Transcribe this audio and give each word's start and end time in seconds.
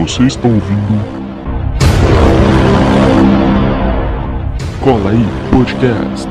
Você 0.00 0.24
está 0.24 0.48
ouvindo. 0.48 0.96
Cola 4.82 5.10
aí, 5.10 5.22
podcast. 5.52 6.26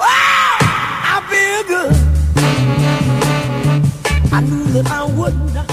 I 0.00 1.20
feel 1.28 1.62
good. 1.66 1.92
I 4.32 4.40
knew 4.40 4.64
that 4.72 4.88
I 4.90 5.02
would 5.14 5.36
not. 5.52 5.66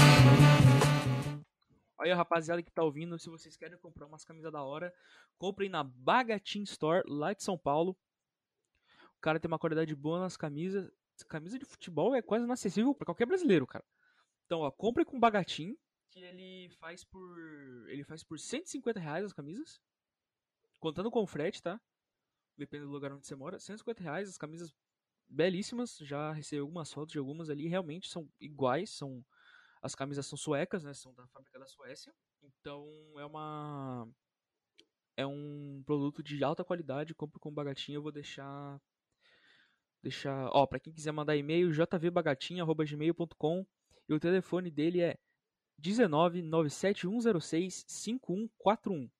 Aí, 1.98 2.12
rapaziada 2.12 2.62
que 2.62 2.70
tá 2.70 2.82
ouvindo, 2.82 3.18
se 3.18 3.30
vocês 3.30 3.56
querem 3.56 3.78
comprar 3.78 4.04
umas 4.04 4.22
camisas 4.22 4.52
da 4.52 4.62
hora, 4.62 4.92
comprem 5.38 5.70
na 5.70 5.82
Bagatin 5.82 6.64
Store, 6.64 7.02
lá 7.08 7.32
de 7.32 7.42
São 7.42 7.56
Paulo. 7.56 7.96
O 9.16 9.20
cara 9.22 9.40
tem 9.40 9.48
uma 9.48 9.58
qualidade 9.58 9.94
boa 9.94 10.20
nas 10.20 10.36
camisas. 10.36 10.90
Camisa 11.26 11.58
de 11.58 11.64
futebol 11.64 12.14
é 12.14 12.20
quase 12.20 12.44
inacessível 12.44 12.94
pra 12.94 13.06
qualquer 13.06 13.24
brasileiro, 13.24 13.66
cara. 13.66 13.84
Então, 14.44 14.60
ó, 14.60 14.70
compre 14.70 15.06
com 15.06 15.18
Bagatin, 15.18 15.74
que 16.14 16.20
ele 16.22 16.70
faz 16.78 17.04
por. 17.04 17.36
Ele 17.88 18.04
faz 18.04 18.22
por 18.22 18.38
150 18.38 19.00
reais 19.00 19.24
as 19.24 19.32
camisas. 19.32 19.80
Contando 20.78 21.10
com 21.10 21.26
frete, 21.26 21.60
tá? 21.60 21.80
Depende 22.56 22.84
do 22.84 22.90
lugar 22.90 23.12
onde 23.12 23.26
você 23.26 23.34
mora. 23.34 23.58
150 23.58 24.02
reais, 24.02 24.28
as 24.28 24.38
camisas 24.38 24.72
belíssimas. 25.28 25.98
Já 25.98 26.32
recebi 26.32 26.60
algumas 26.60 26.92
fotos 26.92 27.12
de 27.12 27.18
algumas 27.18 27.50
ali, 27.50 27.66
realmente 27.66 28.08
são 28.08 28.30
iguais, 28.40 28.90
são 28.90 29.24
as 29.82 29.94
camisas 29.94 30.26
são 30.26 30.38
suecas, 30.38 30.84
né? 30.84 30.94
São 30.94 31.12
da 31.14 31.26
fábrica 31.26 31.58
da 31.58 31.66
Suécia. 31.66 32.14
Então 32.42 32.86
é 33.18 33.26
uma 33.26 34.08
é 35.16 35.26
um 35.26 35.82
produto 35.84 36.22
de 36.22 36.44
alta 36.44 36.64
qualidade. 36.64 37.14
Compro 37.14 37.40
com 37.40 37.52
bagatinho. 37.52 37.96
Eu 37.96 38.02
vou 38.02 38.12
deixar 38.12 38.80
deixar, 40.00 40.50
ó, 40.52 40.66
para 40.66 40.78
quem 40.78 40.92
quiser 40.92 41.12
mandar 41.12 41.34
e-mail, 41.34 41.72
jvbagatinha@gmail.com 41.72 43.66
e 44.06 44.12
o 44.12 44.20
telefone 44.20 44.70
dele 44.70 45.00
é 45.00 45.18
19 45.84 46.40
97106 46.40 47.84
5141. 47.86 49.10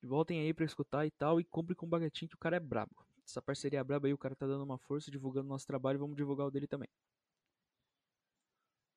Voltem 0.00 0.40
aí 0.40 0.54
pra 0.54 0.64
escutar 0.64 1.04
e 1.04 1.10
tal 1.10 1.40
e 1.40 1.44
compre 1.44 1.74
com 1.74 1.88
bagatinho 1.88 2.28
que 2.28 2.36
o 2.36 2.38
cara 2.38 2.54
é 2.54 2.60
brabo. 2.60 2.94
Essa 3.24 3.42
parceria 3.42 3.80
é 3.80 3.84
braba 3.84 4.06
aí, 4.06 4.14
o 4.14 4.18
cara 4.18 4.36
tá 4.36 4.46
dando 4.46 4.62
uma 4.62 4.78
força 4.78 5.10
divulgando 5.10 5.48
nosso 5.48 5.66
trabalho, 5.66 5.98
vamos 5.98 6.16
divulgar 6.16 6.46
o 6.46 6.52
dele 6.52 6.68
também. 6.68 6.88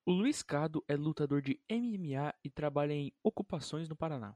O 0.06 0.12
Luiz 0.12 0.44
Cado 0.44 0.84
é 0.88 0.96
lutador 0.96 1.42
de 1.42 1.60
MMA 1.68 2.36
e 2.44 2.52
trabalha 2.52 2.94
em 2.94 3.12
ocupações 3.24 3.90
no 3.90 3.96
Paraná. 3.96 4.36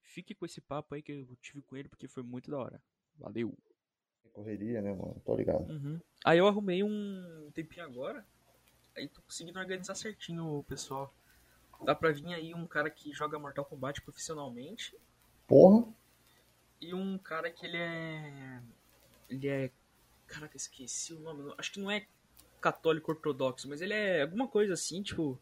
Fique 0.00 0.34
com 0.34 0.46
esse 0.46 0.62
papo 0.62 0.94
aí 0.94 1.02
que 1.02 1.12
eu 1.12 1.36
tive 1.36 1.60
com 1.60 1.76
ele 1.76 1.90
porque 1.90 2.08
foi 2.08 2.22
muito 2.22 2.50
da 2.50 2.56
hora. 2.56 2.82
Valeu. 3.18 3.54
Correria, 4.32 4.80
né, 4.80 4.94
mano? 4.94 5.20
Tô 5.22 5.36
ligado. 5.36 5.70
Uhum. 5.70 6.00
Aí 6.24 6.38
eu 6.38 6.46
arrumei 6.46 6.82
um 6.82 7.50
tempinho 7.52 7.84
agora. 7.84 8.26
Aí 8.96 9.06
tô 9.06 9.20
conseguindo 9.20 9.58
organizar 9.58 9.94
certinho 9.94 10.46
o 10.46 10.64
pessoal. 10.64 11.14
Dá 11.82 11.94
pra 11.94 12.10
vir 12.12 12.32
aí 12.34 12.54
um 12.54 12.66
cara 12.66 12.90
que 12.90 13.12
joga 13.12 13.38
Mortal 13.38 13.64
Kombat 13.64 14.00
profissionalmente 14.02 14.96
Porra, 15.46 15.86
e 16.80 16.92
um 16.94 17.16
cara 17.18 17.50
que 17.50 17.64
ele 17.66 17.76
é. 17.76 18.60
Ele 19.28 19.48
é. 19.48 19.70
Caraca, 20.26 20.56
esqueci 20.56 21.12
o 21.12 21.20
nome. 21.20 21.54
Acho 21.58 21.72
que 21.72 21.80
não 21.80 21.90
é 21.90 22.06
católico 22.60 23.10
ortodoxo, 23.12 23.68
mas 23.68 23.80
ele 23.82 23.92
é 23.94 24.22
alguma 24.22 24.48
coisa 24.48 24.74
assim, 24.74 25.02
tipo. 25.02 25.38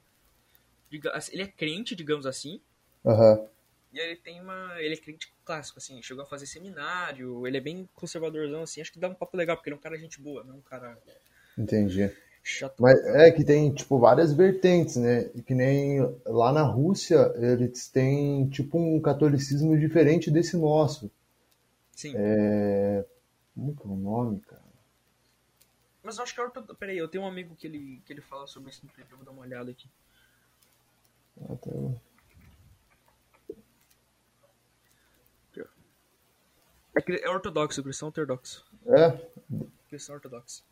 diga- 0.91 1.13
Ele 1.31 1.43
é 1.43 1.47
crente, 1.49 1.95
digamos 1.95 2.27
assim. 2.27 2.61
aham. 3.05 3.49
E 3.93 3.99
ele 3.99 4.17
tem 4.17 4.41
uma. 4.41 4.81
Ele 4.81 4.95
é 4.95 4.97
crente 4.97 5.33
clássico, 5.45 5.79
assim, 5.79 6.01
chegou 6.03 6.23
a 6.23 6.27
fazer 6.27 6.47
seminário, 6.47 7.47
ele 7.47 7.57
é 7.59 7.61
bem 7.61 7.89
conservadorzão, 7.95 8.63
assim, 8.63 8.81
acho 8.81 8.93
que 8.93 8.99
dá 8.99 9.09
um 9.09 9.15
papo 9.15 9.37
legal, 9.37 9.57
porque 9.57 9.69
ele 9.69 9.75
é 9.75 9.79
um 9.79 9.83
cara 9.83 9.99
gente 9.99 10.21
boa, 10.21 10.43
não 10.45 10.55
é 10.55 10.57
um 10.59 10.63
cara 10.63 10.99
Entendi. 11.59 12.11
Chato. 12.43 12.75
Mas 12.81 12.99
é 13.05 13.31
que 13.31 13.45
tem, 13.45 13.73
tipo, 13.73 13.99
várias 13.99 14.33
vertentes, 14.33 14.97
né? 14.97 15.25
Que 15.47 15.55
nem 15.55 16.01
lá 16.27 16.53
na 16.53 16.63
Rússia, 16.63 17.33
eles 17.37 17.89
têm, 17.89 18.49
tipo, 18.49 18.79
um 18.79 19.01
catolicismo 19.01 19.79
diferente 19.79 20.31
desse 20.31 20.57
nosso. 20.57 21.11
Sim. 21.93 22.15
É... 22.17 23.05
Como 23.55 23.77
que 23.77 23.87
é 23.87 23.91
o 23.91 23.97
nome, 23.97 24.41
cara? 24.41 24.63
Mas 26.03 26.17
eu 26.17 26.25
acho 26.25 26.35
que 26.35 26.41
é 26.41 26.45
ortodoxo. 26.45 26.75
Peraí, 26.77 26.99
eu 26.99 27.09
tenho 27.09 27.25
um 27.25 27.29
amigo 27.29 27.55
que 27.55 27.67
ele, 27.67 28.03
que 28.05 28.13
ele 28.13 28.21
fala 28.21 28.47
sobre 28.47 28.71
isso 28.71 28.85
no 28.85 28.91
Twitter, 28.91 29.13
eu 29.13 29.19
vou 29.19 29.27
dar 29.27 29.33
uma 29.33 29.43
olhada 29.43 29.71
aqui. 29.71 29.89
Ah, 31.49 31.57
tá. 31.57 31.71
É, 36.95 37.25
é 37.25 37.31
ortodoxo, 37.31 37.83
cristão 37.83 38.09
ortodoxo. 38.09 38.65
É, 38.87 39.11
Cristão 39.89 40.15
ortodoxo. 40.15 40.65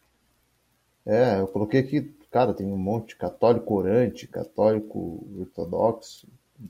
É, 1.07 1.41
eu 1.41 1.49
coloquei 1.49 1.81
aqui, 1.81 2.03
cara, 2.31 2.55
tem 2.55 2.67
um 2.67 2.77
monte, 2.79 3.17
católico 3.17 3.75
orante, 3.75 4.27
católico 4.27 5.27
ortodoxo, 5.39 6.29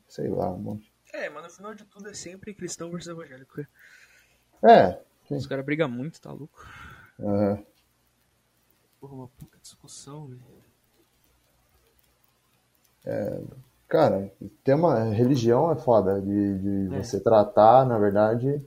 sei 0.09 0.29
lá, 0.29 0.51
um 0.51 0.59
monte. 0.59 0.93
É, 1.13 1.29
mas 1.29 1.43
no 1.45 1.51
final 1.51 1.75
de 1.75 1.85
tudo 1.85 2.09
é 2.09 2.15
sempre 2.15 2.55
cristão 2.55 2.91
versus 2.91 3.11
evangélico. 3.11 3.67
É, 4.63 4.99
Os 5.31 5.47
caras 5.47 5.65
brigam 5.65 5.89
muito, 5.89 6.21
tá 6.21 6.33
louco? 6.33 6.67
aham. 7.19 7.65
Porra, 9.01 9.15
uma 9.15 9.29
puta 9.29 9.59
discussão, 9.59 10.27
velho. 10.27 10.41
Cara, 13.89 14.31
tema 14.63 15.03
religião 15.11 15.73
é 15.73 15.75
foda 15.75 16.21
de, 16.21 16.59
de 16.59 16.95
É. 16.95 17.03
você 17.03 17.19
tratar, 17.19 17.85
na 17.85 17.99
verdade, 17.99 18.63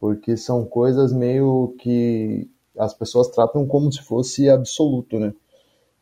porque 0.00 0.36
são 0.36 0.64
coisas 0.64 1.12
meio 1.12 1.74
que 1.78 2.50
as 2.78 2.94
pessoas 2.94 3.28
tratam 3.28 3.66
como 3.66 3.92
se 3.92 4.02
fosse 4.02 4.48
absoluto, 4.48 5.18
né? 5.18 5.34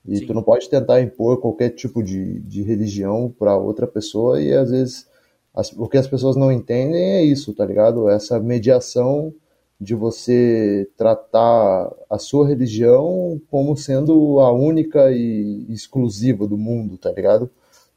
E 0.07 0.21
Sim. 0.21 0.23
tu 0.23 0.35
não 0.35 0.43
pode 0.43 0.69
tentar 0.69 1.01
impor 1.01 1.41
qualquer 1.41 1.71
tipo 1.71 2.03
de, 2.03 2.41
de 2.41 2.63
religião 2.63 3.33
para 3.39 3.57
outra 3.57 3.87
pessoa 3.87 4.41
e 4.43 4.53
às 4.53 4.71
vezes 4.71 5.07
as- 5.55 5.73
o 5.73 5.89
que 5.89 5.97
as 5.99 6.09
pessoas 6.09 6.37
não 6.37 6.51
entendem 6.51 7.01
é 7.17 7.23
isso, 7.25 7.55
tá 7.55 7.65
ligado? 7.65 8.09
Essa 8.09 8.41
mediação 8.41 9.33
de 9.81 9.95
você 9.95 10.89
tratar 10.97 11.93
a 12.11 12.19
sua 12.19 12.47
religião 12.49 13.41
como 13.51 13.77
sendo 13.77 14.41
a 14.41 14.53
única 14.53 15.11
e 15.13 15.67
exclusiva 15.69 16.47
do 16.47 16.57
mundo, 16.59 16.97
tá 16.99 17.11
ligado? 17.13 17.51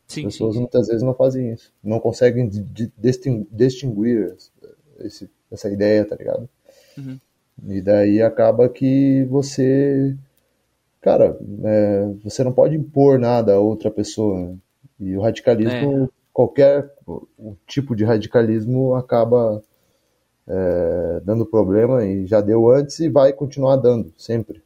As 0.09 0.15
Sim, 0.15 0.29
pessoas 0.33 0.51
sim, 0.51 0.51
sim. 0.51 0.61
muitas 0.61 0.87
vezes 0.87 1.03
não 1.03 1.13
fazem 1.15 1.53
isso. 1.53 1.71
Não 1.83 1.99
conseguem 1.99 2.47
di- 2.49 2.63
di- 2.63 2.93
distin- 2.97 3.47
distinguir 3.51 4.35
essa 5.51 5.69
ideia, 5.69 6.05
tá 6.05 6.15
ligado? 6.15 6.49
Uhum. 6.97 7.21
E 7.63 7.81
daí 7.81 8.21
acaba 8.21 8.67
que 8.67 9.23
você. 9.25 10.15
Cara, 11.01 11.37
é, 11.63 12.13
você 12.23 12.43
não 12.43 12.51
pode 12.51 12.75
impor 12.75 13.19
nada 13.19 13.53
a 13.53 13.59
outra 13.59 13.91
pessoa. 13.91 14.39
né? 14.39 14.57
E 14.99 15.15
o 15.15 15.21
radicalismo, 15.21 16.11
qualquer 16.33 16.91
o 17.05 17.55
tipo 17.67 17.95
de 17.95 18.03
radicalismo 18.03 18.95
acaba 18.95 19.63
é, 20.47 21.21
dando 21.23 21.45
problema 21.45 22.05
e 22.05 22.25
já 22.25 22.41
deu 22.41 22.69
antes 22.69 22.99
e 22.99 23.09
vai 23.09 23.31
continuar 23.33 23.77
dando, 23.77 24.13
sempre. 24.17 24.61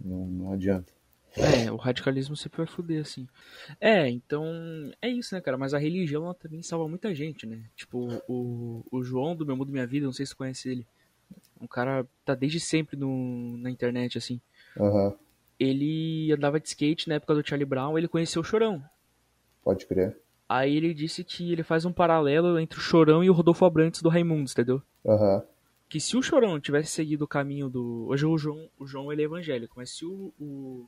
Não, 0.00 0.26
não 0.26 0.52
adianta. 0.52 0.92
É, 1.36 1.72
o 1.72 1.76
radicalismo 1.76 2.36
sempre 2.36 2.58
vai 2.58 2.66
fuder, 2.66 3.00
assim. 3.00 3.26
É, 3.80 4.08
então. 4.08 4.44
É 5.00 5.08
isso, 5.08 5.34
né, 5.34 5.40
cara? 5.40 5.56
Mas 5.56 5.72
a 5.72 5.78
religião 5.78 6.32
também 6.34 6.62
salva 6.62 6.86
muita 6.86 7.14
gente, 7.14 7.46
né? 7.46 7.62
Tipo, 7.74 8.22
o, 8.28 8.84
o 8.90 9.02
João 9.02 9.34
do 9.34 9.46
Meu 9.46 9.56
Mundo 9.56 9.72
Minha 9.72 9.86
Vida, 9.86 10.04
não 10.04 10.12
sei 10.12 10.26
se 10.26 10.30
você 10.30 10.36
conhece 10.36 10.68
ele. 10.68 10.86
Um 11.62 11.66
cara 11.68 12.04
tá 12.24 12.34
desde 12.34 12.58
sempre 12.60 12.96
no, 12.96 13.56
na 13.58 13.70
internet, 13.70 14.18
assim. 14.18 14.40
Aham, 14.78 15.14
Ele 15.58 16.32
andava 16.32 16.58
de 16.58 16.68
skate 16.68 17.08
na 17.08 17.14
época 17.16 17.34
do 17.34 17.46
Charlie 17.46 17.64
Brown, 17.66 17.96
ele 17.96 18.08
conheceu 18.08 18.42
o 18.42 18.44
Chorão. 18.44 18.82
pode 19.62 19.86
crer. 19.86 20.18
Aí 20.48 20.76
ele 20.76 20.92
disse 20.92 21.22
que 21.24 21.52
ele 21.52 21.62
faz 21.62 21.84
um 21.84 21.92
paralelo 21.92 22.58
entre 22.58 22.78
o 22.78 22.82
Chorão 22.82 23.22
e 23.24 23.30
o 23.30 23.32
Rodolfo 23.32 23.64
Abrantes 23.64 24.02
do 24.02 24.08
Raimundos, 24.08 24.52
entendeu? 24.52 24.82
Aham, 25.06 25.42
Que 25.88 26.00
se 26.00 26.16
o 26.16 26.22
Chorão 26.22 26.58
tivesse 26.60 26.90
seguido 26.90 27.24
o 27.24 27.28
caminho 27.28 27.68
do. 27.70 28.06
Hoje 28.08 28.26
o 28.26 28.36
João, 28.36 28.68
o 28.78 28.86
João 28.86 29.12
ele 29.12 29.22
é 29.22 29.24
evangélico, 29.24 29.74
mas 29.76 29.90
se 29.96 30.04
o, 30.04 30.32
o 30.38 30.86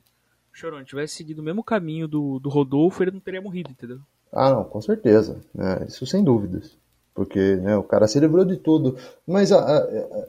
Chorão 0.53 0.83
tivesse 0.83 1.15
seguido 1.15 1.41
o 1.41 1.45
mesmo 1.45 1.63
caminho 1.63 2.07
do, 2.07 2.37
do 2.39 2.49
Rodolfo, 2.49 3.01
ele 3.01 3.11
não 3.11 3.19
teria 3.19 3.41
morrido, 3.41 3.71
entendeu? 3.71 3.99
Ah, 4.31 4.51
não, 4.51 4.63
com 4.65 4.81
certeza, 4.81 5.41
né? 5.53 5.85
Isso 5.87 6.05
sem 6.05 6.23
dúvidas. 6.23 6.77
Porque, 7.13 7.55
né, 7.57 7.77
o 7.77 7.83
cara 7.83 8.07
se 8.07 8.19
livrou 8.19 8.43
de 8.43 8.57
tudo. 8.57 8.97
Mas, 9.25 9.51
a, 9.53 9.59
a- 9.59 9.77
a- 9.77 10.27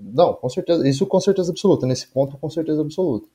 não, 0.00 0.34
com 0.34 0.48
certeza, 0.48 0.88
isso 0.88 1.06
com 1.06 1.20
certeza 1.20 1.50
absoluta, 1.50 1.86
nesse 1.86 2.06
ponto 2.08 2.36
com 2.38 2.48
certeza 2.50 2.80
absoluta. 2.82 3.26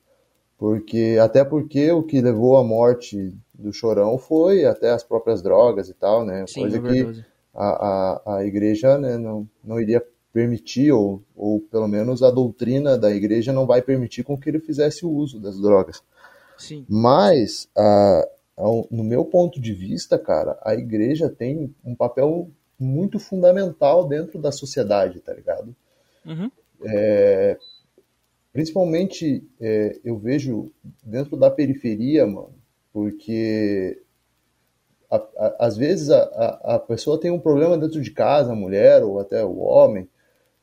Porque, 0.58 1.18
até 1.20 1.44
porque 1.44 1.90
o 1.90 2.02
que 2.02 2.20
levou 2.20 2.56
à 2.56 2.62
morte 2.62 3.34
do 3.52 3.72
Chorão 3.72 4.16
foi 4.16 4.64
até 4.64 4.90
as 4.90 5.02
próprias 5.02 5.42
drogas 5.42 5.88
e 5.88 5.94
tal, 5.94 6.24
né? 6.24 6.44
Coisa 6.54 6.78
que 6.78 6.86
overdose. 7.02 7.24
a, 7.54 8.20
a, 8.26 8.36
a 8.36 8.44
igreja 8.44 8.96
né, 8.96 9.18
não, 9.18 9.48
não 9.64 9.80
iria 9.80 10.04
permitir, 10.32 10.92
ou, 10.92 11.20
ou 11.36 11.60
pelo 11.60 11.88
menos 11.88 12.22
a 12.22 12.30
doutrina 12.30 12.96
da 12.96 13.10
igreja 13.10 13.52
não 13.52 13.66
vai 13.66 13.82
permitir 13.82 14.22
com 14.22 14.38
que 14.38 14.48
ele 14.48 14.60
fizesse 14.60 15.04
o 15.04 15.10
uso 15.10 15.40
das 15.40 15.60
drogas. 15.60 16.00
Sim. 16.56 16.86
Mas, 16.88 17.68
a- 17.76 18.28
ao- 18.56 18.86
no 18.90 19.02
meu 19.02 19.24
ponto 19.24 19.60
de 19.60 19.74
vista, 19.74 20.16
cara, 20.18 20.56
a 20.62 20.74
igreja 20.74 21.28
tem 21.28 21.74
um 21.84 21.94
papel 21.94 22.48
muito 22.78 23.18
fundamental 23.18 24.06
dentro 24.06 24.40
da 24.40 24.52
sociedade, 24.52 25.20
tá 25.20 25.32
ligado? 25.34 25.74
Uhum. 26.24 26.50
Principalmente, 28.52 29.42
é, 29.60 29.98
eu 30.04 30.18
vejo 30.18 30.70
dentro 31.02 31.36
da 31.36 31.50
periferia, 31.50 32.26
mano, 32.26 32.52
porque 32.92 33.98
a- 35.10 35.16
a- 35.36 35.56
às 35.60 35.76
vezes 35.76 36.10
a, 36.10 36.22
a, 36.74 36.78
pessoa 36.78 37.18
tem 37.18 37.30
um 37.30 37.38
problema 37.40 37.78
dentro 37.78 38.00
de 38.00 38.10
casa, 38.10 38.52
a 38.52 38.56
mulher 38.56 39.02
ou 39.02 39.18
até 39.18 39.44
o 39.44 39.58
homem, 39.58 40.08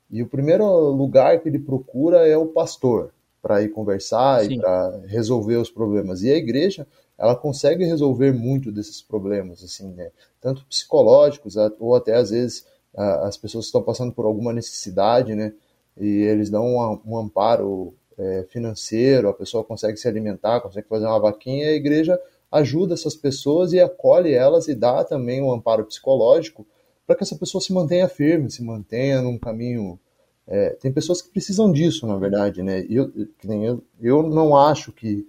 e 0.10 0.22
o 0.22 0.28
primeiro 0.28 0.66
lugar 0.92 1.40
que 1.40 1.50
ele 1.50 1.60
procura 1.60 2.28
é 2.28 2.38
o 2.38 2.48
pastor 2.48 3.12
para 3.42 3.62
ir 3.62 3.70
conversar 3.70 4.44
Sim. 4.46 4.54
e 4.54 4.60
para 4.60 5.02
resolver 5.08 5.58
os 5.58 5.72
problemas. 5.72 6.24
E 6.24 6.32
a 6.32 6.36
igreja, 6.36 6.86
ela 7.18 7.36
consegue 7.36 7.86
resolver 7.86 8.34
muito 8.34 8.72
desses 8.72 9.02
problemas, 9.02 9.64
assim, 9.64 9.92
né? 9.94 10.12
Tanto 10.42 10.66
psicológicos 10.66 11.56
ou 11.80 11.96
até 11.96 12.16
às 12.16 12.32
vezes 12.32 12.66
as 12.96 13.38
pessoas 13.38 13.66
estão 13.66 13.82
passando 13.82 14.12
por 14.12 14.26
alguma 14.26 14.52
necessidade, 14.52 15.36
né? 15.36 15.54
E 15.98 16.22
eles 16.24 16.50
dão 16.50 16.66
um, 16.66 17.00
um 17.06 17.18
amparo 17.18 17.94
é, 18.18 18.46
financeiro, 18.50 19.30
a 19.30 19.34
pessoa 19.34 19.64
consegue 19.64 19.98
se 19.98 20.08
alimentar, 20.08 20.62
consegue 20.62 20.88
fazer 20.88 21.06
uma 21.06 21.20
vaquinha, 21.20 21.68
a 21.68 21.74
igreja 21.74 22.20
ajuda 22.52 22.94
essas 22.94 23.16
pessoas 23.16 23.74
e 23.74 23.80
acolhe 23.80 24.34
elas 24.34 24.68
e 24.68 24.76
dá 24.76 25.04
também 25.04 25.42
um 25.42 25.52
amparo 25.52 25.86
psicológico 25.86 26.66
para 27.06 27.16
que 27.16 27.24
essa 27.24 27.36
pessoa 27.36 27.62
se 27.62 27.74
mantenha 27.74 28.08
firme, 28.08 28.52
se 28.52 28.64
mantenha 28.64 29.22
num 29.22 29.38
caminho. 29.38 30.00
é, 30.48 30.72
tem 30.72 30.92
pessoas 30.92 31.22
que 31.22 31.30
precisam 31.30 31.72
disso, 31.72 32.08
na 32.08 32.18
verdade, 32.18 32.64
né? 32.64 32.86
Eu, 32.90 33.12
eu, 33.44 33.84
eu 34.02 34.24
não 34.24 34.56
acho 34.56 34.92
que 34.92 35.28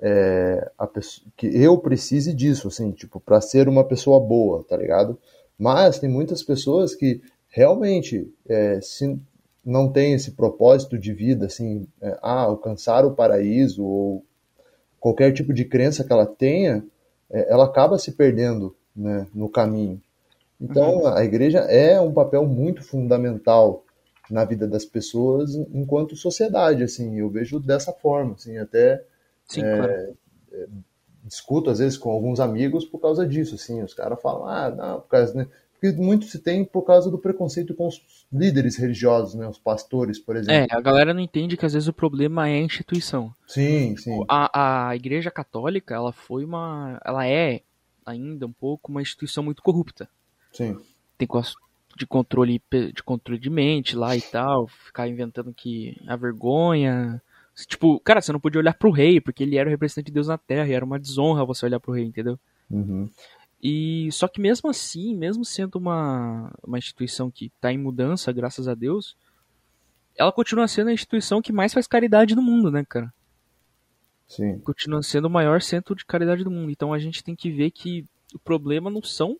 é, 0.00 0.70
a 0.78 0.86
pessoa, 0.86 1.26
que 1.36 1.46
eu 1.46 1.76
precise 1.78 2.32
disso, 2.32 2.68
assim, 2.68 2.92
tipo, 2.92 3.18
para 3.20 3.40
ser 3.40 3.68
uma 3.68 3.84
pessoa 3.84 4.20
boa, 4.20 4.64
tá 4.64 4.76
ligado? 4.76 5.18
Mas 5.58 5.98
tem 5.98 6.08
muitas 6.08 6.42
pessoas 6.42 6.94
que 6.94 7.20
realmente 7.48 8.32
é, 8.48 8.80
se 8.80 9.18
não 9.64 9.90
tem 9.90 10.14
esse 10.14 10.30
propósito 10.32 10.98
de 10.98 11.12
vida, 11.12 11.46
assim, 11.46 11.86
é, 12.00 12.18
ah, 12.22 12.42
alcançar 12.42 13.04
o 13.04 13.14
paraíso 13.14 13.84
ou 13.84 14.24
qualquer 15.00 15.32
tipo 15.32 15.52
de 15.52 15.64
crença 15.64 16.04
que 16.04 16.12
ela 16.12 16.26
tenha, 16.26 16.84
é, 17.30 17.52
ela 17.52 17.64
acaba 17.64 17.98
se 17.98 18.12
perdendo, 18.12 18.74
né, 18.94 19.26
no 19.34 19.48
caminho. 19.48 20.00
Então, 20.60 21.06
a 21.06 21.24
igreja 21.24 21.60
é 21.60 22.00
um 22.00 22.12
papel 22.12 22.46
muito 22.46 22.82
fundamental 22.82 23.84
na 24.30 24.44
vida 24.44 24.66
das 24.66 24.84
pessoas 24.84 25.54
enquanto 25.72 26.16
sociedade, 26.16 26.82
assim, 26.82 27.18
eu 27.18 27.30
vejo 27.30 27.60
dessa 27.60 27.92
forma, 27.92 28.34
assim, 28.34 28.58
até 28.58 29.02
Sim, 29.46 29.64
É, 29.64 29.76
claro. 29.76 30.18
Discuto 31.24 31.70
às 31.70 31.78
vezes 31.78 31.98
com 31.98 32.10
alguns 32.10 32.40
amigos 32.40 32.84
por 32.84 33.00
causa 33.00 33.26
disso, 33.26 33.54
assim, 33.56 33.82
os 33.82 33.94
caras 33.94 34.20
falam, 34.20 34.46
ah, 34.46 34.70
não, 34.70 35.00
por 35.00 35.08
causa, 35.08 35.34
né? 35.34 35.46
Porque 35.80 35.96
muito 36.00 36.26
se 36.26 36.40
tem 36.40 36.64
por 36.64 36.82
causa 36.82 37.10
do 37.10 37.18
preconceito 37.18 37.74
com 37.74 37.86
os 37.88 38.02
líderes 38.32 38.76
religiosos, 38.76 39.34
né, 39.34 39.46
os 39.48 39.58
pastores, 39.58 40.18
por 40.18 40.36
É, 40.46 40.66
exemplo. 40.66 40.68
a 40.70 40.80
galera 40.80 41.14
não 41.14 41.20
entende 41.20 41.56
que 41.56 41.64
às 41.66 41.74
vezes 41.74 41.88
o 41.88 41.92
problema 41.92 42.48
é 42.48 42.54
a 42.54 42.62
instituição. 42.62 43.32
Sim, 43.46 43.96
sim, 43.96 44.24
A, 44.28 44.88
a 44.90 44.96
Igreja 44.96 45.30
Católica, 45.30 45.94
ela 45.94 46.12
foi 46.12 46.44
uma. 46.44 47.00
Ela 47.04 47.26
é 47.26 47.62
ainda 48.06 48.46
um 48.46 48.52
pouco 48.52 48.90
uma 48.90 49.02
instituição 49.02 49.42
muito 49.44 49.62
corrupta. 49.62 50.08
sim, 50.52 50.78
Tem 51.16 51.26
coisa 51.26 51.50
de 51.96 52.06
controle, 52.06 52.62
de 52.94 53.02
controle 53.02 53.40
de 53.40 53.50
mente 53.50 53.96
lá 53.96 54.16
e 54.16 54.22
tal, 54.22 54.68
ficar 54.68 55.08
inventando 55.08 55.52
que 55.52 55.96
a 56.06 56.16
vergonha. 56.16 57.20
Tipo, 57.66 57.98
cara, 58.00 58.20
você 58.20 58.32
não 58.32 58.40
podia 58.40 58.60
olhar 58.60 58.74
pro 58.74 58.90
rei, 58.90 59.20
porque 59.20 59.42
ele 59.42 59.56
era 59.56 59.68
o 59.68 59.70
representante 59.70 60.06
de 60.06 60.12
Deus 60.12 60.28
na 60.28 60.38
Terra, 60.38 60.68
e 60.68 60.72
era 60.72 60.84
uma 60.84 60.98
desonra 60.98 61.44
você 61.44 61.66
olhar 61.66 61.80
pro 61.80 61.92
rei, 61.92 62.04
entendeu? 62.04 62.38
uhum, 62.70 63.10
E 63.62 64.08
só 64.12 64.28
que 64.28 64.40
mesmo 64.40 64.70
assim, 64.70 65.16
mesmo 65.16 65.44
sendo 65.44 65.76
uma, 65.76 66.52
uma 66.62 66.78
instituição 66.78 67.30
que 67.30 67.46
está 67.46 67.72
em 67.72 67.78
mudança, 67.78 68.32
graças 68.32 68.68
a 68.68 68.74
Deus, 68.74 69.16
ela 70.16 70.30
continua 70.32 70.68
sendo 70.68 70.88
a 70.88 70.92
instituição 70.92 71.40
que 71.40 71.52
mais 71.52 71.72
faz 71.72 71.86
caridade 71.86 72.34
no 72.34 72.42
mundo, 72.42 72.70
né, 72.70 72.84
cara? 72.88 73.12
sim, 74.28 74.62
Continua 74.62 75.02
sendo 75.02 75.24
o 75.26 75.30
maior 75.30 75.60
centro 75.60 75.96
de 75.96 76.04
caridade 76.04 76.44
do 76.44 76.50
mundo. 76.50 76.70
Então 76.70 76.92
a 76.92 76.98
gente 76.98 77.24
tem 77.24 77.34
que 77.34 77.50
ver 77.50 77.70
que 77.72 78.04
o 78.34 78.38
problema 78.38 78.88
não 78.90 79.02
são 79.02 79.36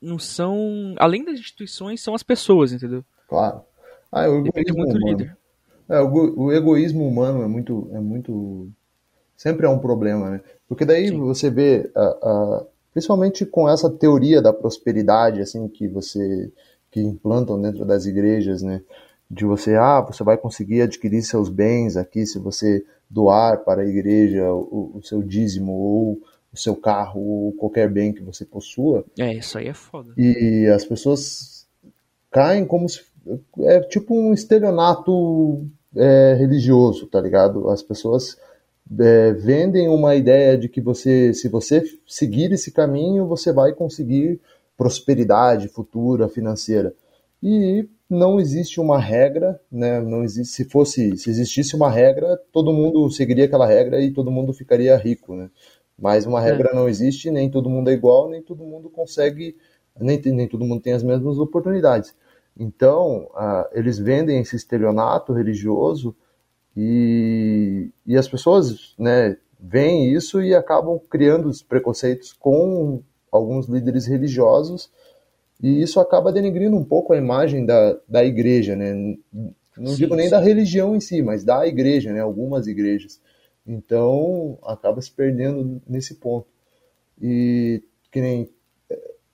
não 0.00 0.18
são, 0.18 0.94
além 0.98 1.24
das 1.24 1.38
instituições, 1.40 2.02
são 2.02 2.14
as 2.14 2.22
pessoas, 2.22 2.72
entendeu? 2.72 3.04
claro. 3.26 3.64
Ah, 4.10 4.28
o 4.28 4.42
Depende 4.42 4.72
muito 4.72 4.92
do 4.98 5.06
líder. 5.06 5.36
É, 5.88 6.00
o, 6.00 6.44
o 6.44 6.52
egoísmo 6.52 7.06
humano 7.06 7.42
é 7.42 7.46
muito, 7.48 7.88
é 7.92 8.00
muito, 8.00 8.68
sempre 9.36 9.66
é 9.66 9.68
um 9.68 9.78
problema, 9.78 10.30
né? 10.30 10.40
Porque 10.68 10.84
daí 10.84 11.08
Sim. 11.08 11.18
você 11.20 11.50
vê, 11.50 11.90
a, 11.94 12.00
a- 12.02 12.66
principalmente 12.92 13.44
com 13.46 13.68
essa 13.68 13.90
teoria 13.90 14.42
da 14.42 14.52
prosperidade, 14.52 15.40
assim, 15.40 15.68
que 15.68 15.86
você, 15.88 16.50
que 16.90 17.00
implantam 17.00 17.60
dentro 17.60 17.84
das 17.84 18.06
igrejas, 18.06 18.62
né? 18.62 18.82
De 19.30 19.44
você, 19.44 19.74
ah, 19.74 20.00
você 20.00 20.22
vai 20.24 20.36
conseguir 20.38 20.82
adquirir 20.82 21.22
seus 21.22 21.48
bens 21.48 21.96
aqui 21.96 22.24
se 22.26 22.38
você 22.38 22.84
doar 23.10 23.64
para 23.64 23.82
a 23.82 23.86
igreja 23.86 24.52
o, 24.52 24.92
o 24.94 25.02
seu 25.02 25.22
dízimo 25.22 25.72
ou 25.72 26.20
o 26.52 26.56
seu 26.56 26.74
carro 26.74 27.20
ou 27.20 27.52
qualquer 27.52 27.90
bem 27.90 28.12
que 28.12 28.22
você 28.22 28.44
possua. 28.44 29.04
É, 29.18 29.34
isso 29.34 29.58
aí 29.58 29.68
é 29.68 29.74
foda. 29.74 30.12
E 30.16 30.66
as 30.74 30.84
pessoas 30.84 31.66
caem 32.30 32.64
como 32.64 32.88
se. 32.88 33.02
É 33.60 33.80
tipo 33.80 34.14
um 34.14 34.32
estelionato 34.32 35.66
é, 35.96 36.34
religioso, 36.34 37.06
tá 37.06 37.20
ligado? 37.20 37.68
As 37.70 37.82
pessoas 37.82 38.36
é, 38.98 39.32
vendem 39.32 39.88
uma 39.88 40.14
ideia 40.14 40.56
de 40.56 40.68
que 40.68 40.80
você, 40.80 41.32
se 41.34 41.48
você 41.48 41.82
seguir 42.06 42.52
esse 42.52 42.70
caminho, 42.70 43.26
você 43.26 43.52
vai 43.52 43.72
conseguir 43.72 44.40
prosperidade 44.76 45.68
futura 45.68 46.28
financeira. 46.28 46.94
E 47.42 47.88
não 48.08 48.38
existe 48.38 48.80
uma 48.80 49.00
regra, 49.00 49.60
né? 49.70 50.00
Não 50.00 50.22
existe, 50.22 50.54
se 50.54 50.64
fosse, 50.64 51.16
se 51.16 51.30
existisse 51.30 51.74
uma 51.74 51.90
regra, 51.90 52.40
todo 52.52 52.72
mundo 52.72 53.10
seguiria 53.10 53.46
aquela 53.46 53.66
regra 53.66 54.00
e 54.00 54.12
todo 54.12 54.30
mundo 54.30 54.52
ficaria 54.52 54.96
rico, 54.96 55.34
né? 55.34 55.50
Mas 55.98 56.26
uma 56.26 56.40
regra 56.40 56.72
não 56.74 56.88
existe, 56.88 57.30
nem 57.30 57.50
todo 57.50 57.70
mundo 57.70 57.88
é 57.88 57.92
igual, 57.94 58.28
nem 58.28 58.42
todo 58.42 58.62
mundo 58.62 58.90
consegue, 58.90 59.56
nem, 59.98 60.20
nem 60.20 60.46
todo 60.46 60.64
mundo 60.64 60.82
tem 60.82 60.92
as 60.92 61.02
mesmas 61.02 61.38
oportunidades. 61.38 62.14
Então, 62.58 63.30
ah, 63.34 63.68
eles 63.72 63.98
vendem 63.98 64.40
esse 64.40 64.56
estelionato 64.56 65.32
religioso 65.32 66.16
e, 66.76 67.90
e 68.06 68.16
as 68.16 68.26
pessoas, 68.26 68.94
né, 68.98 69.36
veem 69.58 70.12
isso 70.12 70.42
e 70.42 70.54
acabam 70.54 70.98
criando 71.10 71.48
os 71.48 71.62
preconceitos 71.62 72.32
com 72.32 73.02
alguns 73.30 73.66
líderes 73.66 74.06
religiosos 74.06 74.90
e 75.62 75.80
isso 75.80 76.00
acaba 76.00 76.32
denegrindo 76.32 76.76
um 76.76 76.84
pouco 76.84 77.12
a 77.12 77.16
imagem 77.16 77.64
da, 77.64 77.98
da 78.08 78.24
igreja, 78.24 78.76
né? 78.76 79.16
Não 79.76 79.88
Sim, 79.88 79.96
digo 79.96 80.14
nem 80.14 80.26
sim. 80.26 80.30
da 80.30 80.40
religião 80.40 80.94
em 80.94 81.00
si, 81.00 81.22
mas 81.22 81.44
da 81.44 81.66
igreja, 81.66 82.12
né? 82.12 82.20
Algumas 82.20 82.66
igrejas. 82.66 83.20
Então, 83.66 84.58
acaba 84.62 85.00
se 85.00 85.10
perdendo 85.10 85.80
nesse 85.86 86.14
ponto. 86.14 86.46
E 87.20 87.82
que 88.10 88.20
nem 88.20 88.50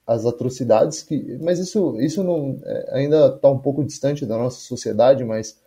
as 0.07 0.27
atrocidades 0.27 1.03
que. 1.03 1.39
Mas 1.41 1.59
isso, 1.59 2.01
isso 2.01 2.23
não, 2.23 2.59
é, 2.65 2.91
ainda 2.93 3.27
está 3.27 3.51
um 3.51 3.59
pouco 3.59 3.85
distante 3.85 4.27
da 4.27 4.37
nossa 4.37 4.61
sociedade, 4.61 5.25
mas 5.25 5.59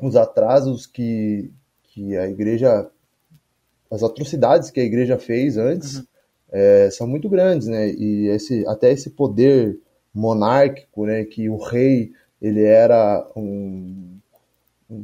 os 0.00 0.16
atrasos 0.16 0.86
que, 0.86 1.50
que 1.84 2.16
a 2.16 2.28
igreja. 2.28 2.90
As 3.90 4.04
atrocidades 4.04 4.70
que 4.70 4.78
a 4.78 4.84
igreja 4.84 5.18
fez 5.18 5.56
antes 5.56 6.04
é, 6.50 6.88
são 6.90 7.08
muito 7.08 7.28
grandes, 7.28 7.66
né? 7.66 7.90
E 7.90 8.28
esse, 8.28 8.64
até 8.68 8.92
esse 8.92 9.10
poder 9.10 9.78
monárquico, 10.14 11.06
né? 11.06 11.24
Que 11.24 11.48
o 11.48 11.56
rei 11.56 12.12
ele 12.40 12.62
era 12.62 13.28
um 13.36 14.20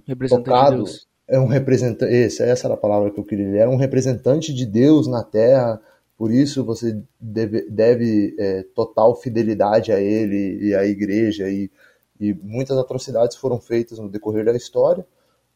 Representante 0.06 0.45
tocado, 0.45 0.76
de 0.76 0.83
Deus. 0.83 1.06
é 1.28 1.38
um 1.38 1.47
representante, 1.47 2.12
essa 2.12 2.66
era 2.66 2.75
a 2.75 2.78
palavra 2.78 3.11
que 3.11 3.21
eu 3.21 3.25
queria, 3.25 3.47
ele 3.47 3.59
era 3.59 3.71
um 3.71 3.76
representante 3.76 4.52
de 4.52 4.66
Deus 4.66 5.06
na 5.06 5.23
Terra, 5.23 5.80
por 6.16 6.32
isso 6.32 6.64
você 6.64 7.00
deve, 7.20 7.68
deve 7.68 8.35
é, 8.38 8.62
total 8.75 9.14
fidelidade 9.16 9.92
a 9.92 10.00
ele 10.00 10.68
e 10.68 10.75
à 10.75 10.85
igreja, 10.87 11.49
e, 11.49 11.70
e 12.18 12.32
muitas 12.32 12.78
atrocidades 12.78 13.37
foram 13.37 13.61
feitas 13.61 13.99
no 13.99 14.08
decorrer 14.08 14.44
da 14.44 14.56
história, 14.56 15.06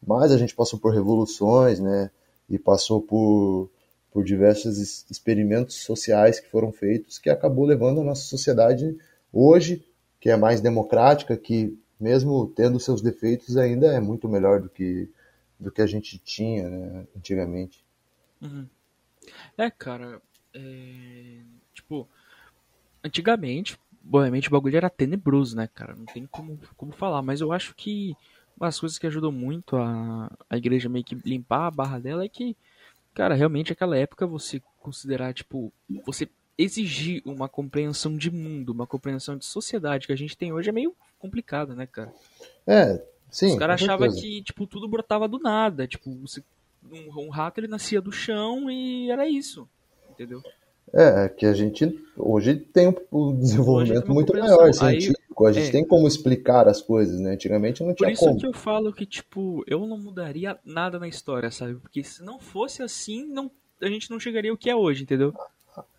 mas 0.05 0.31
a 0.31 0.37
gente 0.37 0.55
passou 0.55 0.79
por 0.79 0.93
revoluções, 0.93 1.79
né, 1.79 2.11
e 2.49 2.59
passou 2.59 3.01
por, 3.01 3.69
por 4.11 4.23
diversos 4.23 5.05
experimentos 5.09 5.77
sociais 5.77 6.39
que 6.39 6.49
foram 6.49 6.71
feitos, 6.71 7.17
que 7.17 7.29
acabou 7.29 7.65
levando 7.65 8.01
a 8.01 8.03
nossa 8.03 8.23
sociedade 8.23 8.97
hoje, 9.31 9.83
que 10.19 10.29
é 10.29 10.35
mais 10.35 10.61
democrática, 10.61 11.35
que 11.37 11.77
mesmo 11.99 12.47
tendo 12.47 12.79
seus 12.79 13.01
defeitos, 13.01 13.57
ainda 13.57 13.87
é 13.87 13.99
muito 13.99 14.27
melhor 14.27 14.59
do 14.59 14.69
que, 14.69 15.09
do 15.59 15.71
que 15.71 15.81
a 15.81 15.87
gente 15.87 16.17
tinha, 16.19 16.69
né, 16.69 17.07
antigamente. 17.15 17.83
Uhum. 18.41 18.67
É, 19.57 19.69
cara, 19.69 20.21
é, 20.53 21.37
tipo, 21.73 22.07
antigamente, 23.03 23.77
obviamente 24.11 24.47
o 24.47 24.51
bagulho 24.51 24.77
era 24.77 24.89
tenebroso, 24.89 25.55
né, 25.55 25.67
cara? 25.73 25.95
Não 25.95 26.05
tem 26.05 26.25
como, 26.25 26.59
como 26.77 26.91
falar, 26.91 27.21
mas 27.21 27.41
eu 27.41 27.51
acho 27.51 27.73
que 27.75 28.15
uma 28.57 28.67
das 28.67 28.79
coisas 28.79 28.97
que 28.97 29.07
ajudou 29.07 29.31
muito 29.31 29.75
a, 29.77 30.31
a 30.49 30.57
igreja 30.57 30.89
meio 30.89 31.03
que 31.05 31.15
limpar 31.15 31.67
a 31.67 31.71
barra 31.71 31.99
dela 31.99 32.23
é 32.23 32.29
que, 32.29 32.55
cara, 33.13 33.33
realmente 33.35 33.71
aquela 33.71 33.97
época 33.97 34.27
você 34.27 34.61
considerar, 34.79 35.33
tipo, 35.33 35.71
você 36.05 36.29
exigir 36.57 37.21
uma 37.25 37.49
compreensão 37.49 38.15
de 38.17 38.29
mundo, 38.29 38.69
uma 38.71 38.85
compreensão 38.85 39.35
de 39.37 39.45
sociedade 39.45 40.05
que 40.05 40.13
a 40.13 40.17
gente 40.17 40.37
tem 40.37 40.53
hoje 40.53 40.69
é 40.69 40.73
meio 40.73 40.95
complicado, 41.17 41.75
né, 41.75 41.87
cara? 41.87 42.13
É, 42.67 43.03
sim, 43.31 43.47
Os 43.47 43.55
caras 43.55 43.81
achavam 43.81 44.07
que, 44.21 44.43
tipo, 44.43 44.67
tudo 44.67 44.87
brotava 44.87 45.27
do 45.27 45.39
nada. 45.39 45.87
Tipo, 45.87 46.13
você- 46.19 46.43
um, 46.91 47.25
um 47.27 47.29
rato 47.29 47.59
ele 47.59 47.67
nascia 47.67 48.01
do 48.01 48.11
chão 48.11 48.69
e 48.69 49.09
era 49.09 49.27
isso. 49.27 49.67
Entendeu? 50.21 50.41
É, 50.93 51.29
que 51.29 51.45
a 51.45 51.53
gente 51.53 51.97
hoje 52.17 52.55
tem 52.55 52.93
um, 53.11 53.35
desenvolvimento 53.39 54.11
muito 54.13 54.33
maior, 54.37 54.65
Aí- 54.65 54.73
científico. 54.73 55.45
A 55.47 55.51
gente 55.53 55.69
é. 55.69 55.71
tem 55.71 55.85
como 55.87 56.07
explicar 56.07 56.67
as 56.67 56.81
coisas, 56.81 57.19
né? 57.19 57.31
Antigamente 57.31 57.81
não 57.81 57.89
Por 57.89 57.95
tinha 57.97 58.11
isso 58.11 58.25
como. 58.25 58.37
que 58.37 58.45
eu 58.45 58.53
falo 58.53 58.93
que, 58.93 59.05
tipo, 59.05 59.63
eu 59.65 59.87
não 59.87 59.97
mudaria 59.97 60.59
nada 60.65 60.99
na 60.99 61.07
história, 61.07 61.49
sabe? 61.49 61.75
Porque 61.75 62.03
se 62.03 62.21
não 62.21 62.37
fosse 62.39 62.83
assim, 62.83 63.25
não, 63.25 63.49
a 63.81 63.87
gente 63.87 64.11
não 64.11 64.19
chegaria 64.19 64.51
ao 64.51 64.57
que 64.57 64.69
é 64.69 64.75
hoje, 64.75 65.03
entendeu? 65.03 65.33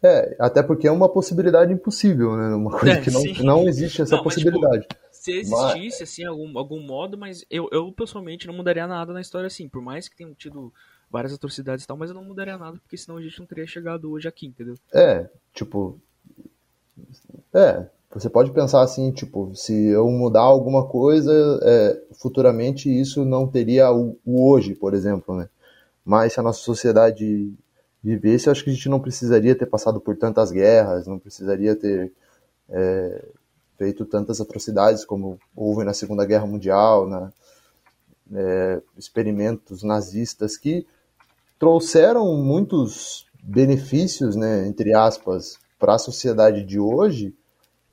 É, 0.02 0.36
até 0.38 0.62
porque 0.62 0.86
é 0.86 0.92
uma 0.92 1.08
possibilidade 1.08 1.72
impossível, 1.72 2.36
né? 2.36 2.54
Uma 2.54 2.70
coisa 2.78 2.98
É, 2.98 3.00
que 3.00 3.10
não, 3.10 3.20
sim. 3.22 3.42
não 3.42 3.66
existe 3.66 4.02
essa 4.02 4.16
Não, 4.16 4.24
mas, 4.24 4.34
tipo, 4.36 4.50
possibilidade. 4.52 4.86
Se 5.10 5.32
existisse, 5.32 6.02
assim, 6.02 6.24
algum, 6.24 6.56
algum 6.58 6.80
modo, 6.80 7.16
mas 7.16 7.44
eu, 7.50 7.68
eu 7.72 7.90
pessoalmente 7.92 8.46
não 8.46 8.54
mudaria 8.54 8.86
nada 8.86 9.12
na 9.12 9.20
história, 9.20 9.46
assim. 9.46 9.68
Por 9.68 9.80
mais 9.80 10.08
que 10.08 10.16
tenham 10.16 10.34
tido 10.34 10.72
várias 11.12 11.34
atrocidades 11.34 11.84
e 11.84 11.86
tal, 11.86 11.96
mas 11.96 12.08
eu 12.08 12.14
não 12.14 12.24
mudaria 12.24 12.56
nada, 12.56 12.78
porque 12.78 12.96
senão 12.96 13.18
a 13.18 13.22
gente 13.22 13.38
não 13.38 13.46
teria 13.46 13.66
chegado 13.66 14.10
hoje 14.10 14.26
aqui, 14.26 14.46
entendeu? 14.46 14.74
É, 14.94 15.28
tipo. 15.52 16.00
É, 17.52 17.86
você 18.10 18.30
pode 18.30 18.50
pensar 18.50 18.82
assim, 18.82 19.12
tipo, 19.12 19.54
se 19.54 19.88
eu 19.88 20.08
mudar 20.08 20.40
alguma 20.40 20.86
coisa, 20.86 21.32
é, 21.62 22.02
futuramente 22.14 22.88
isso 22.88 23.24
não 23.24 23.46
teria 23.46 23.92
o, 23.92 24.18
o 24.24 24.50
hoje, 24.50 24.74
por 24.74 24.94
exemplo, 24.94 25.36
né? 25.36 25.48
Mas 26.02 26.32
se 26.32 26.40
a 26.40 26.42
nossa 26.42 26.60
sociedade 26.60 27.52
vivesse, 28.02 28.48
acho 28.48 28.64
que 28.64 28.70
a 28.70 28.72
gente 28.72 28.88
não 28.88 28.98
precisaria 28.98 29.54
ter 29.54 29.66
passado 29.66 30.00
por 30.00 30.16
tantas 30.16 30.50
guerras, 30.50 31.06
não 31.06 31.18
precisaria 31.18 31.76
ter 31.76 32.12
é, 32.70 33.24
feito 33.76 34.04
tantas 34.06 34.40
atrocidades 34.40 35.04
como 35.04 35.38
houve 35.54 35.84
na 35.84 35.94
Segunda 35.94 36.24
Guerra 36.24 36.46
Mundial, 36.46 37.06
na, 37.06 37.32
é, 38.34 38.80
experimentos 38.96 39.82
nazistas 39.82 40.56
que 40.56 40.86
trouxeram 41.62 42.42
muitos 42.42 43.24
benefícios, 43.40 44.34
né, 44.34 44.66
entre 44.66 44.92
aspas, 44.92 45.60
para 45.78 45.94
a 45.94 45.98
sociedade 45.98 46.64
de 46.64 46.80
hoje, 46.80 47.32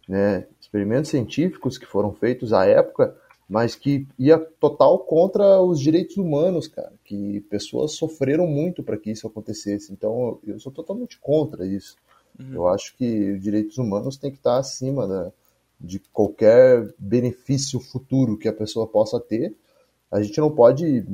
né, 0.07 0.47
experimentos 0.59 1.11
científicos 1.11 1.77
que 1.77 1.85
foram 1.85 2.11
feitos 2.11 2.51
à 2.51 2.65
época, 2.65 3.15
mas 3.47 3.75
que 3.75 4.07
ia 4.17 4.39
total 4.39 4.97
contra 4.97 5.61
os 5.61 5.79
direitos 5.79 6.17
humanos, 6.17 6.67
cara, 6.67 6.91
que 7.05 7.41
pessoas 7.41 7.91
sofreram 7.91 8.47
muito 8.47 8.81
para 8.81 8.97
que 8.97 9.11
isso 9.11 9.27
acontecesse. 9.27 9.93
Então, 9.93 10.39
eu 10.43 10.59
sou 10.59 10.71
totalmente 10.71 11.19
contra 11.19 11.63
isso. 11.63 11.95
Uhum. 12.39 12.51
Eu 12.51 12.67
acho 12.69 12.97
que 12.97 13.33
os 13.33 13.39
direitos 13.43 13.77
humanos 13.77 14.17
têm 14.17 14.31
que 14.31 14.37
estar 14.37 14.57
acima 14.57 15.07
da, 15.07 15.31
de 15.79 15.99
qualquer 16.11 16.91
benefício 16.97 17.79
futuro 17.79 18.35
que 18.35 18.47
a 18.47 18.53
pessoa 18.53 18.87
possa 18.87 19.19
ter. 19.19 19.55
A 20.11 20.23
gente 20.23 20.39
não 20.39 20.49
pode 20.49 21.05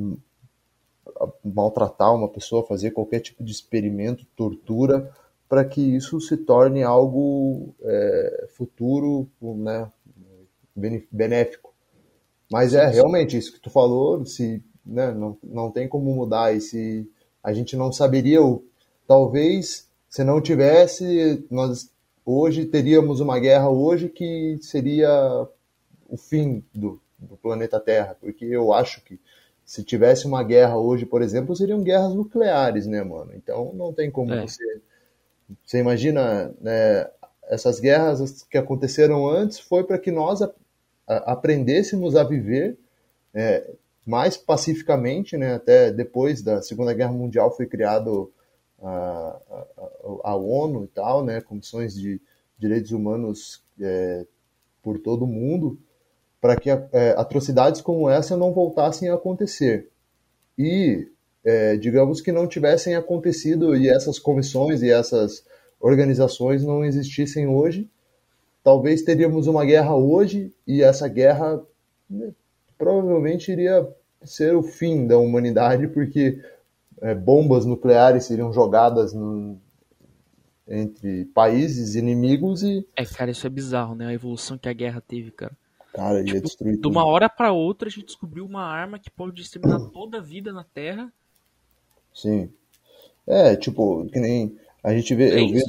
maltratar 1.44 2.14
uma 2.14 2.28
pessoa, 2.28 2.66
fazer 2.66 2.92
qualquer 2.92 3.20
tipo 3.20 3.44
de 3.44 3.52
experimento, 3.52 4.26
tortura, 4.36 5.12
para 5.48 5.64
que 5.64 5.82
isso 5.82 6.20
se 6.20 6.38
torne 6.38 6.84
algo 6.84 7.74
é, 7.82 8.48
futuro, 8.56 9.30
né, 9.42 9.90
benéfico. 11.12 11.74
Mas 12.52 12.74
é 12.74 12.86
realmente 12.88 13.38
isso 13.38 13.54
que 13.54 13.60
tu 13.60 13.70
falou, 13.70 14.26
se 14.26 14.64
né, 14.86 15.12
não, 15.12 15.38
não 15.44 15.72
tem 15.72 15.88
como 15.88 16.14
mudar 16.14 16.56
e 16.56 16.62
se 16.62 17.10
a 17.44 17.54
gente 17.54 17.76
não 17.76 17.92
saberia 17.92 18.42
o 18.44 18.64
talvez 19.08 19.88
se 20.08 20.24
não 20.24 20.42
tivesse 20.42 21.46
nós 21.50 21.90
hoje 22.26 22.66
teríamos 22.66 23.20
uma 23.20 23.40
guerra 23.40 23.70
hoje 23.70 24.10
que 24.10 24.58
seria 24.62 25.48
o 26.08 26.18
fim 26.18 26.64
do, 26.74 27.00
do 27.18 27.36
planeta 27.38 27.80
Terra, 27.80 28.16
porque 28.20 28.46
eu 28.46 28.74
acho 28.74 29.04
que 29.04 29.20
se 29.66 29.84
tivesse 29.84 30.28
uma 30.28 30.44
guerra 30.44 30.78
hoje, 30.78 31.06
por 31.06 31.22
exemplo, 31.22 31.56
seriam 31.56 31.84
guerras 31.84 32.14
nucleares, 32.16 32.86
né, 32.88 33.04
mano? 33.04 33.32
Então 33.36 33.74
não 33.74 33.94
tem 33.94 34.12
como 34.12 34.34
É. 34.34 34.42
você 34.42 34.82
você 35.66 35.80
imagina, 35.80 36.54
né, 36.62 37.10
essas 37.44 37.80
guerras 37.80 38.44
que 38.44 38.58
aconteceram 38.58 39.28
antes 39.28 39.60
foi 39.60 39.84
para 39.84 40.00
que 40.00 40.12
nós 40.12 40.42
a- 40.42 40.52
a- 41.08 41.34
aprendêssemos 41.34 42.16
a 42.16 42.24
viver 42.24 42.78
é, 43.34 43.70
mais 44.06 44.38
pacificamente, 44.38 45.38
né? 45.38 45.56
Até 45.56 45.92
depois 45.92 46.42
da 46.42 46.62
Segunda 46.62 46.94
Guerra 46.94 47.12
Mundial 47.14 47.56
foi 47.56 47.66
criado 47.68 48.32
a, 48.82 49.38
a, 50.24 50.36
ONU 50.36 50.86
e 50.86 50.88
tal, 50.88 51.24
né? 51.24 51.42
Comissões 51.42 51.94
de 51.96 52.22
direitos 52.58 52.92
humanos 52.92 53.64
é, 53.80 54.26
por 54.84 55.00
todo 55.00 55.26
o 55.26 55.28
mundo, 55.28 55.78
para 56.46 56.56
que 56.56 56.70
é, 56.70 57.16
atrocidades 57.18 57.82
como 57.82 58.08
essa 58.08 58.38
não 58.38 58.54
voltassem 58.54 59.10
a 59.10 59.16
acontecer. 59.16 59.90
E 60.56 61.08
é, 61.44 61.76
digamos 61.76 62.22
que 62.22 62.32
não 62.32 62.46
tivessem 62.46 62.94
acontecido 62.94 63.76
e 63.76 63.90
essas 63.90 64.20
comissões 64.20 64.84
e 64.84 64.92
essas 64.92 65.44
organizações 65.80 66.64
não 66.64 66.86
existissem 66.86 67.48
hoje, 67.48 67.90
talvez 68.64 69.02
teríamos 69.02 69.48
uma 69.48 69.66
guerra 69.66 69.96
hoje 69.96 70.54
e 70.68 70.84
essa 70.84 71.08
guerra 71.08 71.60
né, 72.08 72.30
provavelmente 72.78 73.52
iria 73.52 73.88
ser 74.24 74.56
o 74.56 74.62
fim 74.62 75.08
da 75.08 75.18
humanidade, 75.18 75.88
porque 75.88 76.40
é, 77.02 77.16
bombas 77.16 77.66
nucleares 77.66 78.26
seriam 78.26 78.54
jogadas 78.54 79.14
no- 79.14 79.58
entre 80.68 81.26
países 81.26 81.96
inimigos 81.96 82.62
e, 82.62 82.86
É, 82.96 83.04
cara, 83.04 83.32
isso 83.32 83.48
é 83.48 83.50
bizarro, 83.50 83.96
né? 83.96 84.06
A 84.06 84.14
evolução 84.14 84.60
que 84.60 84.70
a 84.70 84.74
guerra 84.74 85.02
teve, 85.02 85.32
cara. 85.32 85.58
Cara, 85.96 86.22
ia 86.22 86.42
destruir 86.42 86.76
De 86.76 86.82
tudo. 86.82 86.92
uma 86.92 87.06
hora 87.06 87.30
pra 87.30 87.54
outra, 87.54 87.88
a 87.88 87.92
gente 87.92 88.08
descobriu 88.08 88.46
uma 88.46 88.64
arma 88.64 89.00
que 89.00 89.10
pode 89.10 89.42
exterminar 89.42 89.80
toda 89.94 90.18
a 90.18 90.22
vida 90.22 90.52
na 90.52 90.64
Terra. 90.64 91.12
Sim. 92.14 92.50
É, 93.26 93.56
tipo, 93.56 94.06
que 94.08 94.20
nem 94.20 94.58
a 94.84 94.94
gente 94.94 95.16
vê, 95.16 95.30
É 95.30 95.62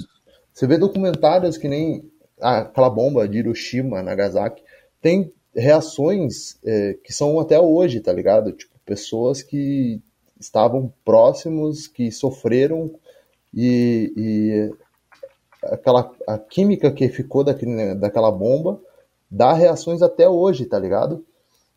você 0.53 0.67
vê 0.67 0.77
documentários 0.77 1.57
que 1.57 1.69
nem 1.69 2.11
ah, 2.41 2.59
aquela 2.59 2.91
bomba 2.91 3.29
de 3.29 3.39
Hiroshima, 3.39 4.03
Nagasaki, 4.03 4.63
tem 5.01 5.33
reações 5.55 6.59
é, 6.65 6.95
que 7.03 7.13
são 7.13 7.39
até 7.39 7.59
hoje, 7.59 8.01
tá 8.01 8.13
ligado? 8.13 8.53
Tipo, 8.53 8.75
pessoas 8.85 9.43
que 9.43 10.01
estavam 10.39 10.93
próximos, 11.05 11.87
que 11.87 12.11
sofreram 12.11 12.91
e, 13.55 14.13
e 14.17 14.75
aquela 15.63 16.11
a 16.27 16.39
química 16.39 16.91
que 16.91 17.09
ficou 17.09 17.43
daquele, 17.45 17.95
daquela 17.95 18.31
bomba 18.31 18.81
dá 19.31 19.53
reações 19.53 20.03
até 20.03 20.29
hoje, 20.29 20.65
tá 20.67 20.79
ligado? 20.79 21.25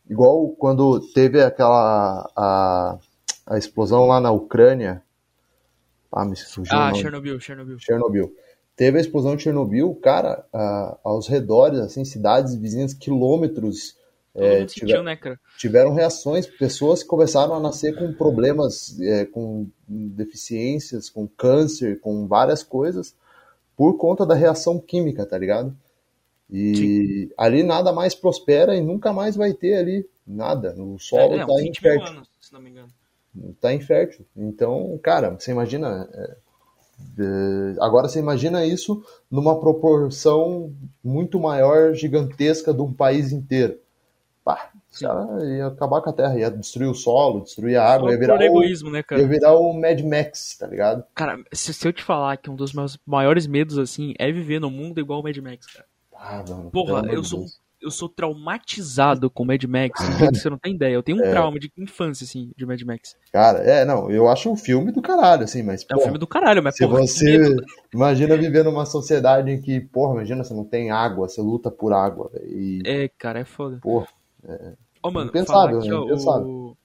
Igual 0.09 0.49
quando 0.57 0.99
teve 1.13 1.41
aquela 1.41 2.29
a, 2.35 2.97
a 3.45 3.57
explosão 3.57 4.05
lá 4.07 4.19
na 4.19 4.31
Ucrânia. 4.31 5.03
Ah, 6.11 6.25
me 6.25 6.35
fugiu 6.35 6.75
o 6.75 6.79
Ah. 6.81 6.93
Chernobyl, 6.93 7.39
Chernobyl. 7.39 7.77
Chernobyl. 7.79 8.33
Teve 8.75 8.97
a 8.97 9.01
explosão 9.01 9.35
de 9.35 9.43
Chernobyl, 9.43 9.93
cara, 10.01 10.43
a- 10.53 10.97
aos 11.03 11.27
redores, 11.27 11.79
assim, 11.79 12.03
cidades 12.05 12.55
vizinhas, 12.55 12.93
quilômetros, 12.93 13.95
é, 14.33 14.65
tiver- 14.65 14.87
sentiu, 14.87 15.03
né, 15.03 15.19
tiveram 15.57 15.93
reações, 15.93 16.47
pessoas 16.47 17.03
que 17.03 17.09
começaram 17.09 17.53
a 17.53 17.59
nascer 17.59 17.93
com 17.97 18.13
problemas, 18.13 18.97
é, 19.01 19.25
com 19.25 19.67
deficiências, 19.87 21.09
com 21.09 21.27
câncer, 21.27 21.99
com 21.99 22.25
várias 22.27 22.63
coisas, 22.63 23.13
por 23.75 23.97
conta 23.97 24.25
da 24.25 24.33
reação 24.35 24.79
química, 24.79 25.25
tá 25.25 25.37
ligado? 25.37 25.75
E 26.51 27.31
ali 27.37 27.61
nada 27.61 27.93
mais 27.93 28.15
prospera 28.15 28.75
e 28.75 28.81
nunca 28.81 29.13
mais 29.13 29.35
vai 29.35 29.53
ter 29.53 29.75
ali 29.75 30.09
nada. 30.25 30.73
O 30.81 30.97
solo 30.97 31.35
é, 31.35 31.45
tá 31.45 31.53
uns 31.53 31.61
20 31.61 31.63
mil 31.63 31.69
infértil 31.69 32.07
anos, 32.07 32.29
se 32.41 32.53
não 32.53 32.61
me 32.61 32.69
engano. 32.71 32.89
tá 33.61 33.73
infértil. 33.73 34.25
Então, 34.35 34.99
cara, 35.03 35.29
você 35.29 35.51
imagina. 35.51 36.09
é, 36.11 36.37
é, 37.19 37.75
agora 37.79 38.07
você 38.07 38.19
imagina 38.19 38.65
isso 38.65 39.03
numa 39.29 39.59
proporção 39.59 40.73
muito 41.03 41.39
maior, 41.39 41.93
gigantesca 41.93 42.73
de 42.73 42.81
um 42.81 42.91
país 42.91 43.31
inteiro. 43.31 43.77
Pá, 44.43 44.71
Sim. 44.89 45.05
cara, 45.05 45.45
ia 45.45 45.67
acabar 45.67 46.01
com 46.01 46.09
a 46.09 46.13
terra, 46.13 46.39
ia 46.39 46.49
destruir 46.49 46.89
o 46.89 46.95
solo, 46.95 47.41
destruir 47.41 47.75
a 47.75 47.85
água, 47.85 48.11
ia 48.11 48.17
virar, 48.17 48.33
por 48.33 48.41
o, 48.41 48.45
egoísmo, 48.45 48.89
né, 48.89 49.03
cara? 49.03 49.21
ia 49.21 49.27
virar 49.27 49.53
o 49.55 49.71
Mad 49.73 50.01
Max, 50.01 50.57
tá 50.57 50.65
ligado? 50.65 51.03
Cara, 51.13 51.37
se, 51.53 51.73
se 51.73 51.87
eu 51.87 51.93
te 51.93 52.03
falar 52.03 52.37
que 52.37 52.49
um 52.49 52.55
dos 52.55 52.73
meus 52.73 52.97
maiores 53.05 53.45
medos, 53.45 53.77
assim, 53.77 54.13
é 54.17 54.31
viver 54.31 54.59
num 54.59 54.71
mundo 54.71 54.99
igual 54.99 55.19
o 55.19 55.23
Mad 55.23 55.37
Max, 55.37 55.67
cara. 55.67 55.85
Ah, 56.21 56.43
mano, 56.47 56.69
Porra, 56.69 57.07
eu 57.11 57.23
sou, 57.23 57.39
Deus. 57.39 57.59
eu 57.81 57.89
sou 57.89 58.09
traumatizado 58.09 59.29
com 59.29 59.45
Mad 59.45 59.63
Max, 59.63 59.93
você 60.43 60.49
não 60.49 60.57
tem 60.57 60.75
ideia. 60.75 60.93
Eu 60.93 61.01
tenho 61.03 61.17
um 61.17 61.23
É. 61.23 61.31
trauma 61.31 61.57
de 61.57 61.71
infância, 61.77 62.25
assim, 62.25 62.51
de 62.57 62.65
Mad 62.65 62.81
Max. 62.81 63.15
Cara, 63.31 63.59
é, 63.59 63.85
não, 63.85 64.11
eu 64.11 64.27
acho 64.27 64.51
um 64.51 64.55
filme 64.57 64.91
do 64.91 65.01
caralho, 65.01 65.43
assim, 65.43 65.63
mas, 65.63 65.83
É 65.83 65.85
um 65.85 65.87
porra, 65.95 66.01
filme 66.03 66.17
do 66.19 66.27
caralho, 66.27 66.61
mas, 66.61 66.75
se 66.75 66.85
porra, 66.85 66.99
você 66.99 67.55
imagina 67.93 68.35
viver 68.35 68.65
numa 68.65 68.85
sociedade 68.85 69.49
em 69.49 69.61
que, 69.61 69.79
porra, 69.79 70.15
imagina, 70.15 70.43
você 70.43 70.53
não 70.53 70.65
tem 70.65 70.91
água, 70.91 71.29
você 71.29 71.41
luta 71.41 71.71
por 71.71 71.93
água, 71.93 72.29
velho, 72.33 72.47
e, 72.51 72.81
É, 72.85 73.07
cara, 73.07 73.39
é 73.39 73.45
foda. 73.45 73.77
porra, 73.81 74.07
Ó, 75.01 75.09
mano, 75.11 75.29
Impensável, 75.29 75.79
aqui, 75.79 75.87
né? 75.87 75.95
ó, 75.95 76.03
Impensável. 76.03 76.47
o... 76.49 76.77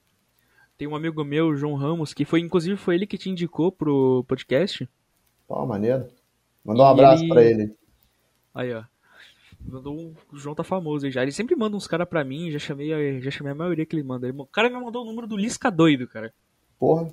Tem 0.79 0.87
um 0.89 0.95
amigo 0.95 1.25
meu, 1.25 1.57
João 1.57 1.75
Ramos, 1.75 2.15
que 2.15 2.25
foi, 2.25 2.41
inclusive, 2.41 2.77
foi 2.77 2.95
ele 2.95 3.07
que 3.07 3.19
te 3.19 3.29
indicou 3.31 3.73
pro 3.73 4.25
podcast. 4.29 4.89
Pô, 5.49 5.65
maneiro. 5.67 6.07
Mandar 6.65 6.85
um 6.85 6.87
abraço 6.87 7.23
ele- 7.25 7.29
pra 7.33 7.43
ele. 7.43 7.75
Aí, 8.55 8.73
ó. 8.73 8.83
Mandou. 9.67 10.15
O 10.33 10.37
João 10.37 10.55
tá 10.55 10.63
famoso 10.63 11.07
aí 11.07 11.13
já. 11.13 11.23
Ele 11.23 11.33
sempre 11.33 11.57
manda 11.57 11.77
uns 11.77 11.87
caras 11.87 12.09
pra 12.09 12.23
mim, 12.25 12.51
já 12.51 12.59
chamei, 12.59 12.93
a- 12.93 13.21
já 13.21 13.31
chamei 13.31 13.53
a 13.53 13.57
maioria 13.57 13.85
que 13.87 13.97
ele 13.97 14.03
manda. 14.03 14.29
Ele- 14.29 14.37
O 14.39 14.47
cara 14.47 14.69
me 14.69 14.77
mandou 14.83 15.03
o 15.03 15.07
número 15.07 15.27
do 15.27 15.37
Lisca 15.37 15.71
doido, 15.71 16.07
cara. 16.07 16.33
Porra. 16.79 17.09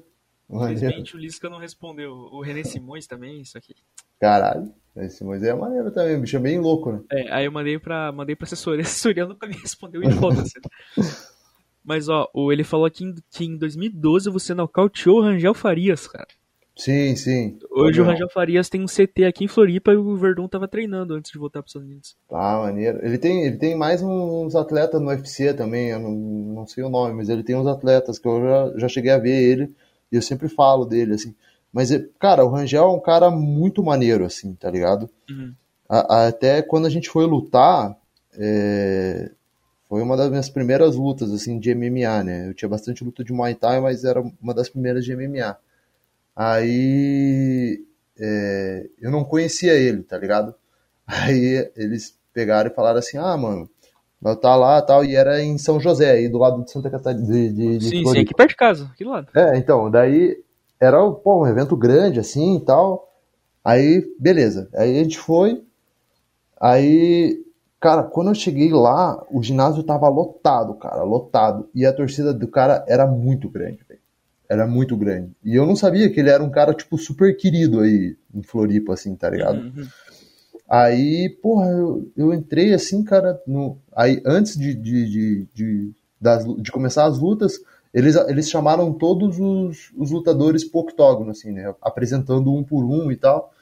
Infelizmente 0.49 1.15
o 1.15 1.19
Lisca 1.19 1.49
não 1.49 1.57
respondeu. 1.59 2.11
O 2.13 2.41
René 2.41 2.63
Simões 2.63 3.07
também, 3.07 3.39
isso 3.41 3.57
aqui. 3.57 3.73
Caralho, 4.19 4.71
esse 4.97 5.23
Moisés 5.23 5.49
é 5.49 5.55
maneiro 5.57 5.89
também, 5.91 6.19
bicho 6.19 6.35
é 6.35 6.39
bem 6.39 6.59
louco, 6.59 6.91
né? 6.91 7.01
É, 7.11 7.33
aí 7.33 7.45
eu 7.45 7.51
mandei 7.51 7.79
pra, 7.79 8.11
mandei 8.11 8.35
pra 8.35 8.45
assessoria, 8.45 8.81
a 8.81 8.85
assessoria 8.85 9.25
nunca 9.25 9.47
me 9.47 9.53
respondeu 9.55 10.03
e 10.03 10.11
foda-se. 10.11 10.53
Mas 11.83 12.07
ó, 12.09 12.27
ele 12.51 12.63
falou 12.63 12.85
aqui 12.85 13.03
em- 13.05 13.15
que 13.31 13.45
em 13.45 13.57
2012 13.57 14.29
você 14.29 14.53
nocauteou 14.53 15.19
o 15.19 15.21
Rangel 15.21 15.53
Farias, 15.53 16.05
cara. 16.07 16.27
Sim, 16.81 17.15
sim. 17.15 17.59
Hoje 17.69 18.01
o. 18.01 18.03
Rangel 18.03 18.27
Farias 18.27 18.67
tem 18.67 18.81
um 18.81 18.87
CT 18.87 19.25
aqui 19.25 19.43
em 19.43 19.47
Floripa 19.47 19.91
e 19.91 19.95
o 19.95 20.17
Verdun 20.17 20.47
tava 20.47 20.67
treinando 20.67 21.13
antes 21.13 21.31
de 21.31 21.37
voltar 21.37 21.61
pros 21.61 21.69
Estados 21.75 21.87
Unidos. 21.87 22.15
Ah, 22.31 22.57
maneiro. 22.57 22.97
Ele 23.05 23.19
tem, 23.19 23.43
ele 23.45 23.57
tem 23.57 23.75
mais 23.75 24.01
uns 24.01 24.55
atletas 24.55 24.99
no 24.99 25.09
UFC 25.09 25.53
também, 25.53 25.89
eu 25.89 25.99
não, 25.99 26.11
não 26.11 26.65
sei 26.65 26.83
o 26.83 26.89
nome, 26.89 27.13
mas 27.13 27.29
ele 27.29 27.43
tem 27.43 27.55
uns 27.55 27.67
atletas 27.67 28.17
que 28.17 28.27
eu 28.27 28.41
já, 28.41 28.79
já 28.79 28.87
cheguei 28.87 29.11
a 29.11 29.19
ver 29.19 29.29
ele 29.43 29.75
e 30.11 30.15
eu 30.15 30.23
sempre 30.23 30.49
falo 30.49 30.83
dele, 30.83 31.13
assim. 31.13 31.35
Mas, 31.71 31.91
é- 31.91 32.03
cara, 32.19 32.43
o 32.43 32.49
Rangel 32.49 32.83
é 32.85 32.91
um 32.91 32.99
cara 32.99 33.29
muito 33.29 33.83
maneiro, 33.83 34.25
assim, 34.25 34.55
tá 34.55 34.71
ligado? 34.71 35.07
Uhum. 35.29 35.53
A- 35.87 36.15
a- 36.15 36.27
até 36.29 36.63
quando 36.63 36.87
a 36.87 36.89
gente 36.89 37.11
foi 37.11 37.27
lutar, 37.27 37.95
é, 38.39 39.29
foi 39.87 40.01
uma 40.01 40.17
das 40.17 40.31
minhas 40.31 40.49
primeiras 40.49 40.95
lutas, 40.95 41.31
assim, 41.31 41.59
de 41.59 41.69
MMA, 41.75 42.23
né? 42.23 42.47
Eu 42.47 42.55
tinha 42.55 42.67
bastante 42.69 43.03
luta 43.03 43.23
de 43.23 43.31
Muay 43.31 43.53
Thai, 43.53 43.79
mas 43.79 44.03
era 44.03 44.19
uma 44.41 44.53
das 44.55 44.67
primeiras 44.67 45.05
de 45.05 45.11
MMA. 45.13 45.55
Aí, 46.43 47.85
é, 48.19 48.89
eu 48.99 49.11
não 49.11 49.23
conhecia 49.23 49.73
ele, 49.73 50.01
tá 50.01 50.17
ligado? 50.17 50.55
Aí 51.05 51.71
eles 51.75 52.17
pegaram 52.33 52.71
e 52.71 52.73
falaram 52.73 52.97
assim, 52.97 53.19
ah, 53.19 53.37
mano, 53.37 53.69
vai 54.19 54.33
estar 54.33 54.55
lá 54.55 54.79
e 54.79 54.81
tal, 54.81 55.05
e 55.05 55.15
era 55.15 55.39
em 55.39 55.59
São 55.59 55.79
José, 55.79 56.09
aí 56.09 56.27
do 56.27 56.39
lado 56.39 56.63
de 56.63 56.71
Santa 56.71 56.89
Catarina, 56.89 57.23
de, 57.23 57.49
de, 57.53 57.77
de 57.77 57.83
Sim, 57.83 57.89
sim, 57.97 58.01
Floripa. 58.01 58.23
aqui 58.23 58.33
perto 58.33 58.49
de 58.49 58.55
casa, 58.55 58.89
aqui 58.91 59.03
do 59.03 59.11
lado. 59.11 59.27
É, 59.35 59.55
então, 59.55 59.91
daí 59.91 60.43
era 60.79 60.97
pô, 61.11 61.43
um 61.43 61.47
evento 61.47 61.77
grande 61.77 62.19
assim 62.19 62.57
e 62.57 62.65
tal. 62.65 63.07
Aí, 63.63 64.03
beleza. 64.19 64.67
Aí 64.73 64.99
a 64.99 65.03
gente 65.03 65.19
foi. 65.19 65.63
Aí, 66.59 67.39
cara, 67.79 68.01
quando 68.01 68.31
eu 68.31 68.35
cheguei 68.35 68.71
lá, 68.71 69.23
o 69.29 69.43
ginásio 69.43 69.83
tava 69.83 70.09
lotado, 70.09 70.73
cara, 70.73 71.03
lotado. 71.03 71.69
E 71.75 71.85
a 71.85 71.93
torcida 71.93 72.33
do 72.33 72.47
cara 72.47 72.83
era 72.87 73.05
muito 73.05 73.47
grande. 73.47 73.85
Era 74.51 74.67
muito 74.67 74.97
grande. 74.97 75.31
E 75.45 75.55
eu 75.55 75.65
não 75.65 75.77
sabia 75.77 76.09
que 76.09 76.19
ele 76.19 76.29
era 76.29 76.43
um 76.43 76.49
cara, 76.49 76.73
tipo, 76.73 76.97
super 76.97 77.37
querido 77.37 77.79
aí 77.79 78.17
em 78.35 78.43
Floripa, 78.43 78.93
assim, 78.93 79.15
tá 79.15 79.29
ligado? 79.29 79.61
Uhum. 79.61 79.87
Aí, 80.69 81.29
porra, 81.41 81.69
eu, 81.69 82.11
eu 82.17 82.33
entrei 82.33 82.73
assim, 82.73 83.01
cara, 83.01 83.41
no, 83.47 83.77
aí 83.95 84.21
antes 84.25 84.57
de, 84.57 84.73
de, 84.73 85.09
de, 85.09 85.47
de, 85.53 85.91
das 86.19 86.43
de 86.61 86.69
começar 86.69 87.05
as 87.05 87.17
lutas, 87.17 87.61
eles, 87.93 88.17
eles 88.27 88.49
chamaram 88.49 88.91
todos 88.91 89.39
os, 89.39 89.89
os 89.95 90.11
lutadores 90.11 90.65
pro 90.65 90.81
octógono, 90.81 91.31
assim, 91.31 91.53
né, 91.53 91.73
apresentando 91.81 92.53
um 92.53 92.61
por 92.61 92.83
um 92.83 93.09
e 93.09 93.15
tal. 93.15 93.53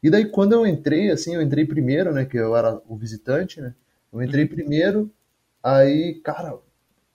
E 0.00 0.08
daí 0.08 0.26
quando 0.26 0.52
eu 0.52 0.64
entrei, 0.64 1.10
assim, 1.10 1.34
eu 1.34 1.42
entrei 1.42 1.66
primeiro, 1.66 2.12
né, 2.12 2.24
que 2.24 2.36
eu 2.36 2.56
era 2.56 2.80
o 2.88 2.96
visitante, 2.96 3.60
né, 3.60 3.74
eu 4.12 4.22
entrei 4.22 4.46
primeiro, 4.46 5.10
aí, 5.60 6.14
cara, 6.22 6.58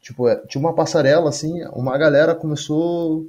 tipo, 0.08 0.28
é, 0.30 0.38
tinha 0.48 0.62
uma 0.62 0.74
passarela, 0.74 1.30
assim, 1.30 1.62
uma 1.74 1.98
galera 1.98 2.34
começou, 2.34 3.28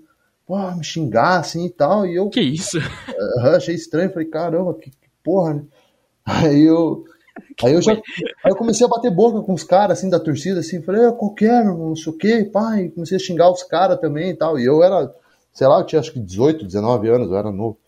a 0.48 0.76
me 0.76 0.84
xingar, 0.84 1.40
assim, 1.40 1.66
e 1.66 1.70
tal, 1.70 2.06
e 2.06 2.14
eu 2.14 2.30
Que 2.30 2.40
isso? 2.40 2.78
Aham, 3.38 3.56
achei 3.56 3.74
estranho, 3.74 4.12
falei, 4.12 4.28
caramba, 4.28 4.74
que, 4.74 4.90
que 4.90 5.08
porra, 5.22 5.54
né? 5.54 5.64
Aí 6.24 6.62
eu, 6.62 7.04
aí 7.64 7.72
eu 7.72 7.80
já, 7.80 7.92
aí 7.92 8.50
eu 8.50 8.56
comecei 8.56 8.84
a 8.86 8.88
bater 8.88 9.10
boca 9.10 9.40
com 9.40 9.54
os 9.54 9.64
caras, 9.64 9.98
assim, 9.98 10.10
da 10.10 10.20
torcida, 10.20 10.60
assim, 10.60 10.82
falei, 10.82 11.06
ah, 11.06 11.12
qualquer, 11.12 11.64
irmão, 11.64 11.88
não 11.88 11.96
sei 11.96 12.12
o 12.12 12.16
quê, 12.16 12.44
pai, 12.44 12.90
comecei 12.90 13.16
a 13.16 13.20
xingar 13.20 13.50
os 13.50 13.62
caras 13.62 13.98
também 13.98 14.30
e 14.30 14.34
tal, 14.34 14.58
e 14.58 14.64
eu 14.64 14.82
era, 14.82 15.12
sei 15.52 15.66
lá, 15.66 15.80
eu 15.80 15.86
tinha 15.86 16.00
acho 16.00 16.12
que 16.12 16.20
18, 16.20 16.66
19 16.66 17.08
anos, 17.08 17.30
eu 17.30 17.36
era 17.36 17.50
novo. 17.50 17.78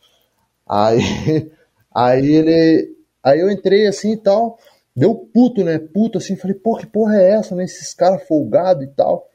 Aí, 0.66 1.52
aí 1.94 2.26
ele, 2.26 2.96
aí 3.22 3.40
eu 3.40 3.50
entrei 3.50 3.86
assim 3.86 4.12
e 4.12 4.16
tal, 4.16 4.58
deu 4.94 5.14
puto, 5.14 5.64
né, 5.64 5.78
puto 5.78 6.18
assim, 6.18 6.36
falei, 6.36 6.56
pô, 6.56 6.76
que 6.76 6.86
porra 6.86 7.16
é 7.16 7.32
essa, 7.32 7.54
né, 7.54 7.64
esses 7.64 7.94
caras 7.94 8.26
folgados 8.26 8.84
e 8.84 8.88
tal. 8.88 9.28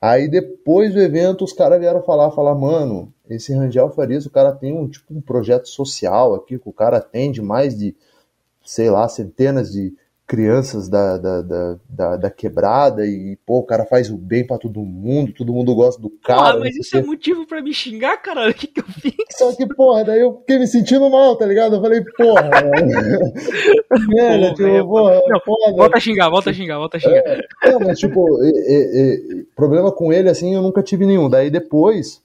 Aí 0.00 0.28
depois 0.28 0.92
do 0.92 1.00
evento 1.00 1.44
os 1.44 1.52
caras 1.52 1.80
vieram 1.80 2.02
falar, 2.02 2.30
falar, 2.30 2.54
mano, 2.54 3.12
esse 3.28 3.52
Rangel 3.52 3.90
Farias, 3.90 4.26
o 4.26 4.30
cara 4.30 4.52
tem 4.52 4.72
um 4.72 4.88
tipo 4.88 5.14
um 5.14 5.20
projeto 5.20 5.68
social 5.68 6.34
aqui, 6.34 6.58
que 6.58 6.68
o 6.68 6.72
cara 6.72 6.98
atende 6.98 7.40
mais 7.42 7.76
de, 7.76 7.96
sei 8.64 8.90
lá, 8.90 9.08
centenas 9.08 9.72
de 9.72 9.94
crianças 10.26 10.88
da, 10.88 11.16
da, 11.16 11.40
da, 11.40 11.78
da, 11.88 12.16
da 12.16 12.30
quebrada 12.30 13.06
e, 13.06 13.38
pô, 13.46 13.58
o 13.58 13.62
cara 13.62 13.86
faz 13.86 14.10
o 14.10 14.16
bem 14.16 14.44
pra 14.44 14.58
todo 14.58 14.80
mundo, 14.80 15.32
todo 15.32 15.52
mundo 15.52 15.72
gosta 15.72 16.02
do 16.02 16.10
cara. 16.10 16.56
ah, 16.56 16.58
mas 16.58 16.74
isso 16.74 16.96
é 16.96 17.02
motivo 17.02 17.46
pra 17.46 17.62
me 17.62 17.72
xingar, 17.72 18.16
caralho? 18.18 18.50
O 18.56 18.58
que 18.58 18.66
que 18.66 18.80
eu 18.80 18.84
fiz? 18.84 19.14
Só 19.32 19.54
que, 19.54 19.66
porra, 19.66 20.04
daí 20.04 20.20
eu 20.20 20.38
fiquei 20.38 20.58
me 20.58 20.66
sentindo 20.66 21.08
mal, 21.10 21.36
tá 21.36 21.46
ligado? 21.46 21.76
Eu 21.76 21.80
falei, 21.80 22.02
porra, 22.16 22.50
velho, 24.08 24.48
tipo, 24.54 24.62
velho, 24.62 24.86
porra, 24.88 25.20
Não, 25.26 25.40
foda. 25.40 25.76
Volta 25.76 25.96
a 25.96 26.00
xingar, 26.00 26.28
volta 26.30 26.50
a 26.50 26.52
xingar, 26.52 26.78
volta 26.78 26.96
a 26.96 27.00
xingar. 27.00 27.22
Não, 27.64 27.80
mas 27.80 27.98
tipo, 27.98 28.24
problema 29.54 29.92
com 29.92 30.12
ele, 30.12 30.28
assim, 30.28 30.54
eu 30.54 30.62
nunca 30.62 30.82
tive 30.82 31.06
nenhum. 31.06 31.28
Daí 31.28 31.50
depois, 31.50 32.22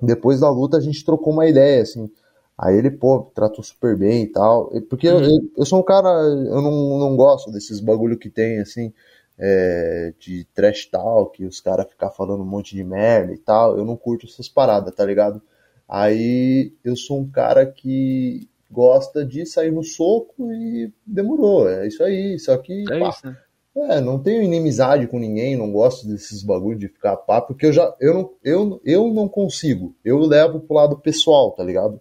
depois 0.00 0.40
da 0.40 0.50
luta, 0.50 0.76
a 0.76 0.80
gente 0.80 1.04
trocou 1.04 1.32
uma 1.32 1.46
ideia, 1.46 1.82
assim. 1.82 2.10
Aí 2.58 2.76
ele, 2.76 2.90
pô, 2.90 3.30
tratou 3.34 3.62
super 3.64 3.96
bem 3.96 4.24
e 4.24 4.26
tal. 4.28 4.70
Porque 4.90 5.06
eu, 5.08 5.20
eu- 5.24 5.50
eu 5.58 5.66
sou 5.66 5.80
um 5.80 5.82
cara, 5.84 6.08
eu 6.08 6.60
não, 6.62 6.98
não 6.98 7.16
gosto 7.16 7.50
desses 7.52 7.80
bagulho 7.80 8.18
que 8.18 8.28
tem, 8.30 8.58
assim, 8.60 8.92
é, 9.38 10.12
de 10.18 10.44
trash 10.54 10.86
talk, 10.86 11.44
os 11.44 11.60
caras 11.60 11.88
ficar 11.88 12.10
falando 12.10 12.42
um 12.42 12.46
monte 12.46 12.74
de 12.74 12.82
merda 12.84 13.32
e 13.32 13.38
tal. 13.38 13.78
Eu 13.78 13.84
não 13.84 13.96
curto 13.96 14.26
essas 14.26 14.48
paradas, 14.48 14.94
tá 14.94 15.04
ligado? 15.04 15.40
Aí 15.88 16.72
eu 16.84 16.96
sou 16.96 17.20
um 17.20 17.30
cara 17.30 17.64
que 17.66 18.48
gosta 18.70 19.24
de 19.24 19.46
sair 19.46 19.70
no 19.72 19.82
soco 19.84 20.52
e 20.52 20.92
demorou. 21.06 21.68
É 21.68 21.86
isso 21.86 22.02
aí. 22.02 22.38
Só 22.38 22.56
que, 22.58 22.90
É 22.90 22.98
pá, 22.98 23.08
isso, 23.08 23.24
né? 23.26 23.36
é, 23.76 24.00
não 24.00 24.18
tenho 24.22 24.42
inimizade 24.42 25.06
com 25.06 25.18
ninguém, 25.18 25.56
não 25.56 25.70
gosto 25.72 26.06
desses 26.08 26.42
bagulho 26.42 26.78
de 26.78 26.88
ficar 26.88 27.16
pá, 27.18 27.40
porque 27.40 27.66
eu 27.66 27.72
já 27.72 27.94
eu 28.00 28.14
não, 28.14 28.32
eu, 28.42 28.80
eu 28.84 29.08
não 29.12 29.28
consigo. 29.28 29.94
Eu 30.04 30.18
levo 30.20 30.60
pro 30.60 30.74
lado 30.76 30.98
pessoal, 30.98 31.52
tá 31.52 31.62
ligado? 31.64 32.00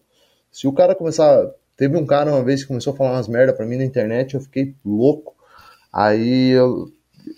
Se 0.57 0.67
o 0.67 0.73
cara 0.73 0.95
começar, 0.95 1.51
teve 1.75 1.95
um 1.95 2.03
cara 2.03 2.31
uma 2.31 2.43
vez 2.43 2.63
que 2.63 2.69
começou 2.69 2.91
a 2.91 2.95
falar 2.95 3.11
umas 3.11 3.27
merda 3.27 3.53
pra 3.53 3.63
mim 3.63 3.77
na 3.77 3.83
internet, 3.83 4.33
eu 4.33 4.41
fiquei 4.41 4.73
louco. 4.83 5.35
Aí 5.93 6.49
eu, 6.49 6.91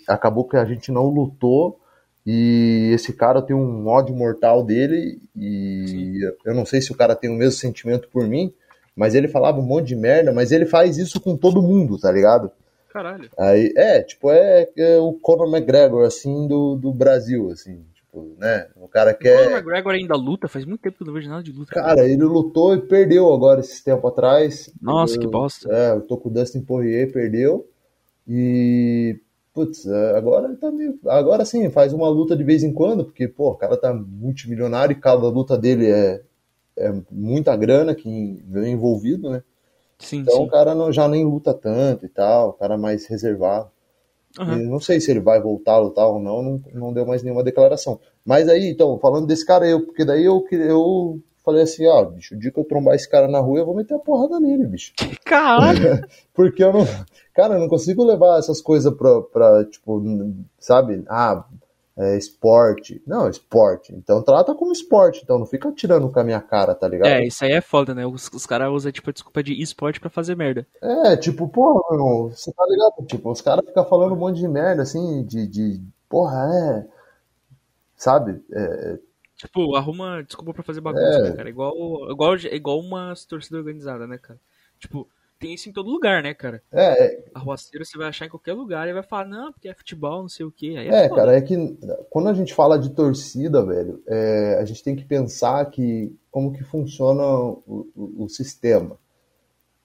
acabou 0.08 0.48
que 0.48 0.56
a 0.56 0.64
gente 0.64 0.90
não 0.90 1.04
lutou 1.04 1.78
e 2.24 2.90
esse 2.94 3.12
cara 3.12 3.42
tem 3.42 3.54
um 3.54 3.86
ódio 3.86 4.16
mortal 4.16 4.64
dele 4.64 5.20
e 5.36 6.18
eu 6.46 6.54
não 6.54 6.64
sei 6.64 6.80
se 6.80 6.92
o 6.92 6.96
cara 6.96 7.14
tem 7.14 7.28
o 7.28 7.34
mesmo 7.34 7.60
sentimento 7.60 8.08
por 8.08 8.26
mim, 8.26 8.54
mas 8.96 9.14
ele 9.14 9.28
falava 9.28 9.60
um 9.60 9.66
monte 9.66 9.88
de 9.88 9.96
merda, 9.96 10.32
mas 10.32 10.50
ele 10.50 10.64
faz 10.64 10.96
isso 10.96 11.20
com 11.20 11.36
todo 11.36 11.60
mundo, 11.60 11.98
tá 11.98 12.10
ligado? 12.10 12.50
Caralho. 12.88 13.28
Aí, 13.38 13.70
é, 13.76 14.02
tipo, 14.02 14.30
é, 14.30 14.66
é 14.78 14.98
o 14.98 15.12
Conor 15.12 15.54
McGregor, 15.54 16.06
assim, 16.06 16.48
do, 16.48 16.74
do 16.74 16.90
Brasil, 16.90 17.50
assim, 17.50 17.84
tipo, 18.10 18.34
né? 18.38 18.68
O 18.76 18.88
cara 18.88 19.12
O 19.12 19.14
quer. 19.18 19.44
Conor 19.44 19.58
McGregor 19.58 19.92
ainda 19.94 20.16
luta, 20.16 20.48
faz 20.48 20.64
muito 20.64 20.80
tempo 20.80 20.96
que 20.96 21.02
eu 21.02 21.06
não 21.06 21.14
vejo 21.14 21.28
nada 21.28 21.42
de 21.42 21.52
luta. 21.52 21.72
Cara, 21.72 22.04
ele 22.08 22.24
lutou 22.24 22.74
e 22.74 22.80
perdeu 22.80 23.32
agora 23.32 23.60
esses 23.60 23.82
tempo 23.82 24.06
atrás. 24.06 24.70
Nossa, 24.80 25.14
Eu- 25.14 25.20
que 25.20 25.26
bosta. 25.26 25.72
É, 25.72 25.92
eu 25.92 26.00
tô 26.02 26.16
com 26.16 26.28
o 26.28 26.32
Dustin 26.32 26.62
Poirier, 26.62 27.12
perdeu. 27.12 27.68
E. 28.28 29.20
Putz, 29.52 29.84
é, 29.86 30.16
agora 30.16 30.46
ele 30.48 30.56
tá 30.56 30.70
meio. 30.70 30.98
Agora 31.06 31.44
sim, 31.44 31.68
faz 31.70 31.92
uma 31.92 32.08
luta 32.08 32.36
de 32.36 32.44
vez 32.44 32.62
em 32.62 32.72
quando, 32.72 33.04
porque, 33.04 33.26
pô, 33.28 33.50
o 33.50 33.56
cara 33.56 33.76
tá 33.76 33.92
multimilionário 33.92 34.92
e 34.92 35.00
cada 35.00 35.28
luta 35.28 35.58
dele 35.58 35.88
é, 35.90 36.22
é 36.76 36.92
muita 37.10 37.56
grana 37.56 37.94
que 37.94 38.42
vem 38.48 38.74
envolvido, 38.74 39.30
né? 39.30 39.42
Sim, 39.98 40.20
Então 40.22 40.34
sim. 40.34 40.44
o 40.44 40.48
cara 40.48 40.74
não, 40.74 40.92
já 40.92 41.08
nem 41.08 41.24
luta 41.24 41.54
tanto 41.54 42.06
e 42.06 42.08
tal, 42.08 42.50
o 42.50 42.52
cara 42.54 42.78
mais 42.78 43.06
reservado. 43.06 43.70
E 44.38 44.62
não 44.64 44.80
sei 44.80 45.00
se 45.00 45.10
ele 45.10 45.20
vai 45.20 45.40
voltar 45.40 45.72
a 45.72 45.78
lutar 45.78 46.06
ou 46.06 46.20
não, 46.20 46.42
não, 46.42 46.62
não 46.72 46.92
deu 46.92 47.04
mais 47.04 47.22
nenhuma 47.22 47.42
declaração. 47.42 47.98
Mas 48.24 48.48
aí, 48.48 48.68
então, 48.68 48.98
falando 48.98 49.26
desse 49.26 49.44
cara, 49.44 49.66
eu, 49.66 49.84
porque 49.84 50.04
daí 50.04 50.24
eu, 50.24 50.44
eu 50.52 51.20
falei 51.44 51.62
assim, 51.62 51.86
ó, 51.86 52.04
bicho, 52.04 52.34
o 52.34 52.38
dia 52.38 52.50
que 52.50 52.58
eu 52.58 52.64
trombar 52.64 52.94
esse 52.94 53.08
cara 53.08 53.26
na 53.26 53.40
rua, 53.40 53.58
eu 53.58 53.66
vou 53.66 53.74
meter 53.74 53.94
a 53.94 53.98
porrada 53.98 54.38
nele, 54.38 54.66
bicho. 54.66 54.92
Caralho. 55.24 56.06
Porque 56.34 56.62
eu 56.62 56.72
não. 56.72 56.86
Cara, 57.34 57.54
eu 57.54 57.60
não 57.60 57.68
consigo 57.68 58.04
levar 58.04 58.38
essas 58.38 58.60
coisas 58.60 58.92
pra, 58.94 59.20
pra 59.22 59.64
tipo, 59.64 60.02
sabe? 60.58 61.02
Ah, 61.08 61.44
é 61.96 62.16
esporte. 62.16 63.02
Não, 63.06 63.28
esporte. 63.28 63.92
Então 63.94 64.22
trata 64.22 64.54
como 64.54 64.72
esporte. 64.72 65.20
Então 65.22 65.38
não 65.38 65.46
fica 65.46 65.70
tirando 65.72 66.10
com 66.10 66.20
a 66.20 66.24
minha 66.24 66.40
cara, 66.40 66.74
tá 66.74 66.88
ligado? 66.88 67.08
É, 67.08 67.26
isso 67.26 67.44
aí 67.44 67.52
é 67.52 67.60
foda, 67.60 67.94
né? 67.94 68.06
Os, 68.06 68.28
os 68.32 68.46
caras 68.46 68.70
usam, 68.72 68.92
tipo, 68.92 69.10
a 69.10 69.12
desculpa 69.12 69.42
de 69.42 69.60
esporte 69.60 70.00
pra 70.00 70.08
fazer 70.10 70.36
merda. 70.36 70.66
É, 70.82 71.16
tipo, 71.16 71.48
porra, 71.48 71.80
meu 71.96 72.30
você 72.30 72.52
tá 72.52 72.64
ligado? 72.66 73.06
Tipo, 73.06 73.30
os 73.30 73.40
caras 73.40 73.64
ficam 73.66 73.84
falando 73.84 74.12
um 74.14 74.18
monte 74.18 74.38
de 74.38 74.48
merda, 74.48 74.82
assim, 74.82 75.24
de, 75.24 75.46
de 75.46 75.80
porra, 76.08 76.48
é. 76.52 76.86
Sabe? 77.96 78.42
É, 78.52 78.98
Tipo, 79.36 79.74
arruma 79.74 80.22
desculpa 80.22 80.52
pra 80.52 80.62
fazer 80.62 80.82
bagunça, 80.82 81.02
É. 81.02 81.22
né, 81.30 81.32
cara? 81.32 81.48
Igual, 81.48 81.72
igual, 82.10 82.36
igual 82.36 82.78
uma 82.78 83.14
torcida 83.26 83.56
organizada, 83.56 84.06
né, 84.06 84.18
cara? 84.18 84.38
Tipo, 84.78 85.08
tem 85.40 85.54
isso 85.54 85.68
em 85.68 85.72
todo 85.72 85.90
lugar, 85.90 86.22
né, 86.22 86.34
cara? 86.34 86.62
É, 86.70 87.04
é, 87.04 87.24
Arruaceiro 87.34 87.84
você 87.84 87.96
vai 87.96 88.08
achar 88.08 88.26
em 88.26 88.28
qualquer 88.28 88.52
lugar 88.52 88.86
e 88.86 88.92
vai 88.92 89.02
falar, 89.02 89.24
não, 89.26 89.52
porque 89.52 89.68
é 89.68 89.74
futebol, 89.74 90.20
não 90.22 90.28
sei 90.28 90.44
o 90.46 90.52
quê. 90.52 90.74
Aí 90.78 90.88
é, 90.88 91.06
é, 91.06 91.08
cara, 91.08 91.36
é 91.36 91.40
que 91.40 91.56
quando 92.10 92.28
a 92.28 92.34
gente 92.34 92.54
fala 92.54 92.78
de 92.78 92.90
torcida, 92.90 93.64
velho, 93.64 94.02
é, 94.06 94.58
a 94.60 94.64
gente 94.64 94.82
tem 94.82 94.94
que 94.94 95.04
pensar 95.04 95.64
que 95.70 96.14
como 96.30 96.52
que 96.52 96.62
funciona 96.64 97.22
o, 97.24 97.88
o- 97.96 98.24
o 98.24 98.28
sistema. 98.28 98.96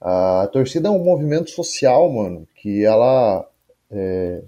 A 0.02 0.48
torcida 0.52 0.88
é 0.89 0.91
um 0.91 1.04
movimento 1.04 1.50
social, 1.50 2.12
mano, 2.12 2.48
que 2.56 2.84
ela 2.86 3.48
é, 3.89 4.44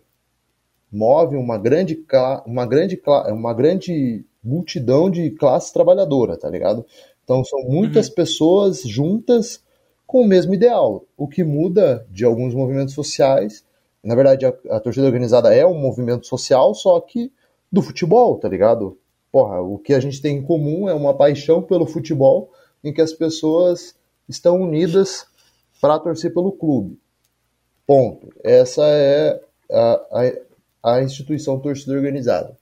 move 0.92 1.36
uma 1.36 1.58
grande, 1.58 2.06
uma 2.46 2.66
grande, 2.66 3.02
uma 3.30 3.54
grande 3.54 4.26
multidão 4.44 5.10
de 5.10 5.32
classe 5.32 5.74
trabalhadora, 5.74 6.38
tá 6.38 6.50
ligado? 6.50 6.86
Então 7.24 7.44
são 7.44 7.62
muitas 7.64 8.10
pessoas 8.10 8.82
juntas 8.84 9.62
com 10.08 10.22
o 10.22 10.28
mesmo 10.28 10.54
ideal. 10.54 11.06
O 11.18 11.28
que 11.28 11.44
muda 11.44 12.08
de 12.10 12.24
alguns 12.24 12.56
movimentos 12.56 12.94
sociais, 12.94 13.64
na 14.02 14.16
verdade 14.16 14.46
a, 14.46 14.54
a 14.72 14.80
torcida 14.80 15.06
organizada 15.06 15.54
é 15.54 15.66
um 15.66 15.78
movimento 15.78 16.26
social, 16.26 16.74
só 16.74 17.00
que 17.02 17.32
do 17.70 17.82
futebol, 17.82 18.40
tá 18.40 18.48
ligado? 18.48 18.98
Porra, 19.30 19.62
o 19.62 19.78
que 19.78 19.94
a 19.94 20.00
gente 20.00 20.22
tem 20.22 20.38
em 20.38 20.42
comum 20.42 20.88
é 20.88 20.94
uma 20.94 21.14
paixão 21.14 21.62
pelo 21.62 21.86
futebol 21.86 22.50
em 22.82 22.94
que 22.94 23.02
as 23.02 23.12
pessoas 23.12 23.94
estão 24.30 24.62
unidas 24.62 25.28
para 25.82 26.00
torcer 26.00 26.34
pelo 26.34 26.54
clube. 26.54 26.98
Ponto. 27.86 28.30
Essa 28.44 28.84
é 28.86 29.42
a, 29.70 30.34
a, 30.84 30.94
a 30.96 31.04
instituição 31.04 31.60
torcida 31.60 31.94
organizada. 31.94 32.58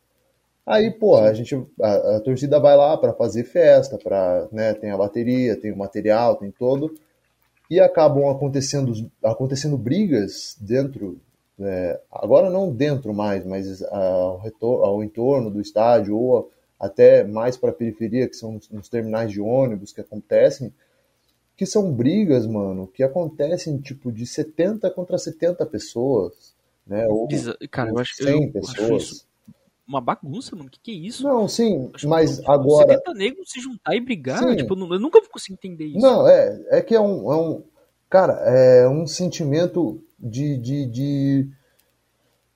Aí, 0.65 0.89
pô, 0.89 1.15
a 1.17 1.31
gente, 1.31 1.55
a, 1.79 2.17
a 2.17 2.19
torcida 2.21 2.59
vai 2.59 2.75
lá 2.75 2.97
para 2.97 3.13
fazer 3.13 3.43
festa, 3.43 3.99
para, 3.99 4.47
né, 4.51 4.73
tem 4.73 4.89
a 4.89 4.97
bateria, 4.97 5.55
tem 5.55 5.71
o 5.71 5.77
material, 5.77 6.35
tem 6.35 6.49
todo, 6.49 6.95
e 7.69 7.79
acabam 7.79 8.29
acontecendo, 8.29 9.09
acontecendo 9.23 9.77
brigas 9.77 10.55
dentro, 10.59 11.19
né, 11.57 11.99
agora 12.11 12.49
não 12.49 12.71
dentro 12.71 13.13
mais, 13.13 13.45
mas 13.45 13.81
ao, 13.83 14.39
retor, 14.39 14.85
ao 14.85 15.03
entorno 15.03 15.49
do 15.49 15.61
estádio 15.61 16.17
ou 16.17 16.51
até 16.79 17.23
mais 17.23 17.57
para 17.57 17.69
a 17.69 17.73
periferia, 17.73 18.27
que 18.27 18.35
são 18.35 18.59
nos 18.71 18.89
terminais 18.89 19.31
de 19.31 19.39
ônibus 19.39 19.93
que 19.93 20.01
acontecem, 20.01 20.73
que 21.55 21.65
são 21.65 21.91
brigas, 21.91 22.45
mano, 22.45 22.85
que 22.85 23.01
acontecem 23.01 23.77
tipo 23.77 24.11
de 24.11 24.25
70 24.25 24.91
contra 24.91 25.17
70 25.17 25.65
pessoas, 25.65 26.53
né? 26.85 27.07
Ou 27.07 27.27
Cara, 27.71 27.91
eu 27.91 27.97
acho, 27.97 28.15
100 28.15 28.25
eu 28.27 28.39
acho 28.39 28.51
pessoas. 28.51 29.03
isso 29.03 29.34
uma 29.87 30.01
bagunça, 30.01 30.55
mano. 30.55 30.67
O 30.67 30.71
que, 30.71 30.79
que 30.79 30.91
é 30.91 30.95
isso? 30.95 31.23
Não, 31.23 31.47
sim, 31.47 31.89
Acho 31.93 32.05
que, 32.05 32.07
mas 32.07 32.37
tipo, 32.37 32.51
agora 32.51 32.93
70 32.93 33.13
negros 33.13 33.49
se 33.49 33.59
juntar 33.59 33.95
e 33.95 34.01
brigar, 34.01 34.39
Sim. 34.39 34.55
tipo, 34.55 34.73
eu 34.73 34.99
nunca 34.99 35.21
consigo 35.29 35.53
entender 35.53 35.85
isso. 35.85 35.99
Não, 35.99 36.27
é, 36.27 36.61
é 36.69 36.81
que 36.81 36.95
é 36.95 36.99
um, 36.99 37.31
é 37.31 37.37
um, 37.37 37.63
cara, 38.09 38.33
é 38.33 38.87
um 38.87 39.05
sentimento 39.05 40.01
de, 40.19 40.57
de, 40.57 40.85
de, 40.87 41.49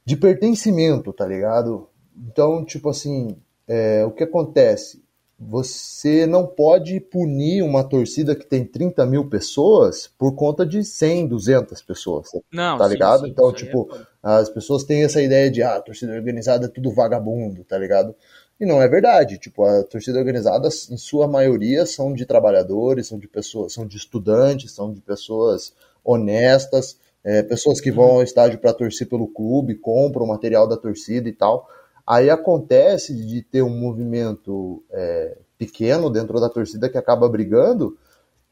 de 0.06 0.16
pertencimento, 0.18 1.14
tá 1.14 1.26
ligado? 1.26 1.88
Então, 2.18 2.66
tipo 2.66 2.90
assim, 2.90 3.38
é, 3.68 4.04
o 4.06 4.12
que 4.12 4.24
acontece? 4.24 5.04
Você 5.40 6.26
não 6.28 6.46
pode 6.46 7.00
punir 7.00 7.64
uma 7.64 7.82
torcida 7.84 8.36
que 8.36 8.46
tem 8.46 8.66
30 8.66 9.06
mil 9.06 9.30
pessoas 9.30 10.10
por 10.18 10.36
conta 10.36 10.66
de 10.66 10.84
100, 10.84 11.28
200 11.28 11.82
pessoas, 11.82 12.30
Não, 12.52 12.78
tá 12.78 12.86
sim, 12.86 12.94
ligado? 12.94 13.26
sim, 13.26 13.30
então, 13.32 13.50
é 13.50 13.54
tipo, 13.54 13.88
foda. 13.88 14.08
as 14.22 14.50
pessoas 14.50 14.84
têm 14.84 15.04
essa 15.04 15.22
ideia 15.22 15.50
de, 15.50 15.64
ah, 15.64 15.78
a 15.78 15.82
torcida 15.82 16.12
organizada 16.14 16.66
é 16.66 16.70
tudo 16.70 16.92
vagabundo, 16.92 17.64
tá 17.64 17.78
ligado? 17.78 18.14
E 18.60 18.66
não 18.66 18.82
é 18.82 18.88
verdade. 18.90 19.38
Tipo, 19.38 19.64
a 19.64 19.84
torcida 19.84 20.20
organizada, 20.20 20.68
em 20.68 20.98
sua 20.98 21.26
maioria, 21.28 21.86
são 21.86 22.14
de 22.14 22.26
trabalhadores, 22.26 23.08
são 23.08 23.18
de 23.18 23.28
pessoas, 23.28 23.72
são 23.72 23.88
de 23.88 23.96
estudantes, 23.96 24.74
são 24.74 24.92
de 24.92 25.00
pessoas 25.00 25.74
honestas, 26.04 26.98
é, 27.24 27.42
pessoas 27.44 27.80
que 27.80 27.92
vão 27.92 28.12
ao 28.12 28.24
estádio 28.24 28.60
para 28.60 28.74
torcer 28.74 29.08
pelo 29.08 29.28
clube, 29.28 29.76
compram 29.76 30.26
o 30.26 30.28
material 30.28 30.68
da 30.68 30.76
torcida 30.76 31.30
e 31.30 31.34
tal. 31.34 31.66
Aí 32.10 32.28
acontece 32.32 33.14
de 33.14 33.44
ter 33.44 33.62
um 33.62 33.70
movimento 33.70 34.84
é, 34.90 35.38
pequeno 35.60 36.10
dentro 36.10 36.40
da 36.40 36.50
torcida 36.50 36.90
que 36.90 36.98
acaba 36.98 37.30
brigando 37.30 37.96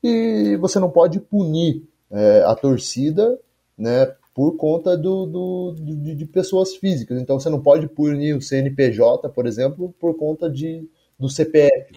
e 0.04 0.56
você 0.58 0.80
não 0.80 0.92
pode 0.92 1.20
punir 1.20 1.84
é, 2.12 2.44
a 2.46 2.54
torcida, 2.56 3.40
né, 3.78 4.14
por 4.36 4.56
conta 4.58 4.96
do, 4.96 5.26
do- 5.26 5.72
do- 5.72 6.16
de, 6.16 6.26
pessoas 6.28 6.76
físicas. 6.76 7.20
Então 7.20 7.40
você 7.40 7.50
não 7.50 7.60
pode 7.60 7.88
punir 7.88 8.36
o 8.36 8.42
CNPJ, 8.42 9.28
por 9.30 9.48
exemplo, 9.48 9.94
por 10.00 10.16
conta 10.16 10.50
de, 10.50 10.88
do 11.20 11.28
CPF 11.28 11.94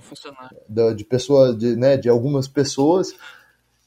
da- 0.68 0.94
de 0.94 1.04
pessoas, 1.04 1.58
de, 1.58 1.76
né, 1.76 1.98
de 1.98 2.08
algumas 2.08 2.48
pessoas. 2.48 3.14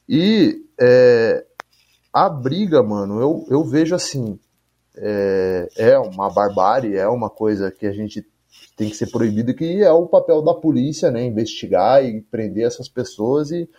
E 0.07 0.63
é, 0.79 1.43
a 2.13 2.29
briga, 2.29 2.83
mano, 2.83 3.19
eu, 3.19 3.45
eu 3.49 3.63
vejo 3.63 3.95
assim, 3.95 4.39
é, 4.97 5.67
é 5.75 5.99
uma 5.99 6.29
barbárie, 6.29 6.95
é 6.95 7.07
uma 7.07 7.29
coisa 7.29 7.71
que 7.71 7.85
a 7.85 7.91
gente 7.91 8.25
tem 8.75 8.89
que 8.89 8.95
ser 8.95 9.07
proibido, 9.11 9.53
que 9.53 9.81
é 9.81 9.91
o 9.91 10.07
papel 10.07 10.41
da 10.41 10.53
polícia, 10.53 11.11
né, 11.11 11.23
investigar 11.23 12.03
e 12.03 12.21
prender 12.21 12.65
essas 12.65 12.89
pessoas 12.89 13.51
e, 13.51 13.69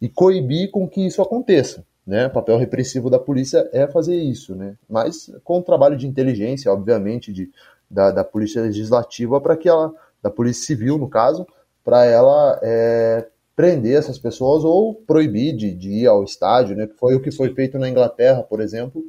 e 0.00 0.08
coibir 0.08 0.70
com 0.70 0.88
que 0.88 1.06
isso 1.06 1.22
aconteça. 1.22 1.84
Né? 2.06 2.26
O 2.26 2.30
papel 2.30 2.56
repressivo 2.56 3.10
da 3.10 3.18
polícia 3.18 3.68
é 3.72 3.86
fazer 3.86 4.14
isso, 4.14 4.54
né? 4.54 4.76
Mas 4.88 5.28
com 5.42 5.58
o 5.58 5.62
trabalho 5.62 5.96
de 5.96 6.06
inteligência, 6.06 6.72
obviamente, 6.72 7.32
de, 7.32 7.50
da, 7.90 8.12
da 8.12 8.22
polícia 8.22 8.62
legislativa 8.62 9.40
para 9.40 9.56
que 9.56 9.68
ela, 9.68 9.92
da 10.22 10.30
polícia 10.30 10.64
civil 10.64 10.98
no 10.98 11.08
caso, 11.08 11.44
para 11.84 12.04
ela 12.04 12.60
é, 12.62 13.26
prender 13.56 13.98
essas 13.98 14.20
pessoas 14.20 14.62
ou 14.62 14.94
proibir 14.94 15.56
de, 15.56 15.74
de 15.74 15.90
ir 15.90 16.06
ao 16.06 16.22
estádio, 16.22 16.76
né? 16.76 16.88
Foi 16.96 17.16
o 17.16 17.20
que 17.20 17.32
foi 17.32 17.52
feito 17.52 17.76
na 17.76 17.88
Inglaterra, 17.88 18.44
por 18.44 18.60
exemplo, 18.60 19.02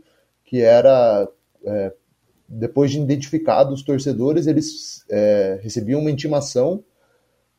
que 0.43 0.61
era 0.61 1.27
é, 1.67 1.93
depois 2.47 2.91
de 2.91 2.99
identificados 2.99 3.79
os 3.79 3.83
torcedores, 3.83 4.47
eles 4.47 5.03
é, 5.09 5.59
recebiam 5.61 5.99
uma 5.99 6.11
intimação 6.11 6.83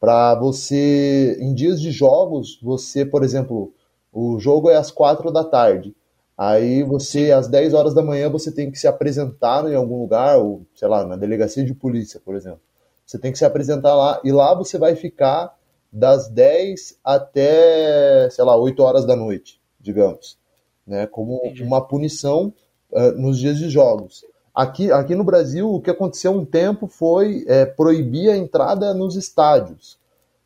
para 0.01 0.35
você, 0.37 1.37
em 1.41 1.53
dias 1.53 1.81
de 1.81 1.91
jogos, 1.91 2.59
você, 2.63 3.05
por 3.05 3.25
exemplo, 3.25 3.73
o 4.13 4.39
jogo 4.39 4.71
é 4.71 4.77
às 4.77 4.91
quatro 4.91 5.31
da 5.31 5.45
tarde. 5.45 5.95
Aí 6.37 6.85
você, 6.85 7.33
às 7.33 7.49
10 7.49 7.75
horas 7.75 7.95
da 7.95 8.03
manhã, 8.03 8.31
você 8.31 8.53
tem 8.53 8.71
que 8.71 8.79
se 8.79 8.87
apresentar 8.87 9.69
em 9.69 9.75
algum 9.75 10.01
lugar, 10.01 10.39
ou, 10.39 10.65
sei 10.75 10.87
lá, 10.87 11.05
na 11.05 11.17
delegacia 11.17 11.65
de 11.65 11.75
polícia, 11.75 12.21
por 12.25 12.37
exemplo. 12.37 12.61
Você 13.05 13.19
tem 13.19 13.33
que 13.33 13.39
se 13.39 13.45
apresentar 13.45 13.95
lá, 13.97 14.21
e 14.23 14.31
lá 14.31 14.55
você 14.55 14.79
vai 14.79 14.95
ficar 14.95 15.53
das 15.93 16.29
10 16.29 16.99
até, 17.03 18.31
sei 18.31 18.45
lá, 18.45 18.57
8 18.57 18.81
horas 18.83 19.05
da 19.05 19.17
noite, 19.17 19.61
digamos. 19.81 20.39
Né, 20.87 21.07
como 21.07 21.39
uma 21.61 21.87
punição 21.87 22.55
ah, 22.95 23.13
nos 23.13 23.39
dias 23.39 23.59
de 23.59 23.69
jogos. 23.69 24.25
Aqui, 24.55 24.91
aqui 24.91 25.15
no 25.15 25.23
Brasil, 25.25 25.73
o 25.73 25.81
que 25.81 25.91
aconteceu 25.91 26.33
um 26.33 26.45
tempo 26.45 26.87
foi 26.89 27.45
é, 27.47 27.65
proibir 27.65 28.31
a 28.31 28.37
entrada 28.37 28.93
nos 28.93 29.15
estádios. 29.15 29.97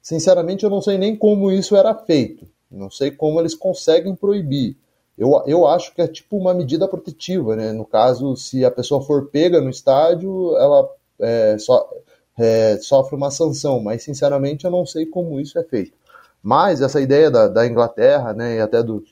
Sinceramente, 0.02 0.64
eu 0.64 0.70
não 0.70 0.83
sei 0.83 0.98
nem 0.98 1.16
como 1.16 1.50
isso 1.50 1.76
era 1.76 1.94
feito. 1.94 2.46
Não 2.70 2.90
sei 2.90 3.11
como 3.11 3.40
eles 3.40 3.55
conseguem 3.55 4.14
proibir. 4.14 4.76
Eu, 5.16 5.42
eu 5.46 5.66
acho 5.66 5.94
que 5.94 6.02
é 6.02 6.09
tipo 6.09 6.37
uma 6.37 6.52
medida 6.55 6.88
protetiva, 6.88 7.55
né? 7.55 7.72
No 7.72 7.85
caso, 7.85 8.35
se 8.37 8.64
a 8.64 8.70
pessoa 8.70 9.02
for 9.02 9.28
pega 9.28 9.61
no 9.61 9.70
estádio, 9.70 10.57
ela 10.57 10.88
é, 11.20 11.57
so- 11.59 11.87
é, 12.38 12.78
sofre 12.78 13.14
uma 13.16 13.31
sanção. 13.31 13.81
Mas, 13.81 14.02
sinceramente, 14.02 14.64
eu 14.64 14.70
não 14.70 14.85
sei 14.85 15.07
como 15.07 15.40
isso 15.40 15.59
é 15.59 15.62
feito. 15.62 15.92
Mas 16.42 16.81
essa 16.83 17.00
ideia 17.00 17.31
da, 17.31 17.46
da 17.48 17.66
Inglaterra, 17.66 18.33
né, 18.33 18.57
e 18.57 18.61
até 18.61 18.83
do, 18.83 19.02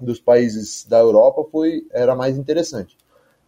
dos 0.00 0.20
países 0.20 0.84
da 0.88 0.98
Europa 0.98 1.44
foi 1.50 1.86
era 1.92 2.14
mais 2.14 2.36
interessante 2.38 2.96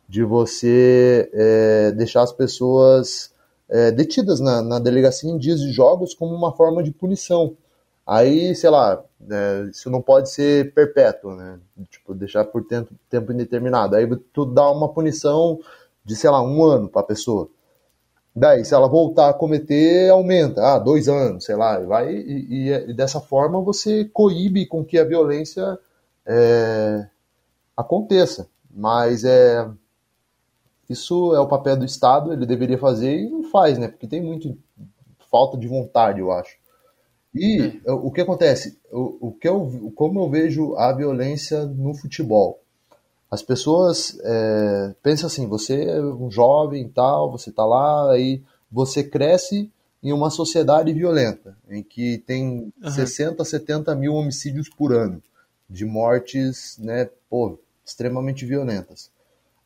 de 0.09 0.25
você 0.25 1.29
é, 1.33 1.93
deixar 1.93 2.23
as 2.23 2.33
pessoas 2.33 3.33
é, 3.69 3.91
detidas 3.91 4.41
na, 4.41 4.63
na 4.63 4.79
delegacia 4.79 5.31
em 5.31 5.39
dias 5.39 5.61
de 5.61 5.73
jogos 5.73 6.15
como 6.15 6.35
uma 6.35 6.53
forma 6.53 6.83
de 6.83 6.93
punição. 6.93 7.57
Aí, 8.07 8.55
sei 8.55 8.71
lá, 8.71 9.03
é, 9.31 9.69
isso 9.71 9.91
não 9.91 10.03
pode 10.03 10.31
ser 10.31 10.73
perpétuo, 10.75 11.35
né? 11.35 11.59
Tipo, 11.91 12.15
deixar 12.15 12.45
por 12.45 12.65
tempo, 12.65 12.95
tempo 13.11 13.33
indeterminado. 13.33 13.97
Aí 13.97 14.07
tu 14.33 14.45
dá 14.47 14.71
uma 14.71 14.89
punição 14.89 15.59
de, 16.05 16.15
sei 16.17 16.31
lá, 16.31 16.41
um 16.43 16.65
ano 16.65 16.89
para 16.89 17.01
a 17.03 17.05
pessoa. 17.05 17.49
Daí, 18.35 18.65
se 18.65 18.75
ela 18.75 18.87
voltar 18.89 19.31
a 19.31 19.35
cometer, 19.35 20.11
aumenta. 20.11 20.63
Ah, 20.63 20.79
dois 20.79 21.09
anos, 21.09 21.45
sei 21.45 21.57
lá. 21.57 21.79
Vai, 21.81 22.15
e, 22.15 22.69
e- 22.71 22.91
e 22.91 22.95
dessa 22.95 23.21
forma 23.21 23.61
você 23.63 24.05
coíbe 24.05 24.67
com 24.67 24.85
que 24.85 24.99
a 24.99 25.05
violência 25.05 25.79
é, 26.27 27.07
aconteça. 27.77 28.49
Mas 28.71 29.25
é, 29.25 29.69
isso 30.89 31.35
é 31.35 31.41
o 31.41 31.49
papel 31.49 31.77
do 31.77 31.85
Estado, 31.85 32.33
ele 32.33 32.47
deveria 32.47 32.79
fazer 32.79 33.19
e 33.19 33.31
não 33.31 33.45
faz, 33.45 33.79
né? 33.79 33.89
Porque 33.89 34.07
tem 34.07 34.23
muito 34.23 34.57
falta 35.31 35.57
de 35.57 35.67
vontade, 35.67 36.21
eu 36.21 36.31
acho. 36.31 36.57
E 37.35 37.81
o 37.85 38.11
que 38.11 38.23
acontece? 38.23 38.79
O, 38.91 39.29
o 39.29 39.33
que 39.33 39.47
eu, 39.47 39.93
como 39.95 40.21
eu 40.21 40.31
vejo 40.31 40.75
a 40.77 40.93
violência 40.93 41.67
no 41.67 41.93
futebol? 41.93 42.61
As 43.31 43.43
pessoas 43.43 44.19
é, 44.23 44.95
pensam 45.03 45.27
assim: 45.27 45.47
você 45.47 45.85
é 45.85 46.01
um 46.01 46.31
jovem 46.31 46.85
e 46.85 46.89
tal, 46.89 47.31
você 47.31 47.53
tá 47.53 47.65
lá, 47.65 48.11
aí 48.13 48.43
você 48.71 49.05
cresce 49.05 49.71
em 50.03 50.13
uma 50.13 50.31
sociedade 50.31 50.93
violenta, 50.93 51.57
em 51.69 51.83
que 51.83 52.19
tem 52.19 52.73
Aham. 52.83 52.93
60, 52.93 53.45
70 53.45 53.95
mil 53.95 54.15
homicídios 54.15 54.69
por 54.69 54.93
ano. 54.95 55.23
De 55.69 55.85
mortes, 55.85 56.79
né, 56.79 57.09
pô, 57.29 57.59
extremamente 57.85 58.45
violentas. 58.45 59.11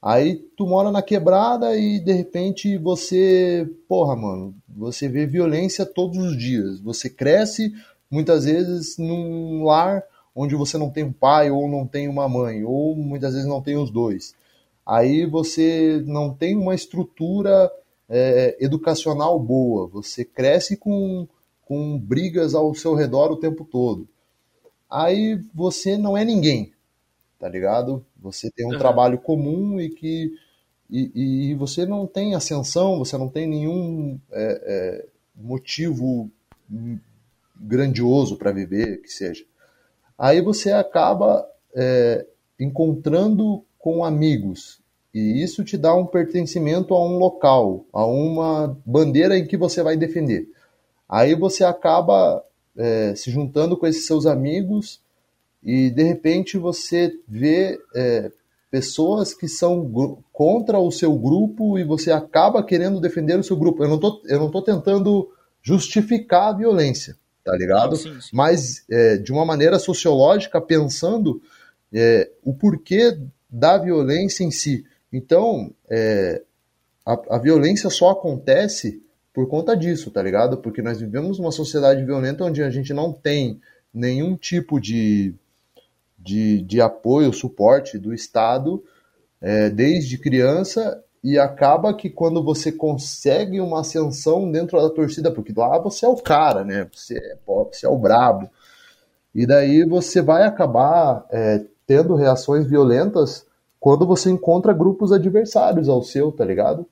Aí 0.02 0.36
tu 0.56 0.66
mora 0.66 0.90
na 0.90 1.02
quebrada 1.02 1.76
e 1.76 2.00
de 2.00 2.12
repente 2.12 2.78
você, 2.78 3.68
porra, 3.86 4.16
mano, 4.16 4.54
você 4.66 5.08
vê 5.08 5.26
violência 5.26 5.84
todos 5.84 6.16
os 6.16 6.38
dias. 6.38 6.80
Você 6.80 7.10
cresce 7.10 7.72
muitas 8.10 8.46
vezes 8.46 8.96
num 8.96 9.62
lar 9.64 10.02
onde 10.34 10.54
você 10.54 10.78
não 10.78 10.88
tem 10.88 11.04
um 11.04 11.12
pai 11.12 11.50
ou 11.50 11.68
não 11.68 11.86
tem 11.86 12.08
uma 12.08 12.28
mãe, 12.28 12.64
ou 12.64 12.96
muitas 12.96 13.34
vezes 13.34 13.48
não 13.48 13.60
tem 13.60 13.76
os 13.76 13.90
dois. 13.90 14.34
Aí 14.86 15.26
você 15.26 16.02
não 16.06 16.32
tem 16.32 16.56
uma 16.56 16.74
estrutura 16.74 17.70
é, 18.08 18.56
educacional 18.58 19.38
boa, 19.38 19.86
você 19.86 20.24
cresce 20.24 20.76
com, 20.76 21.28
com 21.66 21.98
brigas 21.98 22.54
ao 22.54 22.74
seu 22.74 22.94
redor 22.94 23.30
o 23.30 23.36
tempo 23.36 23.64
todo. 23.64 24.08
Aí 24.90 25.40
você 25.54 25.96
não 25.96 26.16
é 26.16 26.24
ninguém, 26.24 26.72
tá 27.38 27.48
ligado? 27.48 28.04
Você 28.20 28.50
tem 28.50 28.66
um 28.66 28.72
uhum. 28.72 28.78
trabalho 28.78 29.18
comum 29.18 29.80
e 29.80 29.90
que 29.90 30.32
e, 30.92 31.50
e, 31.50 31.54
você 31.54 31.86
não 31.86 32.04
tem 32.04 32.34
ascensão, 32.34 32.98
você 32.98 33.16
não 33.16 33.28
tem 33.28 33.46
nenhum 33.46 34.18
é, 34.32 34.62
é, 34.64 35.06
motivo 35.36 36.28
grandioso 37.56 38.36
para 38.36 38.50
viver, 38.50 39.00
que 39.00 39.08
seja. 39.08 39.44
Aí 40.18 40.40
você 40.40 40.72
acaba 40.72 41.48
é, 41.74 42.26
encontrando 42.58 43.64
com 43.78 44.04
amigos 44.04 44.80
e 45.14 45.42
isso 45.42 45.64
te 45.64 45.76
dá 45.76 45.94
um 45.94 46.06
pertencimento 46.06 46.94
a 46.94 47.04
um 47.04 47.18
local, 47.18 47.84
a 47.92 48.04
uma 48.04 48.76
bandeira 48.84 49.38
em 49.38 49.46
que 49.46 49.56
você 49.56 49.82
vai 49.82 49.96
defender. 49.96 50.48
Aí 51.08 51.34
você 51.34 51.64
acaba 51.64 52.44
é, 52.80 53.14
se 53.14 53.30
juntando 53.30 53.76
com 53.76 53.86
esses 53.86 54.06
seus 54.06 54.24
amigos 54.24 55.00
e 55.62 55.90
de 55.90 56.02
repente 56.02 56.56
você 56.56 57.12
vê 57.28 57.78
é, 57.94 58.32
pessoas 58.70 59.34
que 59.34 59.46
são 59.46 60.22
contra 60.32 60.78
o 60.78 60.90
seu 60.90 61.14
grupo 61.14 61.78
e 61.78 61.84
você 61.84 62.10
acaba 62.10 62.62
querendo 62.62 63.00
defender 63.00 63.38
o 63.38 63.44
seu 63.44 63.56
grupo. 63.56 63.84
Eu 63.84 63.88
não 63.90 63.98
tô, 63.98 64.22
eu 64.26 64.38
não 64.38 64.50
tô 64.50 64.62
tentando 64.62 65.30
justificar 65.62 66.48
a 66.48 66.56
violência, 66.56 67.18
tá 67.44 67.54
ligado? 67.54 67.96
Sim, 67.96 68.18
sim. 68.18 68.30
Mas 68.32 68.82
é, 68.90 69.18
de 69.18 69.30
uma 69.30 69.44
maneira 69.44 69.78
sociológica, 69.78 70.58
pensando 70.58 71.42
é, 71.92 72.30
o 72.42 72.54
porquê 72.54 73.18
da 73.50 73.76
violência 73.76 74.42
em 74.42 74.50
si. 74.50 74.86
Então, 75.12 75.70
é, 75.90 76.40
a, 77.04 77.36
a 77.36 77.38
violência 77.38 77.90
só 77.90 78.10
acontece 78.10 79.02
por 79.32 79.48
conta 79.48 79.76
disso, 79.76 80.10
tá 80.10 80.22
ligado? 80.22 80.58
Porque 80.58 80.82
nós 80.82 81.00
vivemos 81.00 81.38
uma 81.38 81.52
sociedade 81.52 82.04
violenta 82.04 82.44
onde 82.44 82.62
a 82.62 82.70
gente 82.70 82.92
não 82.92 83.12
tem 83.12 83.60
nenhum 83.92 84.36
tipo 84.36 84.80
de, 84.80 85.34
de, 86.18 86.62
de 86.62 86.80
apoio, 86.80 87.32
suporte 87.32 87.98
do 87.98 88.12
Estado 88.12 88.82
é, 89.40 89.70
desde 89.70 90.18
criança 90.18 91.02
e 91.22 91.38
acaba 91.38 91.94
que 91.94 92.08
quando 92.08 92.42
você 92.42 92.72
consegue 92.72 93.60
uma 93.60 93.80
ascensão 93.80 94.50
dentro 94.50 94.80
da 94.80 94.88
torcida, 94.90 95.30
porque 95.30 95.52
lá 95.54 95.78
você 95.78 96.06
é 96.06 96.08
o 96.08 96.16
cara, 96.16 96.64
né? 96.64 96.88
Você 96.92 97.18
é, 97.18 97.36
você 97.46 97.86
é 97.86 97.88
o 97.88 97.98
brabo. 97.98 98.48
E 99.34 99.46
daí 99.46 99.84
você 99.84 100.22
vai 100.22 100.44
acabar 100.44 101.26
é, 101.30 101.64
tendo 101.86 102.14
reações 102.14 102.66
violentas 102.66 103.46
quando 103.78 104.06
você 104.06 104.30
encontra 104.30 104.72
grupos 104.72 105.12
adversários 105.12 105.88
ao 105.88 106.02
seu, 106.02 106.32
tá 106.32 106.44
ligado? 106.44 106.86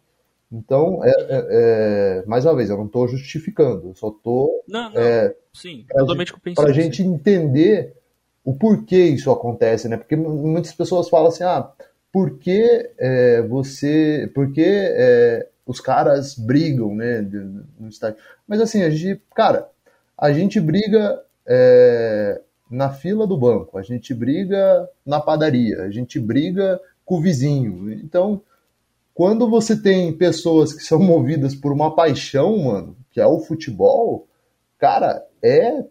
Então, 0.51 1.05
é, 1.05 1.11
é, 1.11 1.47
é, 1.51 2.25
mais 2.27 2.45
uma 2.47 2.57
vez, 2.57 2.71
eu 2.71 2.77
não 2.77 2.87
estou 2.87 3.07
justificando, 3.07 3.89
eu 3.89 3.95
só 3.95 4.09
estou. 4.09 4.65
Não, 4.67 4.91
não, 4.91 5.01
é, 5.01 5.35
sim, 5.53 5.85
totalmente 5.91 6.33
Para 6.55 6.71
a 6.71 6.73
gente 6.73 7.03
entender 7.03 7.95
o 8.43 8.55
porquê 8.55 9.05
isso 9.05 9.31
acontece, 9.31 9.89
né? 9.89 9.99
Porque 9.99 10.17
muitas 10.17 10.73
pessoas 10.73 11.11
falam 11.11 11.29
assim, 11.29 11.45
ah, 11.45 11.71
por 12.11 12.39
que 12.39 12.91
é, 12.97 13.43
você. 13.43 14.31
Por 14.35 14.51
que 14.51 14.65
é, 14.65 15.47
os 15.67 15.81
caras 15.81 16.35
brigam, 16.35 16.95
né? 16.95 17.21
No 17.79 17.89
estádio. 17.89 18.19
Mas 18.47 18.63
assim, 18.63 18.83
a 18.83 18.89
gente, 18.89 19.21
cara, 19.35 19.69
a 20.17 20.33
gente 20.33 20.59
briga 20.59 21.23
na 22.71 22.91
fila 22.91 23.27
do 23.27 23.37
banco, 23.37 23.77
a 23.79 23.83
gente 23.83 24.13
briga 24.15 24.89
na 25.05 25.21
padaria, 25.21 25.83
a 25.83 25.91
gente 25.91 26.19
briga 26.19 26.81
com 27.05 27.17
o 27.17 27.21
vizinho. 27.21 27.93
Então 27.93 28.43
quando 29.19 29.51
você 29.51 29.77
tem 29.77 30.17
pessoas 30.17 30.73
que 30.73 30.81
são 30.81 31.01
movidas 31.03 31.53
por 31.53 31.73
uma 31.73 31.93
paixão, 31.93 32.57
mano, 32.57 32.97
que 33.11 33.21
é 33.21 33.27
o 33.27 33.41
futebol, 33.41 34.29
cara, 34.79 35.27
é 35.43 35.85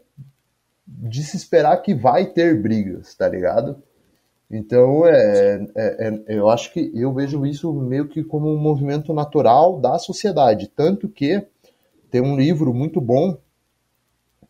de 0.88 1.22
se 1.26 1.36
esperar 1.36 1.76
que 1.82 1.94
vai 1.94 2.28
ter 2.28 2.62
brigas, 2.62 3.14
tá 3.16 3.28
ligado? 3.28 3.84
Então, 4.50 5.06
é, 5.06 5.62
é, 5.76 6.08
é, 6.08 6.38
eu 6.38 6.48
acho 6.48 6.72
que 6.72 6.90
eu 6.96 7.14
vejo 7.14 7.46
isso 7.46 7.74
meio 7.74 8.08
que 8.08 8.24
como 8.24 8.48
um 8.48 8.58
movimento 8.58 9.14
natural 9.14 9.78
da 9.82 10.00
sociedade. 10.00 10.72
Tanto 10.74 11.10
que 11.10 11.46
tem 12.10 12.22
um 12.22 12.38
livro 12.38 12.74
muito 12.74 13.02
bom 13.02 13.38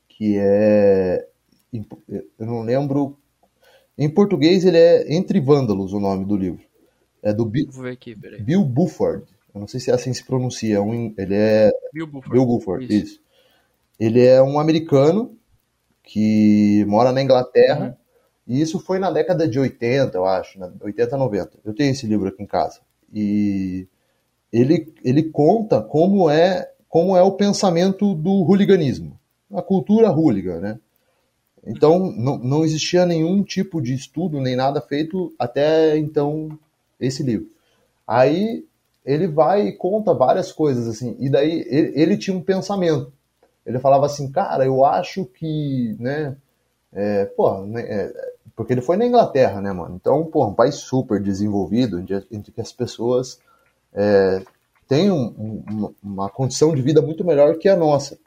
que 0.07 0.37
é. 0.37 1.27
Eu 1.73 2.45
não 2.45 2.61
lembro. 2.61 3.17
Em 3.97 4.07
português 4.07 4.63
ele 4.65 4.77
é 4.77 5.15
Entre 5.15 5.39
Vândalos, 5.39 5.93
o 5.93 5.99
nome 5.99 6.25
do 6.25 6.37
livro. 6.37 6.66
É 7.27 7.33
do 7.33 7.45
Bill, 7.45 7.67
Vou 7.69 7.83
ver 7.83 7.91
aqui, 7.91 8.15
peraí. 8.15 8.41
Bill 8.41 8.63
Buford. 8.63 9.25
Eu 9.53 9.59
não 9.59 9.67
sei 9.67 9.81
se 9.81 9.91
é 9.91 9.93
assim 9.93 10.13
se 10.13 10.23
pronuncia. 10.23 10.81
Um, 10.81 11.13
ele 11.17 11.35
é. 11.35 11.69
Bill 11.91 12.07
Buford. 12.07 12.31
Bill 12.31 12.45
Buford, 12.45 12.85
isso. 12.85 13.05
isso. 13.05 13.21
Ele 13.99 14.25
é 14.25 14.41
um 14.41 14.57
americano 14.57 15.37
que 16.01 16.85
mora 16.87 17.11
na 17.11 17.21
Inglaterra. 17.21 17.87
Uhum. 18.47 18.55
E 18.55 18.61
isso 18.61 18.79
foi 18.79 18.97
na 18.97 19.11
década 19.11 19.45
de 19.45 19.59
80, 19.59 20.17
eu 20.17 20.23
acho, 20.23 20.57
80, 20.79 21.17
90. 21.17 21.59
Eu 21.65 21.73
tenho 21.73 21.91
esse 21.91 22.07
livro 22.07 22.29
aqui 22.29 22.41
em 22.41 22.45
casa. 22.45 22.79
E 23.13 23.85
ele, 24.49 24.93
ele 25.03 25.23
conta 25.23 25.81
como 25.81 26.29
é, 26.29 26.71
como 26.87 27.17
é 27.17 27.21
o 27.21 27.33
pensamento 27.33 28.15
do 28.15 28.31
hooliganismo, 28.31 29.19
a 29.51 29.61
cultura 29.61 30.09
hooligan, 30.09 30.61
né? 30.61 30.79
Então, 31.65 32.09
não, 32.09 32.37
não 32.37 32.63
existia 32.63 33.05
nenhum 33.05 33.43
tipo 33.43 33.81
de 33.81 33.93
estudo, 33.93 34.39
nem 34.39 34.55
nada 34.55 34.79
feito 34.79 35.35
até 35.37 35.97
então 35.97 36.57
esse 36.99 37.23
livro. 37.23 37.47
Aí 38.07 38.65
ele 39.05 39.27
vai 39.27 39.67
e 39.67 39.73
conta 39.73 40.13
várias 40.13 40.51
coisas 40.51 40.87
assim, 40.87 41.15
e 41.19 41.29
daí 41.29 41.65
ele, 41.67 41.93
ele 41.95 42.17
tinha 42.17 42.35
um 42.35 42.41
pensamento. 42.41 43.11
Ele 43.65 43.79
falava 43.79 44.05
assim, 44.05 44.31
cara, 44.31 44.65
eu 44.65 44.83
acho 44.85 45.25
que, 45.25 45.95
né, 45.99 46.35
é, 46.93 47.25
pô, 47.25 47.61
né, 47.65 47.81
é, 47.81 48.13
porque 48.55 48.73
ele 48.73 48.81
foi 48.81 48.97
na 48.97 49.05
Inglaterra, 49.05 49.61
né, 49.61 49.71
mano? 49.71 49.95
Então, 49.95 50.25
pô, 50.25 50.45
um 50.47 50.53
país 50.53 50.75
super 50.75 51.21
desenvolvido, 51.21 52.03
entre 52.31 52.51
que 52.51 52.59
as 52.59 52.71
pessoas 52.71 53.39
é, 53.93 54.41
têm 54.87 55.11
um, 55.11 55.25
um, 55.37 55.93
uma 56.01 56.29
condição 56.29 56.73
de 56.73 56.81
vida 56.81 57.01
muito 57.01 57.23
melhor 57.25 57.57
que 57.57 57.69
a 57.69 57.75
nossa, 57.75 58.17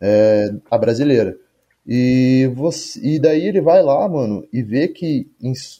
é, 0.00 0.52
a 0.70 0.76
brasileira. 0.76 1.38
E, 1.86 2.50
você, 2.54 3.00
e 3.00 3.18
daí 3.18 3.46
ele 3.46 3.60
vai 3.60 3.82
lá, 3.82 4.08
mano, 4.08 4.46
e 4.52 4.62
vê 4.62 4.88
que. 4.88 5.30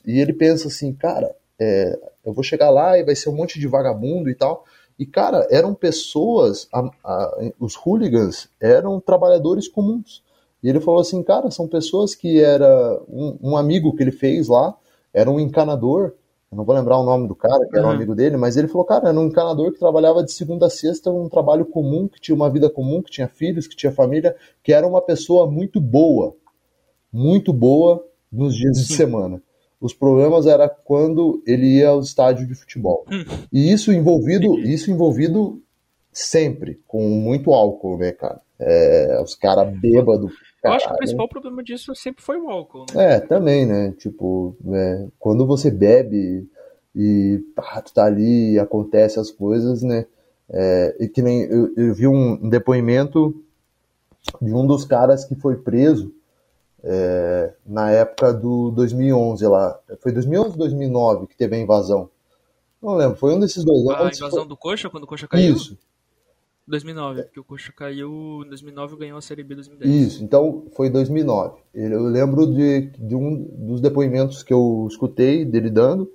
E 0.06 0.20
ele 0.20 0.32
pensa 0.32 0.68
assim, 0.68 0.92
cara, 0.92 1.34
é, 1.60 1.98
eu 2.24 2.32
vou 2.32 2.44
chegar 2.44 2.70
lá 2.70 2.98
e 2.98 3.04
vai 3.04 3.14
ser 3.14 3.28
um 3.28 3.34
monte 3.34 3.58
de 3.58 3.66
vagabundo 3.66 4.28
e 4.28 4.34
tal. 4.34 4.64
E, 4.98 5.04
cara, 5.04 5.46
eram 5.50 5.74
pessoas, 5.74 6.68
a, 6.72 6.80
a, 7.04 7.50
os 7.60 7.74
hooligans 7.76 8.48
eram 8.60 9.00
trabalhadores 9.00 9.68
comuns. 9.68 10.22
E 10.62 10.68
ele 10.68 10.80
falou 10.80 11.00
assim, 11.00 11.22
cara, 11.22 11.50
são 11.50 11.68
pessoas 11.68 12.14
que 12.14 12.40
era 12.42 13.00
um, 13.08 13.38
um 13.42 13.56
amigo 13.56 13.94
que 13.94 14.02
ele 14.02 14.10
fez 14.10 14.48
lá, 14.48 14.74
era 15.12 15.30
um 15.30 15.38
encanador, 15.38 16.12
eu 16.50 16.56
não 16.56 16.64
vou 16.64 16.74
lembrar 16.74 16.98
o 16.98 17.04
nome 17.04 17.28
do 17.28 17.34
cara, 17.34 17.66
que 17.68 17.76
era 17.76 17.86
um 17.86 17.90
uhum. 17.90 17.96
amigo 17.96 18.14
dele, 18.14 18.36
mas 18.36 18.56
ele 18.56 18.68
falou, 18.68 18.84
cara, 18.84 19.08
era 19.08 19.18
um 19.18 19.26
encanador 19.26 19.72
que 19.72 19.78
trabalhava 19.78 20.22
de 20.22 20.32
segunda 20.32 20.66
a 20.66 20.70
sexta, 20.70 21.10
um 21.10 21.28
trabalho 21.28 21.66
comum, 21.66 22.08
que 22.08 22.20
tinha 22.20 22.34
uma 22.34 22.48
vida 22.48 22.70
comum, 22.70 23.02
que 23.02 23.10
tinha 23.10 23.28
filhos, 23.28 23.66
que 23.66 23.76
tinha 23.76 23.92
família, 23.92 24.34
que 24.62 24.72
era 24.72 24.86
uma 24.86 25.02
pessoa 25.02 25.50
muito 25.50 25.80
boa, 25.80 26.34
muito 27.12 27.52
boa 27.52 28.04
nos 28.30 28.54
dias 28.56 28.78
de 28.78 28.94
semana. 28.94 29.42
Os 29.86 29.94
problemas 29.94 30.46
era 30.46 30.68
quando 30.68 31.40
ele 31.46 31.78
ia 31.78 31.90
ao 31.90 32.00
estádio 32.00 32.44
de 32.44 32.56
futebol. 32.56 33.06
Hum. 33.08 33.24
E 33.52 33.72
isso 33.72 33.92
envolvido, 33.92 34.58
isso 34.58 34.90
envolvido 34.90 35.62
sempre, 36.12 36.80
com 36.88 37.08
muito 37.08 37.52
álcool, 37.52 37.98
né, 37.98 38.10
cara? 38.10 38.40
É, 38.58 39.20
os 39.22 39.36
caras 39.36 39.72
bêbados. 39.78 40.32
Eu 40.64 40.72
acho 40.72 40.88
que 40.88 40.94
o 40.94 40.96
principal 40.96 41.28
problema 41.28 41.62
disso 41.62 41.94
sempre 41.94 42.20
foi 42.20 42.36
o 42.36 42.50
álcool, 42.50 42.86
né? 42.92 43.14
É, 43.14 43.20
também, 43.20 43.64
né? 43.64 43.94
Tipo, 43.96 44.56
é, 44.72 45.06
quando 45.20 45.46
você 45.46 45.70
bebe 45.70 46.48
e 46.92 47.38
pá, 47.54 47.80
tu 47.80 47.94
tá 47.94 48.06
ali 48.06 48.54
e 48.54 48.58
acontece 48.58 49.20
as 49.20 49.30
coisas, 49.30 49.84
né? 49.84 50.04
É, 50.50 50.96
e 50.98 51.08
que 51.08 51.22
nem 51.22 51.42
eu, 51.42 51.72
eu 51.76 51.94
vi 51.94 52.08
um 52.08 52.48
depoimento 52.48 53.40
de 54.42 54.52
um 54.52 54.66
dos 54.66 54.84
caras 54.84 55.24
que 55.24 55.36
foi 55.36 55.56
preso 55.56 56.12
é, 56.88 57.52
na 57.66 57.90
época 57.90 58.32
do 58.32 58.70
2011 58.70 59.44
lá. 59.48 59.78
Foi 60.00 60.12
2011 60.12 60.50
ou 60.52 60.56
2009 60.58 61.26
que 61.26 61.36
teve 61.36 61.56
a 61.56 61.58
invasão? 61.58 62.08
Não 62.80 62.94
lembro, 62.94 63.16
foi 63.16 63.34
um 63.34 63.40
desses 63.40 63.64
dois. 63.64 63.84
A 63.88 64.04
invasão 64.06 64.30
foi... 64.30 64.48
do 64.48 64.56
Coxa, 64.56 64.88
quando 64.88 65.02
o 65.02 65.06
Coxa 65.06 65.26
caiu? 65.26 65.54
Isso. 65.56 65.76
2009, 66.68 67.22
porque 67.24 67.40
o 67.40 67.44
Coxa 67.44 67.72
caiu 67.72 68.42
em 68.44 68.48
2009 68.48 68.94
e 68.94 68.98
ganhou 68.98 69.18
a 69.18 69.22
Série 69.22 69.42
B 69.42 69.54
em 69.54 69.56
2010. 69.56 69.94
Isso, 69.94 70.24
então 70.24 70.64
foi 70.74 70.88
2009. 70.88 71.58
ele- 71.74 71.94
eu 71.94 72.02
lembro 72.04 72.46
de, 72.46 72.82
de 72.98 73.14
um 73.16 73.36
dos 73.36 73.80
depoimentos 73.80 74.42
que 74.42 74.52
eu 74.52 74.86
escutei 74.88 75.44
dele 75.44 75.70
dando, 75.70 76.10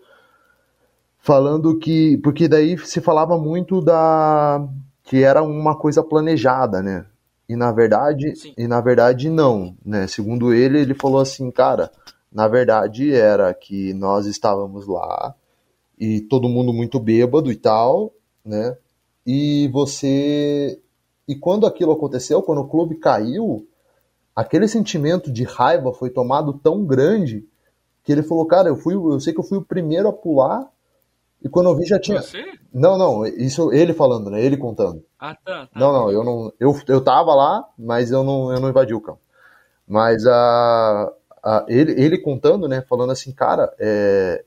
falando 1.19 1.77
que, 1.77 2.17
porque 2.17 2.47
daí 2.47 2.77
se 2.77 2.99
falava 3.01 3.37
muito 3.37 3.81
da, 3.81 4.65
que 5.03 5.23
era 5.23 5.41
uma 5.41 5.75
coisa 5.75 6.03
planejada, 6.03 6.81
né? 6.81 7.05
E 7.51 7.55
na 7.57 7.69
verdade, 7.73 8.33
Sim. 8.33 8.53
e 8.57 8.65
na 8.65 8.79
verdade 8.79 9.29
não, 9.29 9.75
né? 9.85 10.07
Segundo 10.07 10.53
ele, 10.53 10.79
ele 10.79 10.93
falou 10.93 11.19
assim, 11.19 11.51
cara, 11.51 11.91
na 12.31 12.47
verdade 12.47 13.13
era 13.13 13.53
que 13.53 13.93
nós 13.93 14.25
estávamos 14.25 14.87
lá 14.87 15.35
e 15.99 16.21
todo 16.21 16.47
mundo 16.47 16.71
muito 16.71 16.97
bêbado 16.97 17.51
e 17.51 17.55
tal, 17.57 18.13
né? 18.45 18.77
E 19.27 19.67
você 19.67 20.79
e 21.27 21.35
quando 21.35 21.67
aquilo 21.67 21.91
aconteceu, 21.91 22.41
quando 22.41 22.61
o 22.61 22.69
clube 22.69 22.95
caiu, 22.95 23.67
aquele 24.33 24.65
sentimento 24.65 25.29
de 25.29 25.43
raiva 25.43 25.91
foi 25.91 26.09
tomado 26.09 26.53
tão 26.53 26.85
grande 26.85 27.45
que 28.01 28.13
ele 28.13 28.23
falou, 28.23 28.45
cara, 28.45 28.69
eu 28.69 28.77
fui, 28.77 28.93
eu 28.95 29.19
sei 29.19 29.33
que 29.33 29.41
eu 29.41 29.43
fui 29.43 29.57
o 29.57 29.65
primeiro 29.65 30.07
a 30.07 30.13
pular 30.13 30.71
e 31.43 31.49
quando 31.49 31.69
eu 31.69 31.75
vi 31.75 31.85
já 31.85 31.99
tinha 31.99 32.21
Você? 32.21 32.43
Não, 32.73 32.97
não, 32.97 33.25
isso 33.25 33.71
ele 33.73 33.93
falando, 33.93 34.29
né? 34.29 34.41
Ele 34.43 34.55
contando. 34.57 35.03
Ah, 35.19 35.35
tá. 35.35 35.67
tá. 35.67 35.79
Não, 35.79 35.91
não, 35.91 36.11
eu 36.11 36.23
não. 36.23 36.53
Eu, 36.59 36.75
eu 36.87 37.01
tava 37.03 37.33
lá, 37.35 37.67
mas 37.77 38.11
eu 38.11 38.23
não, 38.23 38.51
eu 38.53 38.59
não 38.59 38.69
invadi 38.69 38.93
o 38.93 39.01
campo. 39.01 39.19
Mas 39.87 40.25
a, 40.25 41.13
a- 41.43 41.65
ele, 41.67 41.93
ele 42.01 42.17
contando, 42.17 42.67
né? 42.67 42.81
Falando 42.81 43.11
assim, 43.11 43.31
cara, 43.31 43.73
é, 43.79 44.43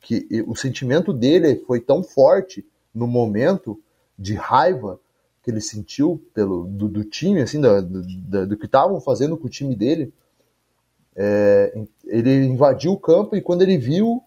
que 0.00 0.44
o 0.46 0.54
sentimento 0.56 1.12
dele 1.12 1.62
foi 1.66 1.80
tão 1.80 2.02
forte 2.02 2.64
no 2.94 3.06
momento 3.06 3.80
de 4.18 4.34
raiva 4.34 5.00
que 5.42 5.50
ele 5.50 5.60
sentiu 5.60 6.22
pelo 6.34 6.64
do, 6.66 6.88
do 6.88 7.04
time, 7.04 7.42
assim, 7.42 7.60
do, 7.60 7.82
da- 7.82 8.44
do 8.44 8.56
que 8.56 8.66
estavam 8.66 9.00
fazendo 9.00 9.36
com 9.36 9.46
o 9.46 9.50
time 9.50 9.74
dele. 9.76 10.12
é, 11.16 11.72
ele 12.06 12.44
invadiu 12.46 12.92
o 12.92 12.98
campo 12.98 13.36
e 13.36 13.40
quando 13.42 13.62
ele 13.62 13.78
viu, 13.78 14.22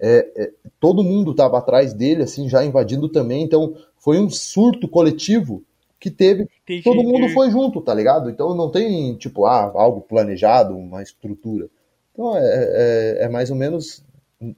é, 0.00 0.30
é, 0.36 0.52
todo 0.78 1.02
mundo 1.02 1.30
estava 1.30 1.58
atrás 1.58 1.92
dele, 1.92 2.22
assim, 2.22 2.48
já 2.48 2.64
invadindo 2.64 3.08
também. 3.08 3.42
Então 3.42 3.74
foi 3.98 4.18
um 4.18 4.28
surto 4.28 4.88
coletivo 4.88 5.62
que 5.98 6.10
teve 6.10 6.48
todo 6.84 7.02
mundo 7.02 7.28
foi 7.30 7.50
junto, 7.50 7.80
tá 7.80 7.94
ligado? 7.94 8.28
Então 8.30 8.54
não 8.54 8.70
tem, 8.70 9.16
tipo, 9.16 9.46
ah, 9.46 9.72
algo 9.74 10.00
planejado, 10.02 10.76
uma 10.76 11.02
estrutura. 11.02 11.68
Então 12.12 12.36
é, 12.36 12.42
é, 12.42 13.24
é 13.24 13.28
mais 13.28 13.50
ou 13.50 13.56
menos 13.56 14.04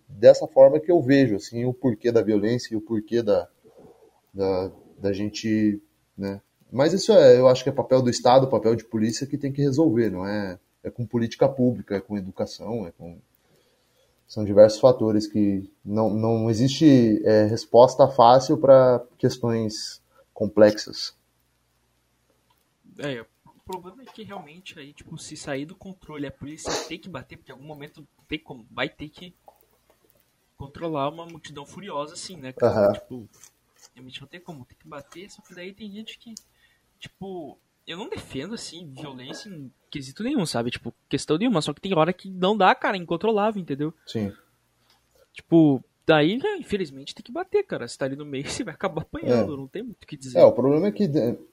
dessa 0.08 0.46
forma 0.46 0.80
que 0.80 0.90
eu 0.90 1.00
vejo, 1.00 1.36
assim, 1.36 1.64
o 1.64 1.72
porquê 1.72 2.10
da 2.10 2.22
violência 2.22 2.74
e 2.74 2.76
o 2.76 2.80
porquê 2.80 3.22
da, 3.22 3.48
da, 4.34 4.70
da 4.98 5.12
gente, 5.12 5.80
né? 6.16 6.40
Mas 6.70 6.92
isso 6.92 7.12
é, 7.12 7.38
eu 7.38 7.48
acho 7.48 7.62
que 7.62 7.70
é 7.70 7.72
papel 7.72 8.02
do 8.02 8.10
Estado, 8.10 8.48
papel 8.48 8.74
de 8.74 8.84
polícia 8.84 9.26
que 9.26 9.38
tem 9.38 9.52
que 9.52 9.62
resolver, 9.62 10.10
não 10.10 10.26
é? 10.26 10.58
É 10.82 10.90
com 10.90 11.06
política 11.06 11.48
pública, 11.48 11.96
é 11.96 12.00
com 12.00 12.16
educação, 12.16 12.86
é 12.86 12.92
com... 12.92 13.18
São 14.28 14.44
diversos 14.44 14.78
fatores 14.78 15.26
que 15.26 15.72
não, 15.82 16.10
não 16.10 16.50
existe 16.50 17.22
é, 17.24 17.46
resposta 17.46 18.06
fácil 18.06 18.58
para 18.58 19.02
questões 19.16 20.02
complexas. 20.34 21.16
É, 22.98 23.22
o 23.22 23.60
problema 23.64 24.02
é 24.02 24.04
que 24.04 24.22
realmente 24.22 24.78
aí, 24.78 24.92
tipo, 24.92 25.16
se 25.16 25.34
sair 25.34 25.64
do 25.64 25.74
controle, 25.74 26.26
a 26.26 26.30
polícia 26.30 26.70
tem 26.86 26.98
que 26.98 27.08
bater, 27.08 27.38
porque 27.38 27.50
em 27.50 27.54
algum 27.54 27.66
momento 27.66 28.06
tem 28.28 28.38
como, 28.38 28.66
vai 28.70 28.86
ter 28.90 29.08
que 29.08 29.34
controlar 30.58 31.08
uma 31.08 31.24
multidão 31.24 31.64
furiosa, 31.64 32.12
assim, 32.12 32.36
né? 32.36 32.52
Aham. 32.62 32.92
Tipo, 32.92 33.28
realmente 33.94 34.20
não 34.20 34.28
tem 34.28 34.40
como, 34.40 34.66
tem 34.66 34.76
que 34.76 34.86
bater, 34.86 35.30
só 35.30 35.40
que 35.40 35.54
daí 35.54 35.72
tem 35.72 35.90
gente 35.90 36.18
que, 36.18 36.34
tipo, 36.98 37.58
eu 37.88 37.96
não 37.96 38.08
defendo, 38.08 38.54
assim, 38.54 38.86
violência 38.92 39.48
em 39.48 39.72
quesito 39.90 40.22
nenhum, 40.22 40.44
sabe? 40.44 40.70
Tipo, 40.70 40.92
questão 41.08 41.38
nenhuma, 41.38 41.62
só 41.62 41.72
que 41.72 41.80
tem 41.80 41.96
hora 41.96 42.12
que 42.12 42.28
não 42.30 42.56
dá, 42.56 42.74
cara, 42.74 42.96
é 42.96 43.00
incontrolável, 43.00 43.60
entendeu? 43.60 43.94
Sim. 44.06 44.30
Tipo, 45.32 45.82
daí, 46.06 46.36
né, 46.36 46.56
infelizmente, 46.58 47.14
tem 47.14 47.24
que 47.24 47.32
bater, 47.32 47.62
cara. 47.64 47.88
Se 47.88 47.96
tá 47.96 48.04
ali 48.04 48.14
no 48.16 48.26
meio, 48.26 48.44
você 48.50 48.62
vai 48.62 48.74
acabar 48.74 49.02
apanhando, 49.02 49.54
É. 49.54 49.56
não 49.56 49.66
tem 49.66 49.82
muito 49.82 50.02
o 50.02 50.06
que 50.06 50.16
dizer. 50.18 50.38
É, 50.38 50.44
o 50.44 50.52
problema 50.52 50.88
é 50.88 50.92
que 50.92 51.04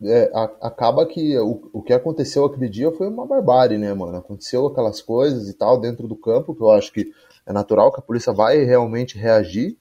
é, 0.04 0.32
a- 0.34 0.68
acaba 0.68 1.06
que 1.06 1.38
o, 1.40 1.70
o 1.72 1.82
que 1.82 1.94
aconteceu 1.94 2.44
aquele 2.46 2.68
dia 2.68 2.92
foi 2.92 3.08
uma 3.08 3.26
barbárie, 3.26 3.78
né, 3.78 3.94
mano? 3.94 4.18
Aconteceu 4.18 4.66
aquelas 4.68 5.02
coisas 5.02 5.48
e 5.48 5.54
tal 5.54 5.80
dentro 5.80 6.08
do 6.08 6.16
campo, 6.18 6.54
que 6.54 6.62
eu 6.62 6.72
acho 6.72 6.92
que 6.92 7.14
é 7.46 7.54
natural 7.54 7.94
que 7.94 8.00
a 8.00 8.04
polícia 8.04 8.34
vai 8.34 8.58
realmente 8.64 9.18
reagir, 9.18 9.78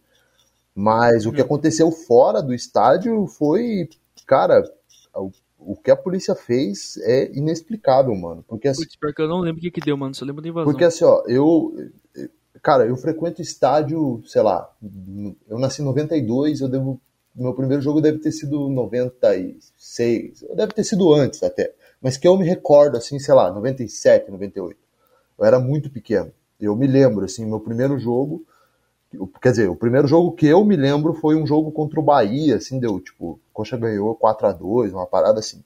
mas 0.75 1.25
o 1.27 1.33
que 1.33 1.41
aconteceu 1.41 1.91
fora 1.91 2.43
do 2.43 2.53
estádio 2.55 3.27
foi, 3.27 3.89
cara, 4.27 4.63
o, 5.67 5.77
que 5.77 5.91
a 5.91 5.97
polícia 5.97 6.35
fez 6.35 6.97
é 6.99 7.31
inexplicável, 7.33 8.15
mano. 8.15 8.45
Porque 8.47 8.69
assim, 8.69 8.83
Putz, 8.83 8.97
pior 8.97 9.13
que 9.13 9.23
eu 9.23 9.29
não 9.29 9.41
lembro 9.41 9.59
o 9.59 9.63
que 9.63 9.71
que 9.71 9.81
deu, 9.81 9.97
mano, 9.97 10.15
só 10.15 10.25
lembro 10.25 10.43
da 10.43 10.49
invasão. 10.49 10.71
porque 10.71 10.85
assim, 10.85 11.05
ó, 11.05 11.23
eu. 11.27 11.75
Cara, 12.63 12.87
eu 12.87 12.97
frequento 12.97 13.43
estádio, 13.43 14.23
sei 14.27 14.41
lá, 14.41 14.71
eu 15.49 15.59
nasci 15.59 15.83
em 15.83 15.85
92, 15.85 16.61
eu 16.61 16.69
devo. 16.69 17.01
Meu 17.35 17.53
primeiro 17.53 17.83
jogo 17.83 18.01
deve 18.01 18.19
ter 18.19 18.31
sido 18.31 18.69
96, 18.69 20.45
deve 20.55 20.73
ter 20.73 20.85
sido 20.85 21.13
antes 21.13 21.43
até. 21.43 21.75
Mas 22.01 22.17
que 22.17 22.29
eu 22.29 22.37
me 22.37 22.47
recordo, 22.47 22.97
assim, 22.97 23.19
sei 23.19 23.35
lá, 23.35 23.51
97, 23.51 24.31
98. 24.31 24.79
Eu 25.39 25.45
era 25.45 25.59
muito 25.59 25.91
pequeno. 25.91 26.31
Eu 26.61 26.77
me 26.77 26.87
lembro, 26.87 27.25
assim, 27.25 27.45
meu 27.45 27.59
primeiro 27.59 27.99
jogo. 27.99 28.47
Quer 29.41 29.51
dizer, 29.51 29.69
o 29.71 29.77
primeiro 29.77 30.07
jogo 30.09 30.33
que 30.33 30.47
eu 30.47 30.65
me 30.65 30.77
lembro 30.77 31.15
foi 31.15 31.37
um 31.37 31.47
jogo 31.47 31.71
contra 31.73 31.99
o 32.01 32.03
Bahia, 32.03 32.57
assim, 32.57 32.79
deu, 32.79 33.01
tipo, 33.01 33.39
Coxa 33.53 33.77
ganhou 33.77 34.15
4 34.15 34.47
a 34.47 34.53
2 34.53 34.93
uma 34.93 35.07
parada 35.07 35.39
assim. 35.41 35.63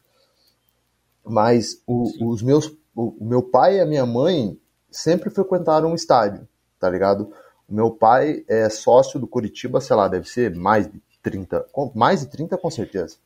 Mas 1.25 1.81
o- 1.87 2.31
os 2.31 2.43
meus, 2.43 2.67
o, 2.95 3.15
o 3.21 3.25
meu 3.25 3.43
pai 3.43 3.77
e 3.77 3.81
a 3.81 3.87
minha 3.87 4.07
mãe 4.07 4.59
sempre 4.91 5.31
frequentaram 5.31 5.93
o 5.93 5.95
estádio, 5.95 6.49
tá 6.81 6.89
ligado? 6.89 7.33
O 7.69 7.75
meu 7.75 7.91
pai 7.91 8.45
é 8.49 8.69
sócio 8.71 9.21
do 9.21 9.27
Curitiba, 9.27 9.81
sei 9.81 9.95
lá, 9.95 10.09
deve 10.09 10.29
ser 10.29 10.55
mais 10.55 10.91
de 10.91 11.01
30, 11.23 11.61
com- 11.73 11.93
mais 11.95 12.21
de 12.21 12.27
30 12.29 12.57
com 12.57 12.71
certeza. 12.71 13.17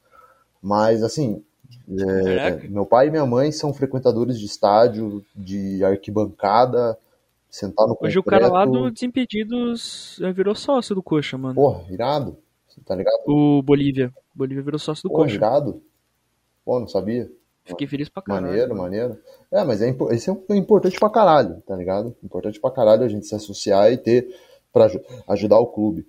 Mas 0.61 1.03
assim, 1.03 1.45
é, 1.89 2.51
meu 2.69 2.85
pai 2.85 3.07
e 3.07 3.11
minha 3.11 3.25
mãe 3.27 3.53
são 3.53 3.73
frequentadores 3.73 4.39
de 4.39 4.47
estádio, 4.47 5.25
de 5.35 5.85
arquibancada, 5.85 6.99
sentar 7.53 7.87
no 7.87 7.97
Hoje 8.01 8.19
o 8.19 8.23
cara 8.25 8.49
lá 8.49 8.65
concreto. 8.65 8.85
do 8.87 8.91
Desimpedidos 8.91 10.19
eh, 10.23 10.33
virou 10.33 10.55
sócio 10.55 10.95
do 10.95 11.03
Coxa, 11.03 11.37
mano. 11.37 11.55
Porra, 11.55 11.85
irado, 11.93 12.39
tá 12.87 12.95
ligado? 12.97 13.21
O 13.27 13.63
Bolívia. 13.63 14.13
Bolívia 14.35 14.63
virou 14.65 14.79
sócio 14.79 15.03
do 15.05 15.11
Porra, 15.11 15.25
Coxa. 15.25 15.35
irado. 15.37 15.83
Pô, 16.65 16.81
não 16.81 16.89
sabia. 16.89 17.31
Fiquei 17.65 17.87
feliz 17.87 18.09
pra 18.09 18.23
caralho. 18.23 18.47
Maneiro, 18.47 18.75
maneiro. 18.77 19.19
É, 19.51 19.63
mas 19.65 19.83
é, 19.83 19.95
isso 20.13 20.43
é 20.49 20.57
importante 20.57 20.99
pra 20.99 21.11
caralho, 21.11 21.61
tá 21.67 21.77
ligado? 21.77 22.17
Importante 22.25 22.59
pra 22.59 22.71
caralho 22.71 23.05
a 23.05 23.09
gente 23.09 23.27
se 23.27 23.35
associar 23.35 23.93
e 23.93 23.97
ter 23.99 24.35
pra 24.73 24.87
aju- 24.87 25.03
ajudar 25.29 25.59
o 25.61 25.67
clube. 25.67 26.07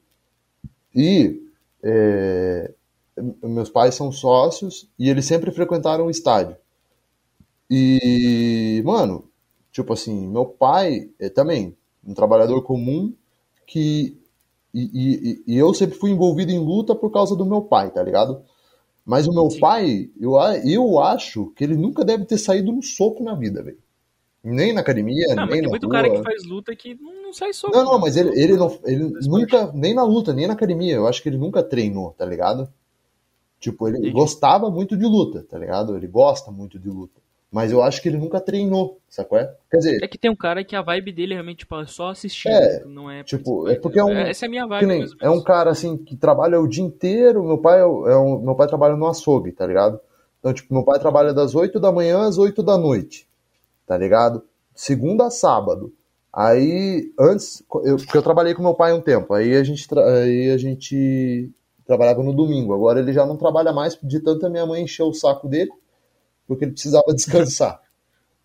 E 0.95 1.43
é, 1.83 2.71
meus 3.43 3.69
pais 3.69 3.93
são 3.93 4.11
sócios 4.11 4.87
e 4.97 5.09
eles 5.09 5.25
sempre 5.25 5.51
frequentaram 5.51 6.05
o 6.07 6.09
estádio. 6.09 6.55
E, 7.69 8.81
mano, 8.85 9.25
tipo 9.73 9.93
assim, 9.93 10.29
meu 10.29 10.45
pai 10.47 11.11
é 11.19 11.29
também 11.29 11.77
um 12.05 12.15
trabalhador 12.15 12.63
comum 12.63 13.13
que. 13.67 14.17
E, 14.73 15.43
e- 15.47 15.55
e 15.55 15.57
eu 15.57 15.73
sempre 15.73 15.97
fui 15.97 16.11
envolvido 16.11 16.51
em 16.51 16.59
luta 16.59 16.95
por 16.95 17.11
causa 17.11 17.35
do 17.35 17.45
meu 17.45 17.63
pai, 17.63 17.91
tá 17.91 18.03
ligado? 18.03 18.43
Mas 19.05 19.27
o 19.27 19.33
meu 19.33 19.49
Sim. 19.49 19.59
pai, 19.59 20.09
eu, 20.19 20.33
eu 20.65 20.99
acho 20.99 21.51
que 21.55 21.63
ele 21.63 21.77
nunca 21.77 22.05
deve 22.05 22.25
ter 22.25 22.37
saído 22.39 22.71
no 22.71 22.83
soco 22.83 23.23
na 23.23 23.35
vida, 23.35 23.63
velho. 23.63 23.79
Nem 24.43 24.73
na 24.73 24.81
academia, 24.81 25.35
Não, 25.35 25.47
mas 25.47 25.55
nem 25.55 25.61
tem 25.61 25.69
na 25.69 25.69
muito 25.69 25.87
rua. 25.87 25.91
cara 25.91 26.09
que 26.09 26.21
faz 26.21 26.43
luta 26.43 26.75
que 26.75 26.95
não, 26.95 27.23
não 27.23 27.33
sai 27.33 27.53
soco. 27.53 27.73
Não, 27.73 27.83
não, 27.85 27.99
né? 27.99 27.99
mas 27.99 28.15
ele, 28.17 28.29
ele, 28.39 28.55
não, 28.57 28.77
ele 28.85 29.05
nunca, 29.27 29.71
nem 29.73 29.93
na 29.93 30.03
luta, 30.03 30.33
nem 30.33 30.47
na 30.47 30.53
academia, 30.53 30.93
eu 30.95 31.07
acho 31.07 31.21
que 31.23 31.29
ele 31.29 31.37
nunca 31.37 31.63
treinou, 31.63 32.11
tá 32.11 32.25
ligado? 32.25 32.71
Tipo, 33.59 33.87
ele 33.89 33.99
Entendi. 33.99 34.13
gostava 34.13 34.71
muito 34.71 34.97
de 34.97 35.05
luta, 35.05 35.43
tá 35.43 35.59
ligado? 35.59 35.97
Ele 35.97 36.07
gosta 36.07 36.51
muito 36.51 36.79
de 36.79 36.89
luta. 36.89 37.21
Mas 37.53 37.71
eu 37.71 37.83
acho 37.83 38.01
que 38.01 38.09
ele 38.09 38.17
nunca 38.17 38.41
treinou, 38.41 38.97
sacou? 39.07 39.37
É? 39.37 39.55
Quer 39.69 39.77
dizer, 39.77 40.03
É 40.03 40.07
que 40.07 40.17
tem 40.17 40.31
um 40.31 40.35
cara 40.35 40.63
que 40.63 40.75
a 40.75 40.81
vibe 40.81 41.11
dele 41.11 41.33
é 41.33 41.35
realmente 41.35 41.59
tipo, 41.59 41.79
é 41.79 41.85
só 41.85 42.09
assistir. 42.09 42.49
É, 42.49 42.83
não 42.83 43.11
é 43.11 43.23
tipo, 43.23 43.69
é 43.69 43.75
porque 43.75 43.99
é 43.99 44.03
um- 44.03 44.09
entendeu? 44.09 44.25
Essa 44.27 44.45
é 44.45 44.47
a 44.47 44.49
minha 44.49 44.65
vibe. 44.65 44.87
nem, 44.87 45.05
é 45.21 45.29
um 45.29 45.39
cara 45.39 45.69
assim 45.69 45.95
que 45.95 46.15
trabalha 46.17 46.59
o 46.59 46.67
dia 46.67 46.83
inteiro. 46.83 47.43
Meu 47.43 47.59
pai 47.59 47.79
é, 47.79 47.85
o- 47.85 48.07
é 48.07 48.17
um, 48.17 48.39
meu 48.39 48.55
pai 48.55 48.67
trabalha 48.67 48.95
no 48.95 49.05
açougue, 49.07 49.51
tá 49.51 49.67
ligado? 49.67 49.99
Então, 50.39 50.51
tipo, 50.51 50.73
meu 50.73 50.83
pai 50.83 50.97
trabalha 50.99 51.31
das 51.31 51.53
8 51.53 51.79
da 51.79 51.91
manhã 51.91 52.27
às 52.27 52.39
8 52.39 52.63
da 52.63 52.75
noite, 52.75 53.27
tá 53.85 53.95
ligado? 53.95 54.43
Segunda 54.73 55.27
a 55.27 55.29
sábado. 55.29 55.93
Aí, 56.33 57.11
antes, 57.19 57.63
eu, 57.83 57.97
porque 57.97 58.17
eu 58.17 58.23
trabalhei 58.23 58.55
com 58.55 58.63
meu 58.63 58.73
pai 58.73 58.93
um 58.93 58.99
tempo, 59.01 59.31
aí 59.35 59.55
a 59.55 59.63
gente, 59.63 59.87
aí 59.99 60.49
a 60.49 60.57
gente 60.57 61.51
trabalhava 61.85 62.23
no 62.23 62.33
domingo. 62.33 62.73
Agora 62.73 62.99
ele 62.99 63.13
já 63.13 63.27
não 63.27 63.37
trabalha 63.37 63.71
mais, 63.71 63.95
de 64.01 64.19
tanto 64.19 64.43
a 64.47 64.49
minha 64.49 64.65
mãe 64.65 64.81
encheu 64.83 65.05
o 65.05 65.13
saco 65.13 65.47
dele, 65.47 65.69
porque 66.47 66.65
ele 66.65 66.73
precisava 66.73 67.05
descansar. 67.15 67.81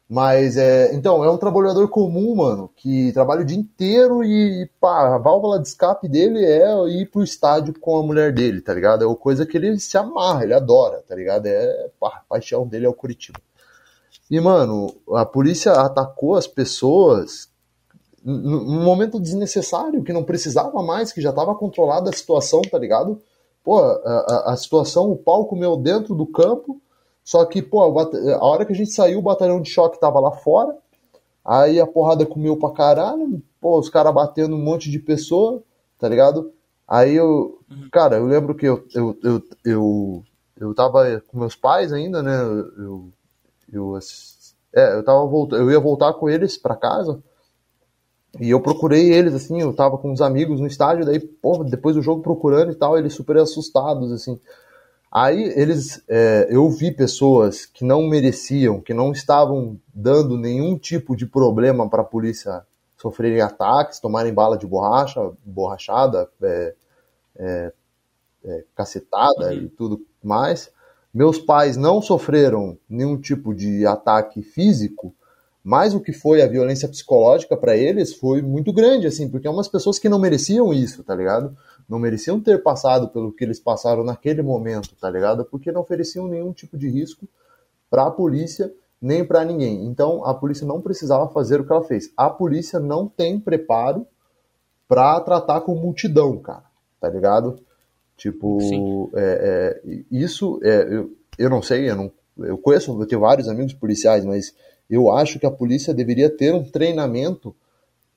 Mas 0.09 0.57
é. 0.57 0.95
Então, 0.95 1.23
é 1.23 1.31
um 1.31 1.37
trabalhador 1.37 1.87
comum, 1.89 2.35
mano, 2.35 2.71
que 2.75 3.13
trabalha 3.13 3.43
o 3.43 3.45
dia 3.45 3.59
inteiro 3.59 4.25
e, 4.25 4.69
pá, 4.81 5.15
a 5.15 5.19
válvula 5.19 5.61
de 5.61 5.69
escape 5.69 6.09
dele 6.09 6.43
é 6.43 6.73
ir 6.89 7.11
pro 7.11 7.23
estádio 7.23 7.79
com 7.79 7.99
a 7.99 8.03
mulher 8.03 8.33
dele, 8.33 8.63
tá 8.63 8.73
ligado? 8.73 9.05
É 9.05 9.07
uma 9.07 9.17
coisa 9.17 9.45
que 9.45 9.57
ele 9.57 9.79
se 9.79 9.99
amarra, 9.99 10.45
ele 10.45 10.55
adora, 10.55 11.05
tá 11.07 11.15
ligado? 11.15 11.47
É. 11.47 11.91
Pá, 12.01 12.09
a 12.09 12.25
paixão 12.29 12.67
dele 12.67 12.87
é 12.87 12.89
o 12.89 12.95
Curitiba. 12.95 13.39
E, 14.31 14.41
mano, 14.41 14.95
a 15.15 15.27
polícia 15.27 15.73
atacou 15.73 16.37
as 16.37 16.47
pessoas 16.47 17.49
num 18.25 18.83
momento 18.83 19.19
desnecessário, 19.19 20.03
que 20.03 20.13
não 20.13 20.23
precisava 20.23 20.83
mais, 20.83 21.13
que 21.13 21.21
já 21.21 21.31
estava 21.31 21.55
controlada 21.55 22.11
a 22.11 22.13
situação, 22.13 22.61
tá 22.63 22.79
ligado? 22.79 23.21
Pô, 23.65 23.79
a, 23.79 23.91
a, 23.91 24.53
a, 24.53 24.57
situação, 24.57 25.11
o 25.11 25.17
pau 25.17 25.47
comeu 25.47 25.77
dentro 25.77 26.15
do 26.15 26.27
campo, 26.27 26.81
só 27.29 27.45
que, 27.45 27.61
pô, 27.61 27.83
a 27.83 28.43
hora 28.43 28.65
que 28.65 28.73
a 28.73 28.75
gente 28.75 28.91
saiu, 28.91 29.19
o 29.19 29.23
batalhão 29.23 29.61
de 29.61 29.69
choque 29.69 30.01
tava 30.01 30.19
lá 30.19 30.31
fora, 30.31 30.75
aí 31.45 31.79
a 31.79 31.87
porrada 31.87 32.25
comeu 32.25 32.57
pra 32.57 32.71
caralho, 32.71 33.43
pô, 33.61 33.79
os 33.79 33.91
caras 33.91 34.15
batendo 34.15 34.57
um 34.57 34.65
monte 34.65 34.91
de 34.91 34.99
pessoa, 34.99 35.63
tá 35.99 36.09
ligado? 36.09 36.51
Aí 36.89 37.15
eu, 37.15 37.61
uhum. 37.71 37.91
cara, 37.93 38.17
eu 38.17 38.25
lembro 38.25 38.55
que 38.55 38.65
eu, 38.65 38.83
eu, 38.95 39.19
eu, 39.23 39.43
eu, 39.63 40.25
eu 40.59 40.75
tava 40.75 41.23
com 41.29 41.39
meus 41.39 41.55
pais 41.55 41.93
ainda, 41.93 42.23
né? 42.23 42.41
Eu, 42.41 43.11
eu, 43.71 43.99
é, 44.75 44.95
eu 44.95 45.05
tava 45.05 45.27
voltando, 45.27 45.61
eu 45.61 45.71
ia 45.71 45.79
voltar 45.79 46.15
com 46.15 46.31
eles 46.31 46.57
para 46.57 46.77
casa. 46.77 47.23
E 48.41 48.49
eu 48.49 48.63
procurei 48.63 49.13
eles, 49.13 49.35
assim, 49.35 49.61
eu 49.61 49.75
tava 49.75 49.99
com 49.99 50.11
uns 50.11 50.23
amigos 50.23 50.61
no 50.61 50.67
estádio, 50.67 51.05
daí, 51.05 51.21
pô, 51.21 51.63
depois 51.63 51.95
do 51.95 52.01
jogo 52.01 52.23
procurando 52.23 52.73
e 52.73 52.75
tal, 52.75 52.97
eles 52.97 53.13
super 53.13 53.37
assustados, 53.37 54.11
assim. 54.13 54.41
Aí 55.11 55.43
eles, 55.57 56.03
é, 56.07 56.49
eu 56.51 56.69
vi 56.69 56.93
pessoas 56.93 57.65
que 57.65 57.85
não 57.85 58.07
mereciam, 58.07 58.81
que 58.81 58.93
não 58.93 59.11
estavam 59.11 59.81
dando 59.93 60.37
nenhum 60.37 60.79
tipo 60.79 61.17
de 61.17 61.27
problema 61.27 61.89
para 61.89 62.03
a 62.03 62.05
polícia 62.05 62.63
sofrerem 62.97 63.41
ataques, 63.41 64.01
tomarem 64.01 64.35
bala 64.35 64.59
de 64.59 64.67
borracha, 64.67 65.31
borrachada, 65.45 66.29
é, 66.43 66.75
é, 67.37 67.73
é, 68.45 68.65
cacetada 68.75 69.47
uhum. 69.47 69.53
e 69.53 69.69
tudo 69.69 70.07
mais. 70.23 70.71
Meus 71.15 71.39
pais 71.39 71.77
não 71.77 72.03
sofreram 72.03 72.77
nenhum 72.89 73.19
tipo 73.19 73.55
de 73.55 73.87
ataque 73.87 74.43
físico, 74.43 75.15
mas 75.65 75.95
o 75.95 76.01
que 76.01 76.13
foi 76.13 76.43
a 76.43 76.47
violência 76.47 76.89
psicológica 76.89 77.57
para 77.57 77.77
eles 77.77 78.15
foi 78.15 78.43
muito 78.43 78.73
grande, 78.73 79.07
assim, 79.07 79.29
porque 79.29 79.47
é 79.47 79.51
umas 79.51 79.69
pessoas 79.69 79.99
que 79.99 80.09
não 80.09 80.19
mereciam 80.19 80.73
isso, 80.73 81.03
tá 81.03 81.15
ligado? 81.15 81.57
Não 81.89 81.99
mereciam 81.99 82.41
ter 82.41 82.63
passado 82.63 83.09
pelo 83.09 83.33
que 83.33 83.45
eles 83.45 83.59
passaram 83.59 84.05
naquele 84.05 84.43
momento, 84.43 84.95
tá 85.01 85.09
ligado? 85.09 85.45
Porque 85.45 85.73
não 85.73 85.81
ofereciam 85.81 86.29
nenhum 86.29 86.53
tipo 86.53 86.77
de 86.77 86.89
risco 86.89 87.27
para 87.91 88.07
a 88.07 88.11
polícia 88.11 88.73
nem 89.01 89.25
para 89.25 89.45
ninguém. 89.45 89.87
Então 89.87 90.25
a 90.25 90.35
polícia 90.35 90.67
não 90.67 90.81
precisava 90.81 91.29
fazer 91.29 91.61
o 91.61 91.67
que 91.67 91.73
ela 91.73 91.85
fez. 91.85 92.13
A 92.17 92.29
polícia 92.29 92.79
não 92.79 93.09
tem 93.09 93.39
preparo 93.39 94.07
para 94.87 95.21
tratar 95.21 95.61
com 95.61 95.75
multidão, 95.75 96.39
cara, 96.39 96.65
tá 97.01 97.09
ligado? 97.09 97.59
Tipo, 98.17 99.11
é, 99.15 99.81
é, 99.85 100.03
isso, 100.11 100.59
é, 100.63 100.89
eu, 100.91 101.13
eu 101.39 101.49
não 101.49 101.63
sei, 101.63 101.89
eu, 101.89 101.95
não, 101.95 102.13
eu 102.39 102.59
conheço, 102.59 103.01
eu 103.01 103.07
tenho 103.07 103.21
vários 103.21 103.49
amigos 103.49 103.73
policiais, 103.75 104.25
mas 104.25 104.53
eu 104.91 105.11
acho 105.11 105.39
que 105.39 105.47
a 105.47 105.51
polícia 105.51 105.95
deveria 105.95 106.29
ter 106.29 106.53
um 106.53 106.65
treinamento 106.65 107.55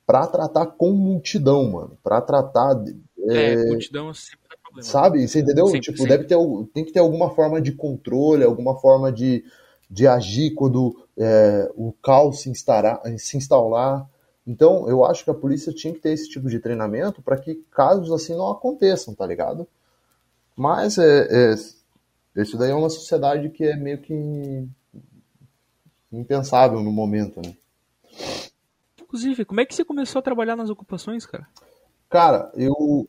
para 0.04 0.26
tratar 0.26 0.66
com 0.66 0.90
multidão, 0.90 1.70
mano, 1.70 1.96
para 2.02 2.20
tratar. 2.20 2.82
É, 3.28 3.52
é, 3.52 3.66
multidão 3.66 4.12
sempre 4.12 4.48
dá 4.48 4.56
problema. 4.56 4.88
Sabe? 4.88 5.28
Você 5.28 5.40
entendeu? 5.40 5.66
Sempre, 5.66 5.80
tipo, 5.80 5.98
sempre. 5.98 6.16
deve 6.16 6.24
ter, 6.24 6.36
tem 6.72 6.84
que 6.84 6.92
ter 6.92 7.00
alguma 7.00 7.30
forma 7.30 7.60
de 7.60 7.72
controle, 7.72 8.44
alguma 8.44 8.78
forma 8.78 9.12
de, 9.12 9.44
de 9.88 10.06
agir 10.06 10.54
quando 10.54 10.96
é, 11.16 11.70
o 11.76 11.92
caos 12.02 12.40
se 12.40 12.50
instalar, 12.50 13.00
se 13.18 13.36
instaurar. 13.36 14.08
Então, 14.46 14.88
eu 14.88 15.04
acho 15.04 15.22
que 15.24 15.30
a 15.30 15.34
polícia 15.34 15.72
tinha 15.72 15.94
que 15.94 16.00
ter 16.00 16.10
esse 16.10 16.28
tipo 16.28 16.48
de 16.48 16.58
treinamento 16.58 17.22
para 17.22 17.36
que 17.36 17.54
casos 17.70 18.10
assim 18.10 18.34
não 18.34 18.50
aconteçam, 18.50 19.14
tá 19.14 19.24
ligado? 19.24 19.68
Mas 20.56 20.98
é, 20.98 21.28
é, 21.30 22.42
isso 22.42 22.56
daí 22.56 22.70
é 22.70 22.74
uma 22.74 22.90
sociedade 22.90 23.48
que 23.50 23.64
é 23.64 23.76
meio 23.76 23.98
que 23.98 24.66
impensável 26.12 26.82
no 26.82 26.90
momento, 26.90 27.40
né? 27.40 27.54
Inclusive, 29.00 29.44
como 29.44 29.60
é 29.60 29.66
que 29.66 29.74
você 29.74 29.84
começou 29.84 30.18
a 30.18 30.22
trabalhar 30.22 30.56
nas 30.56 30.70
ocupações, 30.70 31.24
cara? 31.24 31.46
Cara, 32.12 32.52
eu. 32.54 33.08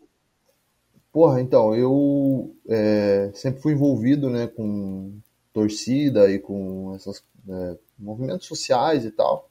Porra, 1.12 1.41
então, 1.41 1.76
eu 1.76 2.56
é, 2.70 3.32
sempre 3.36 3.62
fui 3.62 3.74
envolvido, 3.74 4.30
né, 4.30 4.47
com 4.47 5.12
torcida 5.51 6.32
e 6.32 6.39
com 6.39 6.95
esses 6.95 7.22
é, 7.49 7.78
movimentos 7.99 8.47
sociais 8.47 9.04
e 9.06 9.12
tal, 9.12 9.49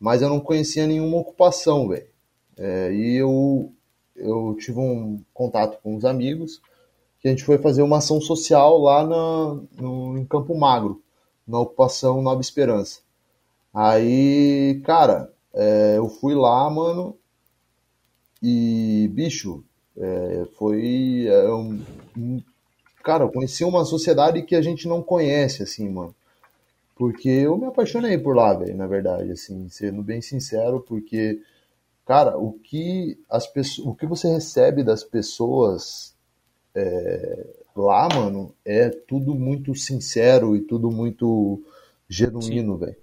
mas 0.00 0.20
eu 0.20 0.28
não 0.28 0.40
conhecia 0.40 0.84
nenhuma 0.86 1.18
ocupação, 1.18 1.88
velho. 1.88 2.08
É, 2.56 2.92
e 2.92 3.16
eu, 3.16 3.72
eu 4.16 4.56
tive 4.58 4.80
um 4.80 5.22
contato 5.32 5.80
com 5.80 5.94
os 5.96 6.04
amigos 6.04 6.60
que 7.20 7.28
a 7.28 7.30
gente 7.30 7.44
foi 7.44 7.58
fazer 7.58 7.82
uma 7.82 7.98
ação 7.98 8.20
social 8.20 8.78
lá 8.78 9.06
na, 9.06 9.60
no, 9.80 10.18
em 10.18 10.26
Campo 10.26 10.58
Magro, 10.58 11.00
na 11.46 11.60
ocupação 11.60 12.20
Nova 12.20 12.40
Esperança. 12.40 13.00
Aí, 13.72 14.82
cara, 14.84 15.32
é, 15.54 15.94
eu 15.98 16.08
fui 16.08 16.34
lá, 16.34 16.68
mano, 16.68 17.16
e, 18.42 19.10
bicho, 19.12 19.64
é, 19.96 20.46
foi 20.56 21.26
é, 21.26 21.52
um, 21.52 21.80
um, 22.16 22.42
Cara, 23.02 23.24
eu 23.24 23.30
conheci 23.30 23.64
uma 23.64 23.84
sociedade 23.84 24.42
que 24.42 24.54
a 24.54 24.60
gente 24.60 24.86
não 24.86 25.02
conhece, 25.02 25.62
assim, 25.62 25.88
mano. 25.88 26.14
Porque 26.94 27.28
eu 27.28 27.56
me 27.56 27.66
apaixonei 27.66 28.18
por 28.18 28.36
lá, 28.36 28.52
velho, 28.52 28.76
na 28.76 28.86
verdade, 28.86 29.30
assim, 29.30 29.68
sendo 29.70 30.02
bem 30.02 30.20
sincero, 30.20 30.84
porque, 30.86 31.40
cara, 32.04 32.36
o 32.36 32.52
que 32.52 33.18
as 33.30 33.46
pessoas, 33.46 33.86
o 33.86 33.94
que 33.94 34.04
você 34.04 34.28
recebe 34.28 34.82
das 34.82 35.04
pessoas 35.04 36.14
é, 36.74 37.46
lá, 37.74 38.08
mano, 38.14 38.52
é 38.64 38.90
tudo 38.90 39.34
muito 39.34 39.74
sincero 39.74 40.56
e 40.56 40.60
tudo 40.60 40.90
muito 40.90 41.62
genuíno, 42.08 42.76
velho. 42.76 42.96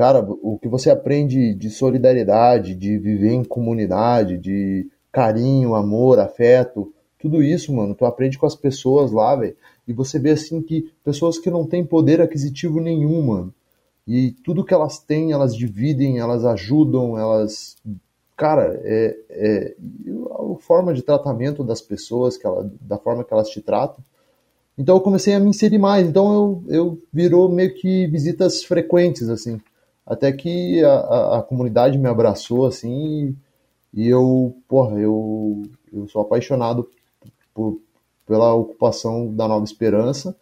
Cara, 0.00 0.26
o 0.26 0.58
que 0.58 0.66
você 0.66 0.88
aprende 0.88 1.52
de 1.52 1.68
solidariedade, 1.68 2.74
de 2.74 2.96
viver 2.96 3.32
em 3.32 3.44
comunidade, 3.44 4.38
de 4.38 4.88
carinho, 5.12 5.74
amor, 5.74 6.18
afeto, 6.18 6.90
tudo 7.18 7.42
isso, 7.42 7.70
mano, 7.70 7.94
tu 7.94 8.06
aprende 8.06 8.38
com 8.38 8.46
as 8.46 8.54
pessoas 8.54 9.12
lá, 9.12 9.36
velho. 9.36 9.54
E 9.86 9.92
você 9.92 10.18
vê 10.18 10.30
assim 10.30 10.62
que 10.62 10.90
pessoas 11.04 11.38
que 11.38 11.50
não 11.50 11.66
têm 11.66 11.84
poder 11.84 12.18
aquisitivo 12.18 12.80
nenhum, 12.80 13.20
mano. 13.20 13.54
E 14.08 14.30
tudo 14.42 14.64
que 14.64 14.72
elas 14.72 14.98
têm, 14.98 15.32
elas 15.32 15.54
dividem, 15.54 16.18
elas 16.18 16.46
ajudam, 16.46 17.18
elas 17.18 17.76
cara, 18.38 18.80
é, 18.82 19.18
é, 19.28 19.76
a 20.30 20.56
forma 20.60 20.94
de 20.94 21.02
tratamento 21.02 21.62
das 21.62 21.82
pessoas, 21.82 22.38
que 22.38 22.46
ela, 22.46 22.72
da 22.80 22.96
forma 22.96 23.22
que 23.22 23.34
elas 23.34 23.50
te 23.50 23.60
tratam. 23.60 24.02
Então 24.78 24.96
eu 24.96 25.02
comecei 25.02 25.34
a 25.34 25.38
me 25.38 25.50
inserir 25.50 25.76
mais. 25.76 26.08
Então 26.08 26.32
eu, 26.32 26.64
eu 26.74 27.02
virou 27.12 27.50
meio 27.50 27.74
que 27.74 28.06
visitas 28.06 28.64
frequentes, 28.64 29.28
assim. 29.28 29.60
Até 30.06 30.32
que 30.32 30.82
a, 30.84 30.92
a, 30.92 31.38
a 31.38 31.42
comunidade 31.42 31.98
me 31.98 32.08
abraçou, 32.08 32.66
assim, 32.66 33.36
e, 33.92 34.08
eu, 34.08 34.56
porra, 34.68 34.98
eu, 34.98 35.62
eu 35.92 36.08
sou 36.08 36.22
apaixonado 36.22 36.88
por, 37.54 37.80
pela 38.26 38.54
ocupação 38.54 39.34
da 39.34 39.46
Nova 39.48 39.64
Esperança. 39.64 40.36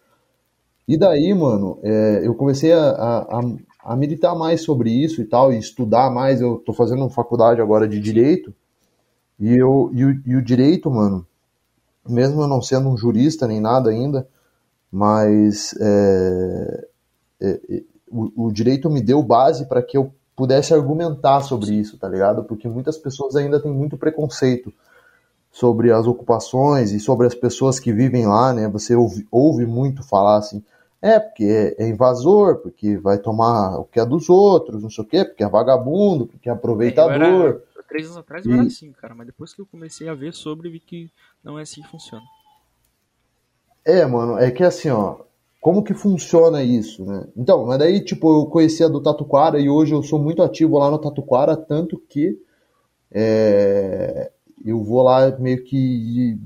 E 0.87 0.97
daí, 0.97 1.33
mano, 1.33 1.79
é, 1.83 2.21
eu 2.23 2.33
comecei 2.35 2.73
a, 2.73 2.89
a, 2.89 3.41
a 3.83 3.95
meditar 3.95 4.35
mais 4.35 4.61
sobre 4.61 4.91
isso 4.91 5.21
e 5.21 5.25
tal, 5.25 5.53
e 5.53 5.57
estudar 5.57 6.11
mais. 6.11 6.41
Eu 6.41 6.57
tô 6.57 6.73
fazendo 6.73 7.07
faculdade 7.09 7.61
agora 7.61 7.87
de 7.87 7.99
direito, 7.99 8.53
e, 9.39 9.55
eu, 9.55 9.89
e, 9.93 10.05
o, 10.05 10.21
e 10.25 10.35
o 10.35 10.41
direito, 10.41 10.91
mano, 10.91 11.25
mesmo 12.07 12.41
eu 12.41 12.47
não 12.47 12.61
sendo 12.61 12.89
um 12.89 12.97
jurista 12.97 13.47
nem 13.47 13.61
nada 13.61 13.89
ainda, 13.89 14.27
mas 14.91 15.75
é, 15.79 16.87
é, 17.41 17.59
é 17.69 17.83
o, 18.11 18.47
o, 18.47 18.51
direito 18.51 18.89
me 18.89 19.01
deu 19.01 19.21
base 19.21 19.65
para 19.65 19.81
que 19.81 19.97
eu 19.97 20.13
pudesse 20.35 20.73
argumentar 20.73 21.41
sobre 21.41 21.73
isso, 21.73 21.97
tá 21.97 22.07
ligado? 22.07 22.43
Porque 22.43 22.67
muitas 22.67 22.97
pessoas 22.97 23.35
ainda 23.35 23.59
têm 23.59 23.71
muito 23.71 23.97
preconceito 23.97 24.71
sobre 25.51 25.91
as 25.91 26.07
ocupações 26.07 26.91
e 26.91 26.99
sobre 26.99 27.27
as 27.27 27.35
pessoas 27.35 27.79
que 27.79 27.91
vivem 27.91 28.27
lá, 28.27 28.53
né? 28.53 28.67
Você 28.69 28.95
ouve, 28.95 29.27
ouve 29.31 29.65
muito 29.65 30.03
falar 30.03 30.37
assim, 30.37 30.63
é, 31.01 31.19
porque 31.19 31.43
é, 31.43 31.83
é, 31.83 31.89
invasor, 31.89 32.57
porque 32.57 32.97
vai 32.97 33.17
tomar 33.17 33.79
o 33.79 33.85
que 33.85 33.99
é 33.99 34.05
dos 34.05 34.29
outros, 34.29 34.83
não 34.83 34.89
sei 34.89 35.03
o 35.03 35.07
quê, 35.07 35.25
porque 35.25 35.43
é 35.43 35.49
vagabundo, 35.49 36.27
porque 36.27 36.49
é 36.49 36.51
aproveitador. 36.51 37.13
Era, 37.13 37.61
três 37.87 38.05
anos 38.05 38.17
atrás 38.17 38.45
eu 38.45 38.51
e... 38.51 38.55
era 38.55 38.67
assim, 38.67 38.91
cara, 38.91 39.15
mas 39.15 39.25
depois 39.25 39.53
que 39.53 39.61
eu 39.61 39.65
comecei 39.65 40.07
a 40.07 40.13
ver 40.13 40.33
sobre, 40.33 40.69
vi 40.69 40.79
que 40.79 41.09
não 41.43 41.57
é 41.57 41.63
assim 41.63 41.81
que 41.81 41.89
funciona. 41.89 42.23
É, 43.83 44.05
mano, 44.05 44.37
é 44.37 44.51
que 44.51 44.63
assim, 44.63 44.89
ó, 44.89 45.17
como 45.61 45.83
que 45.83 45.93
funciona 45.93 46.63
isso, 46.63 47.05
né? 47.05 47.27
Então, 47.35 47.65
mas 47.65 47.79
daí, 47.79 48.03
tipo, 48.03 48.41
eu 48.41 48.45
conhecia 48.45 48.87
do 48.89 49.01
Tatuquara 49.01 49.59
e 49.59 49.69
hoje 49.69 49.93
eu 49.93 50.01
sou 50.01 50.19
muito 50.19 50.41
ativo 50.41 50.77
lá 50.77 50.89
no 50.89 50.97
Tatuquara, 50.97 51.57
tanto 51.57 51.97
que 52.07 52.39
é, 53.11 54.31
eu 54.65 54.83
vou 54.83 55.01
lá 55.01 55.37
meio 55.37 55.63
que 55.63 56.37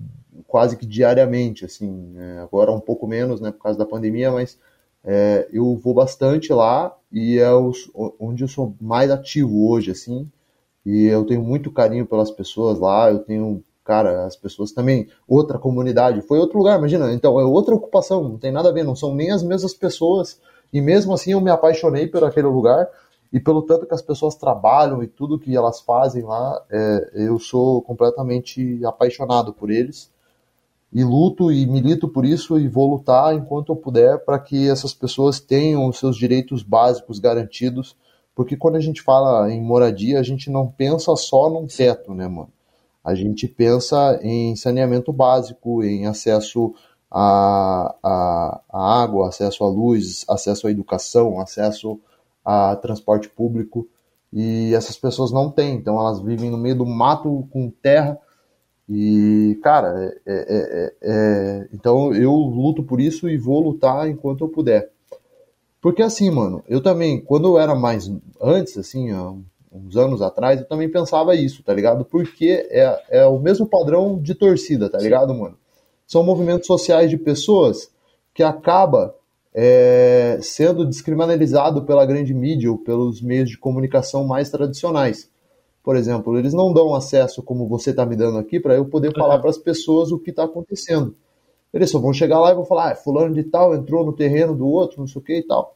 quase 0.47 0.77
que 0.77 0.85
diariamente, 0.85 1.65
assim, 1.65 2.13
é, 2.17 2.39
agora 2.39 2.71
um 2.71 2.79
pouco 2.79 3.07
menos, 3.07 3.41
né, 3.41 3.51
por 3.51 3.63
causa 3.63 3.77
da 3.77 3.85
pandemia, 3.85 4.31
mas 4.31 4.57
é, 5.03 5.47
eu 5.51 5.75
vou 5.75 5.93
bastante 5.93 6.53
lá 6.53 6.95
e 7.11 7.37
é 7.37 7.51
os, 7.51 7.89
onde 8.19 8.43
eu 8.43 8.47
sou 8.47 8.75
mais 8.79 9.11
ativo 9.11 9.69
hoje, 9.69 9.91
assim, 9.91 10.29
e 10.85 11.05
eu 11.05 11.25
tenho 11.25 11.41
muito 11.41 11.71
carinho 11.71 12.05
pelas 12.05 12.31
pessoas 12.31 12.79
lá, 12.79 13.11
eu 13.11 13.19
tenho, 13.19 13.63
cara, 13.83 14.25
as 14.25 14.35
pessoas 14.35 14.71
também, 14.71 15.07
outra 15.27 15.59
comunidade, 15.59 16.21
foi 16.21 16.39
outro 16.39 16.57
lugar, 16.57 16.77
imagina, 16.77 17.11
então 17.13 17.39
é 17.39 17.43
outra 17.43 17.75
ocupação, 17.75 18.23
não 18.23 18.37
tem 18.37 18.51
nada 18.51 18.69
a 18.69 18.71
ver, 18.71 18.83
não 18.83 18.95
são 18.95 19.13
nem 19.13 19.31
as 19.31 19.43
mesmas 19.43 19.73
pessoas 19.73 20.39
E 20.71 20.81
mesmo 20.81 21.13
assim 21.13 21.33
eu 21.33 21.41
me 21.41 21.51
apaixonei 21.51 22.07
por 22.07 22.23
aquele 22.23 22.47
lugar 22.47 22.87
e 23.31 23.39
pelo 23.39 23.63
tanto 23.63 23.85
que 23.85 23.93
as 23.93 24.01
pessoas 24.01 24.35
trabalham 24.35 25.03
e 25.03 25.07
tudo 25.07 25.39
que 25.39 25.55
elas 25.55 25.81
fazem 25.81 26.23
lá, 26.23 26.63
é, 26.71 27.11
eu 27.15 27.39
sou 27.39 27.81
completamente 27.81 28.83
apaixonado 28.85 29.53
por 29.53 29.69
eles 29.69 30.11
e 30.93 31.03
luto 31.03 31.51
e 31.51 31.65
milito 31.65 32.07
por 32.07 32.23
isso 32.23 32.59
e 32.59 32.67
vou 32.67 32.89
lutar 32.91 33.33
enquanto 33.33 33.71
eu 33.71 33.75
puder 33.75 34.23
para 34.23 34.37
que 34.37 34.69
essas 34.69 34.93
pessoas 34.93 35.39
tenham 35.39 35.87
os 35.87 35.97
seus 35.97 36.15
direitos 36.15 36.61
básicos 36.61 37.17
garantidos, 37.17 37.95
porque 38.35 38.55
quando 38.55 38.75
a 38.75 38.79
gente 38.79 39.01
fala 39.01 39.51
em 39.51 39.61
moradia, 39.61 40.19
a 40.19 40.23
gente 40.23 40.51
não 40.51 40.67
pensa 40.67 41.15
só 41.15 41.49
num 41.49 41.65
teto, 41.65 42.13
né, 42.13 42.27
mano? 42.27 42.49
A 43.03 43.13
gente 43.13 43.47
pensa 43.47 44.19
em 44.21 44.55
saneamento 44.55 45.11
básico, 45.11 45.83
em 45.83 46.05
acesso 46.05 46.73
à, 47.11 48.61
água, 48.71 49.27
acesso 49.27 49.63
à 49.63 49.67
luz, 49.67 50.25
acesso 50.29 50.67
à 50.67 50.71
educação, 50.71 51.39
acesso 51.39 51.99
a 52.45 52.75
transporte 52.77 53.29
público. 53.29 53.87
E 54.31 54.73
essas 54.73 54.97
pessoas 54.97 55.31
não 55.31 55.51
têm, 55.51 55.75
então 55.75 55.99
elas 55.99 56.19
vivem 56.21 56.49
no 56.49 56.57
meio 56.57 56.77
do 56.77 56.85
mato 56.85 57.47
com 57.51 57.69
terra. 57.69 58.17
E, 58.89 59.59
cara, 59.61 60.13
é, 60.25 60.33
é, 60.33 60.45
é, 60.47 60.93
é, 61.01 61.69
então 61.73 62.13
eu 62.13 62.31
luto 62.31 62.83
por 62.83 62.99
isso 62.99 63.29
e 63.29 63.37
vou 63.37 63.59
lutar 63.61 64.09
enquanto 64.09 64.43
eu 64.43 64.49
puder. 64.49 64.91
Porque 65.81 66.01
assim, 66.01 66.31
mano, 66.31 66.63
eu 66.67 66.81
também, 66.81 67.19
quando 67.19 67.49
eu 67.49 67.59
era 67.59 67.75
mais 67.75 68.09
antes, 68.41 68.77
assim, 68.77 69.11
há 69.11 69.33
uns 69.73 69.97
anos 69.97 70.21
atrás, 70.21 70.59
eu 70.59 70.67
também 70.67 70.89
pensava 70.89 71.35
isso, 71.35 71.63
tá 71.63 71.73
ligado? 71.73 72.05
Porque 72.05 72.67
é, 72.69 73.03
é 73.09 73.25
o 73.25 73.39
mesmo 73.39 73.65
padrão 73.65 74.19
de 74.21 74.35
torcida, 74.35 74.89
tá 74.89 74.99
ligado, 74.99 75.33
mano? 75.33 75.57
São 76.05 76.23
movimentos 76.23 76.67
sociais 76.67 77.09
de 77.09 77.17
pessoas 77.17 77.89
que 78.33 78.43
acaba 78.43 79.15
é, 79.53 80.37
sendo 80.41 80.85
descriminalizado 80.85 81.83
pela 81.83 82.05
grande 82.05 82.33
mídia 82.33 82.71
ou 82.71 82.77
pelos 82.77 83.21
meios 83.21 83.49
de 83.49 83.57
comunicação 83.57 84.23
mais 84.23 84.49
tradicionais. 84.49 85.29
Por 85.83 85.95
exemplo, 85.95 86.37
eles 86.37 86.53
não 86.53 86.71
dão 86.71 86.95
acesso 86.95 87.43
como 87.43 87.67
você 87.67 87.89
está 87.89 88.05
me 88.05 88.15
dando 88.15 88.37
aqui 88.37 88.59
para 88.59 88.75
eu 88.75 88.85
poder 88.85 89.09
uhum. 89.09 89.15
falar 89.15 89.39
para 89.39 89.49
as 89.49 89.57
pessoas 89.57 90.11
o 90.11 90.19
que 90.19 90.29
está 90.29 90.45
acontecendo. 90.45 91.15
Eles 91.73 91.89
só 91.89 91.99
vão 91.99 92.13
chegar 92.13 92.39
lá 92.39 92.51
e 92.51 92.55
vão 92.55 92.65
falar, 92.65 92.91
ah, 92.91 92.95
fulano 92.95 93.33
de 93.33 93.43
tal 93.43 93.75
entrou 93.75 94.05
no 94.05 94.13
terreno 94.13 94.55
do 94.55 94.67
outro, 94.67 94.99
não 94.99 95.07
sei 95.07 95.21
o 95.21 95.25
que 95.25 95.37
e 95.37 95.43
tal. 95.43 95.75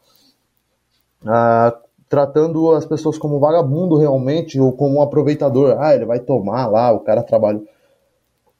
Ah, 1.25 1.77
tratando 2.09 2.71
as 2.71 2.85
pessoas 2.85 3.17
como 3.17 3.39
vagabundo 3.39 3.97
realmente 3.97 4.59
ou 4.59 4.71
como 4.71 4.97
um 4.97 5.01
aproveitador. 5.01 5.77
Ah, 5.79 5.93
ele 5.95 6.05
vai 6.05 6.19
tomar 6.19 6.67
lá, 6.67 6.91
o 6.91 6.99
cara 6.99 7.23
trabalha. 7.23 7.61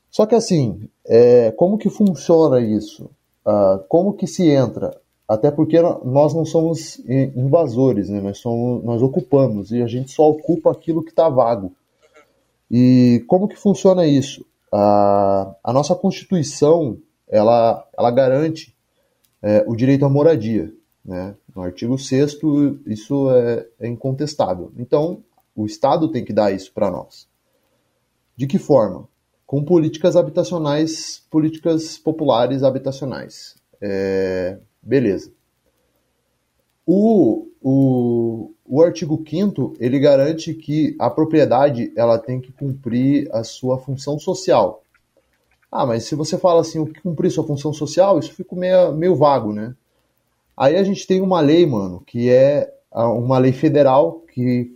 Só 0.09 0.25
que 0.25 0.35
assim, 0.35 0.89
é, 1.05 1.51
como 1.51 1.77
que 1.77 1.89
funciona 1.89 2.59
isso? 2.59 3.09
Ah, 3.45 3.79
como 3.87 4.13
que 4.13 4.27
se 4.27 4.49
entra? 4.49 4.95
Até 5.27 5.51
porque 5.51 5.81
nós 5.81 6.33
não 6.33 6.45
somos 6.45 6.99
invasores, 7.35 8.07
né? 8.09 8.21
nós, 8.21 8.37
somos, 8.37 8.81
nós 8.83 9.01
ocupamos 9.01 9.71
e 9.71 9.81
a 9.81 9.87
gente 9.87 10.11
só 10.11 10.29
ocupa 10.29 10.71
aquilo 10.71 11.03
que 11.03 11.09
está 11.09 11.27
vago. 11.27 11.73
E 12.71 13.25
como 13.27 13.47
que 13.47 13.57
funciona 13.57 14.05
isso? 14.05 14.45
A, 14.71 15.53
a 15.61 15.73
nossa 15.73 15.95
Constituição 15.95 16.97
ela, 17.27 17.85
ela 17.97 18.11
garante 18.11 18.73
é, 19.41 19.65
o 19.67 19.75
direito 19.75 20.05
à 20.05 20.09
moradia. 20.09 20.71
Né? 21.07 21.33
No 21.55 21.61
artigo 21.61 21.97
6 21.97 22.37
isso 22.85 23.31
é, 23.31 23.65
é 23.79 23.87
incontestável. 23.87 24.71
Então, 24.77 25.23
o 25.55 25.65
Estado 25.65 26.11
tem 26.11 26.23
que 26.23 26.33
dar 26.33 26.51
isso 26.51 26.71
para 26.73 26.91
nós. 26.91 27.27
De 28.35 28.45
que 28.45 28.59
forma? 28.59 29.07
Com 29.45 29.63
políticas 29.63 30.17
habitacionais, 30.17 31.25
políticas 31.31 31.97
populares 31.97 32.61
habitacionais. 32.61 33.55
É, 33.81 34.59
Beleza. 34.87 35.33
O, 36.85 37.49
o, 37.61 38.53
o 38.65 38.81
artigo 38.81 39.21
5 39.27 39.73
ele 39.81 39.99
garante 39.99 40.53
que 40.53 40.95
a 40.97 41.09
propriedade 41.09 41.91
ela 41.93 42.17
tem 42.17 42.39
que 42.39 42.53
cumprir 42.53 43.27
a 43.33 43.43
sua 43.43 43.77
função 43.77 44.17
social. 44.17 44.81
Ah, 45.69 45.85
mas 45.85 46.05
se 46.05 46.15
você 46.15 46.37
fala 46.37 46.61
assim, 46.61 46.79
o 46.79 46.85
que 46.85 47.01
cumprir 47.01 47.29
sua 47.29 47.45
função 47.45 47.73
social, 47.73 48.17
isso 48.17 48.31
fica 48.31 48.55
meio, 48.55 48.93
meio 48.93 49.13
vago, 49.13 49.51
né? 49.51 49.75
Aí 50.57 50.75
a 50.75 50.83
gente 50.83 51.05
tem 51.05 51.21
uma 51.21 51.39
lei, 51.39 51.65
mano, 51.67 52.01
que 52.05 52.31
é 52.31 52.73
uma 52.91 53.37
lei 53.37 53.51
federal 53.51 54.23
que 54.33 54.75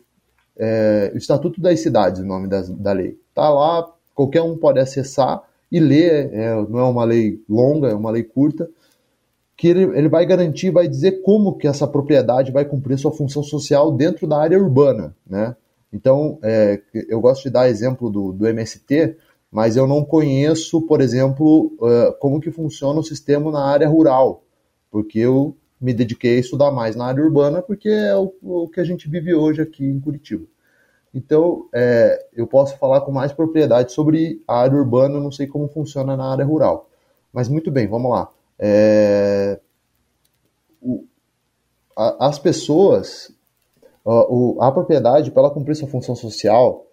é 0.57 1.11
o 1.13 1.17
Estatuto 1.17 1.59
das 1.59 1.79
Cidades, 1.79 2.21
o 2.21 2.25
nome 2.25 2.47
da, 2.47 2.61
da 2.61 2.91
lei. 2.91 3.17
Tá 3.33 3.49
lá, 3.49 3.91
qualquer 4.13 4.43
um 4.43 4.55
pode 4.55 4.79
acessar 4.79 5.41
e 5.71 5.79
ler, 5.79 6.31
é, 6.33 6.53
não 6.69 6.79
é 6.79 6.83
uma 6.83 7.03
lei 7.03 7.41
longa, 7.49 7.89
é 7.89 7.95
uma 7.95 8.11
lei 8.11 8.23
curta, 8.23 8.69
que 9.57 9.67
ele, 9.67 9.83
ele 9.97 10.09
vai 10.09 10.25
garantir, 10.25 10.69
vai 10.69 10.87
dizer 10.87 11.21
como 11.23 11.57
que 11.57 11.67
essa 11.67 11.87
propriedade 11.87 12.51
vai 12.51 12.65
cumprir 12.65 12.97
sua 12.97 13.11
função 13.11 13.41
social 13.41 13.91
dentro 13.91 14.27
da 14.27 14.39
área 14.39 14.59
urbana, 14.59 15.15
né? 15.25 15.55
Então, 15.93 16.37
é, 16.41 16.79
eu 17.09 17.19
gosto 17.19 17.43
de 17.43 17.49
dar 17.49 17.69
exemplo 17.69 18.09
do, 18.09 18.31
do 18.31 18.47
MST, 18.47 19.17
mas 19.51 19.75
eu 19.75 19.85
não 19.85 20.05
conheço, 20.05 20.81
por 20.83 21.01
exemplo, 21.01 21.73
uh, 21.79 22.13
como 22.19 22.39
que 22.39 22.49
funciona 22.49 22.99
o 22.99 23.03
sistema 23.03 23.51
na 23.51 23.65
área 23.65 23.87
rural, 23.87 24.43
porque 24.89 25.19
eu 25.19 25.55
me 25.81 25.93
dediquei 25.93 26.37
a 26.37 26.39
estudar 26.39 26.71
mais 26.71 26.95
na 26.95 27.05
área 27.05 27.23
urbana, 27.23 27.61
porque 27.61 27.89
é 27.89 28.15
o, 28.15 28.31
o 28.41 28.69
que 28.69 28.79
a 28.79 28.83
gente 28.83 29.09
vive 29.09 29.33
hoje 29.33 29.61
aqui 29.61 29.83
em 29.83 29.99
Curitiba. 29.99 30.45
Então, 31.13 31.67
é, 31.73 32.27
eu 32.33 32.45
posso 32.45 32.77
falar 32.77 33.01
com 33.01 33.11
mais 33.11 33.33
propriedade 33.33 33.91
sobre 33.91 34.41
a 34.47 34.59
área 34.59 34.77
urbana, 34.77 35.19
não 35.19 35.31
sei 35.31 35.47
como 35.47 35.67
funciona 35.67 36.15
na 36.15 36.31
área 36.31 36.45
rural. 36.45 36.87
Mas 37.33 37.49
muito 37.49 37.71
bem, 37.71 37.87
vamos 37.87 38.11
lá. 38.11 38.29
É, 38.59 39.59
o, 40.79 41.03
a, 41.97 42.27
as 42.27 42.37
pessoas, 42.37 43.33
a, 44.05 44.31
o, 44.31 44.57
a 44.61 44.71
propriedade, 44.71 45.31
para 45.31 45.43
ela 45.43 45.53
cumprir 45.53 45.75
sua 45.75 45.89
função 45.89 46.15
social, 46.15 46.85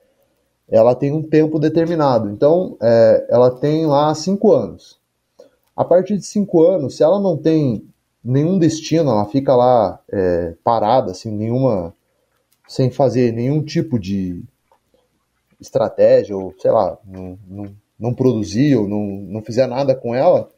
ela 0.66 0.94
tem 0.94 1.12
um 1.12 1.22
tempo 1.22 1.58
determinado. 1.58 2.30
Então, 2.30 2.76
é, 2.82 3.26
ela 3.28 3.50
tem 3.50 3.86
lá 3.86 4.14
cinco 4.14 4.50
anos. 4.50 4.98
A 5.76 5.84
partir 5.84 6.16
de 6.16 6.24
cinco 6.24 6.64
anos, 6.64 6.96
se 6.96 7.04
ela 7.04 7.20
não 7.20 7.36
tem 7.36 7.86
nenhum 8.28 8.58
destino, 8.58 9.10
ela 9.10 9.24
fica 9.24 9.56
lá 9.56 9.98
é, 10.12 10.54
parada, 10.62 11.12
assim, 11.12 11.30
nenhuma, 11.30 11.94
sem 12.68 12.90
fazer 12.90 13.32
nenhum 13.32 13.62
tipo 13.62 13.98
de 13.98 14.42
estratégia, 15.58 16.36
ou 16.36 16.54
sei 16.58 16.70
lá, 16.70 16.98
não, 17.06 17.38
não, 17.48 17.74
não 17.98 18.14
produzir 18.14 18.76
ou 18.76 18.86
não, 18.86 19.00
não 19.00 19.42
fizer 19.42 19.66
nada 19.66 19.94
com 19.94 20.14
ela, 20.14 20.48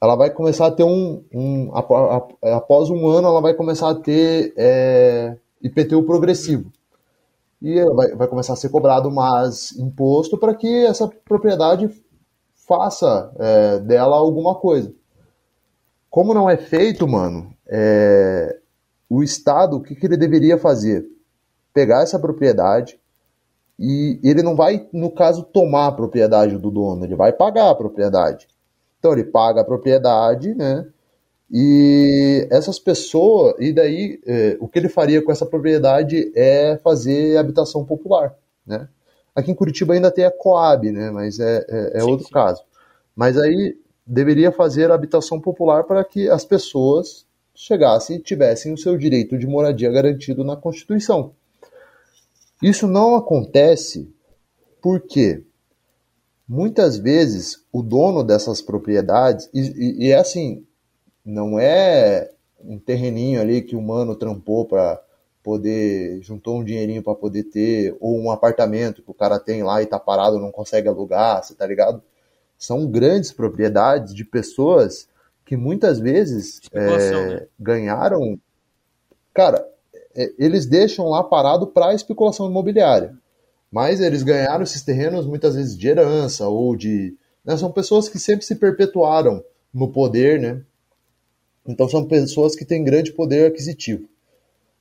ela 0.00 0.16
vai 0.16 0.30
começar 0.30 0.66
a 0.66 0.70
ter 0.70 0.84
um, 0.84 1.22
um 1.32 1.70
após 2.42 2.88
um 2.88 3.06
ano 3.08 3.28
ela 3.28 3.40
vai 3.40 3.52
começar 3.52 3.90
a 3.90 3.94
ter 3.94 4.54
é, 4.56 5.36
IPTU 5.60 6.04
progressivo 6.04 6.72
e 7.60 7.84
vai, 7.84 8.14
vai 8.14 8.28
começar 8.28 8.52
a 8.52 8.56
ser 8.56 8.68
cobrado 8.68 9.10
mais 9.10 9.76
imposto 9.76 10.38
para 10.38 10.54
que 10.54 10.86
essa 10.86 11.08
propriedade 11.24 11.90
faça 12.54 13.32
é, 13.38 13.78
dela 13.80 14.16
alguma 14.16 14.54
coisa. 14.54 14.92
Como 16.10 16.32
não 16.34 16.48
é 16.48 16.56
feito, 16.56 17.06
mano, 17.06 17.54
é, 17.66 18.58
o 19.08 19.22
Estado, 19.22 19.76
o 19.76 19.82
que, 19.82 19.94
que 19.94 20.06
ele 20.06 20.16
deveria 20.16 20.58
fazer? 20.58 21.06
Pegar 21.72 22.02
essa 22.02 22.18
propriedade 22.18 22.98
e 23.78 24.18
ele 24.24 24.42
não 24.42 24.56
vai, 24.56 24.88
no 24.92 25.10
caso, 25.10 25.44
tomar 25.44 25.86
a 25.86 25.92
propriedade 25.92 26.58
do 26.58 26.70
dono, 26.70 27.04
ele 27.04 27.14
vai 27.14 27.32
pagar 27.32 27.70
a 27.70 27.74
propriedade. 27.74 28.48
Então 28.98 29.12
ele 29.12 29.24
paga 29.24 29.60
a 29.60 29.64
propriedade, 29.64 30.54
né? 30.54 30.86
E 31.50 32.46
essas 32.50 32.78
pessoas, 32.78 33.54
e 33.58 33.72
daí 33.72 34.20
é, 34.26 34.56
o 34.60 34.68
que 34.68 34.78
ele 34.78 34.88
faria 34.88 35.22
com 35.22 35.32
essa 35.32 35.46
propriedade 35.46 36.30
é 36.34 36.76
fazer 36.78 37.38
habitação 37.38 37.84
popular, 37.84 38.34
né? 38.66 38.88
Aqui 39.34 39.52
em 39.52 39.54
Curitiba 39.54 39.94
ainda 39.94 40.10
tem 40.10 40.24
a 40.24 40.32
Coab, 40.32 40.90
né? 40.90 41.10
Mas 41.10 41.38
é, 41.38 41.64
é, 41.68 41.98
é 41.98 42.00
sim, 42.00 42.10
outro 42.10 42.26
sim. 42.26 42.32
caso. 42.32 42.62
Mas 43.14 43.38
aí 43.38 43.78
deveria 44.08 44.50
fazer 44.50 44.90
habitação 44.90 45.38
popular 45.38 45.84
para 45.84 46.02
que 46.02 46.30
as 46.30 46.44
pessoas 46.44 47.26
chegassem 47.54 48.16
e 48.16 48.22
tivessem 48.22 48.72
o 48.72 48.78
seu 48.78 48.96
direito 48.96 49.36
de 49.36 49.46
moradia 49.46 49.90
garantido 49.90 50.42
na 50.42 50.56
Constituição. 50.56 51.32
Isso 52.62 52.86
não 52.86 53.14
acontece 53.14 54.10
porque 54.80 55.42
muitas 56.48 56.96
vezes 56.96 57.62
o 57.70 57.82
dono 57.82 58.24
dessas 58.24 58.62
propriedades, 58.62 59.50
e, 59.52 59.60
e, 59.60 60.06
e 60.06 60.10
é 60.10 60.16
assim, 60.16 60.64
não 61.24 61.58
é 61.58 62.30
um 62.64 62.78
terreninho 62.78 63.40
ali 63.40 63.60
que 63.60 63.76
o 63.76 63.82
mano 63.82 64.16
trampou 64.16 64.64
para 64.64 65.00
poder, 65.42 66.20
juntou 66.22 66.58
um 66.58 66.64
dinheirinho 66.64 67.02
para 67.02 67.14
poder 67.14 67.44
ter, 67.44 67.96
ou 68.00 68.18
um 68.18 68.30
apartamento 68.30 69.02
que 69.02 69.10
o 69.10 69.14
cara 69.14 69.38
tem 69.38 69.62
lá 69.62 69.82
e 69.82 69.86
tá 69.86 69.98
parado, 69.98 70.38
não 70.38 70.50
consegue 70.50 70.88
alugar, 70.88 71.44
você 71.44 71.54
tá 71.54 71.66
ligado? 71.66 72.02
São 72.58 72.86
grandes 72.86 73.32
propriedades 73.32 74.12
de 74.14 74.24
pessoas 74.24 75.08
que 75.46 75.56
muitas 75.56 75.98
vezes 76.00 76.60
é, 76.72 77.10
né? 77.12 77.46
ganharam. 77.58 78.38
Cara, 79.32 79.66
é, 80.14 80.32
eles 80.38 80.66
deixam 80.66 81.08
lá 81.08 81.22
parado 81.22 81.68
para 81.68 81.94
especulação 81.94 82.50
imobiliária. 82.50 83.16
Mas 83.70 84.00
eles 84.00 84.22
ganharam 84.22 84.62
esses 84.62 84.82
terrenos 84.82 85.26
muitas 85.26 85.54
vezes 85.54 85.76
de 85.76 85.88
herança 85.88 86.48
ou 86.48 86.74
de. 86.74 87.16
Né, 87.44 87.56
são 87.56 87.70
pessoas 87.70 88.08
que 88.08 88.18
sempre 88.18 88.44
se 88.44 88.56
perpetuaram 88.56 89.42
no 89.72 89.92
poder, 89.92 90.40
né? 90.40 90.62
Então 91.66 91.88
são 91.88 92.04
pessoas 92.06 92.56
que 92.56 92.64
têm 92.64 92.82
grande 92.82 93.12
poder 93.12 93.46
aquisitivo. 93.46 94.08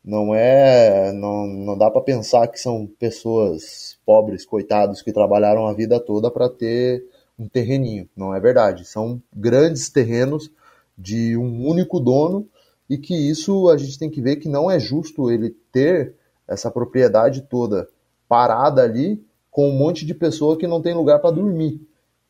Não 0.04 0.34
é, 0.34 1.12
não, 1.12 1.46
não 1.46 1.78
dá 1.78 1.92
para 1.92 2.02
pensar 2.02 2.48
que 2.48 2.60
são 2.60 2.88
pessoas 2.98 3.98
pobres, 4.06 4.46
coitados 4.46 5.02
que 5.02 5.12
trabalharam 5.12 5.68
a 5.68 5.74
vida 5.74 6.00
toda 6.00 6.32
para 6.32 6.48
ter 6.48 7.04
um 7.38 7.48
terreninho. 7.48 8.10
Não 8.16 8.34
é 8.34 8.40
verdade. 8.40 8.86
São 8.86 9.22
grandes 9.36 9.90
terrenos 9.90 10.52
de 10.98 11.38
um 11.38 11.68
único 11.68 12.00
dono 12.00 12.48
e 12.90 12.98
que 12.98 13.14
isso 13.14 13.70
a 13.70 13.78
gente 13.78 14.00
tem 14.00 14.10
que 14.10 14.22
ver 14.22 14.38
que 14.38 14.50
não 14.50 14.72
é 14.72 14.80
justo 14.80 15.30
ele 15.30 15.56
ter 15.72 16.16
essa 16.48 16.72
propriedade 16.72 17.42
toda 17.42 17.88
parada 18.28 18.82
ali 18.82 19.24
com 19.52 19.70
um 19.70 19.78
monte 19.78 20.06
de 20.06 20.14
pessoa 20.14 20.58
que 20.58 20.68
não 20.68 20.82
tem 20.82 20.94
lugar 20.94 21.20
para 21.20 21.32
dormir, 21.32 21.82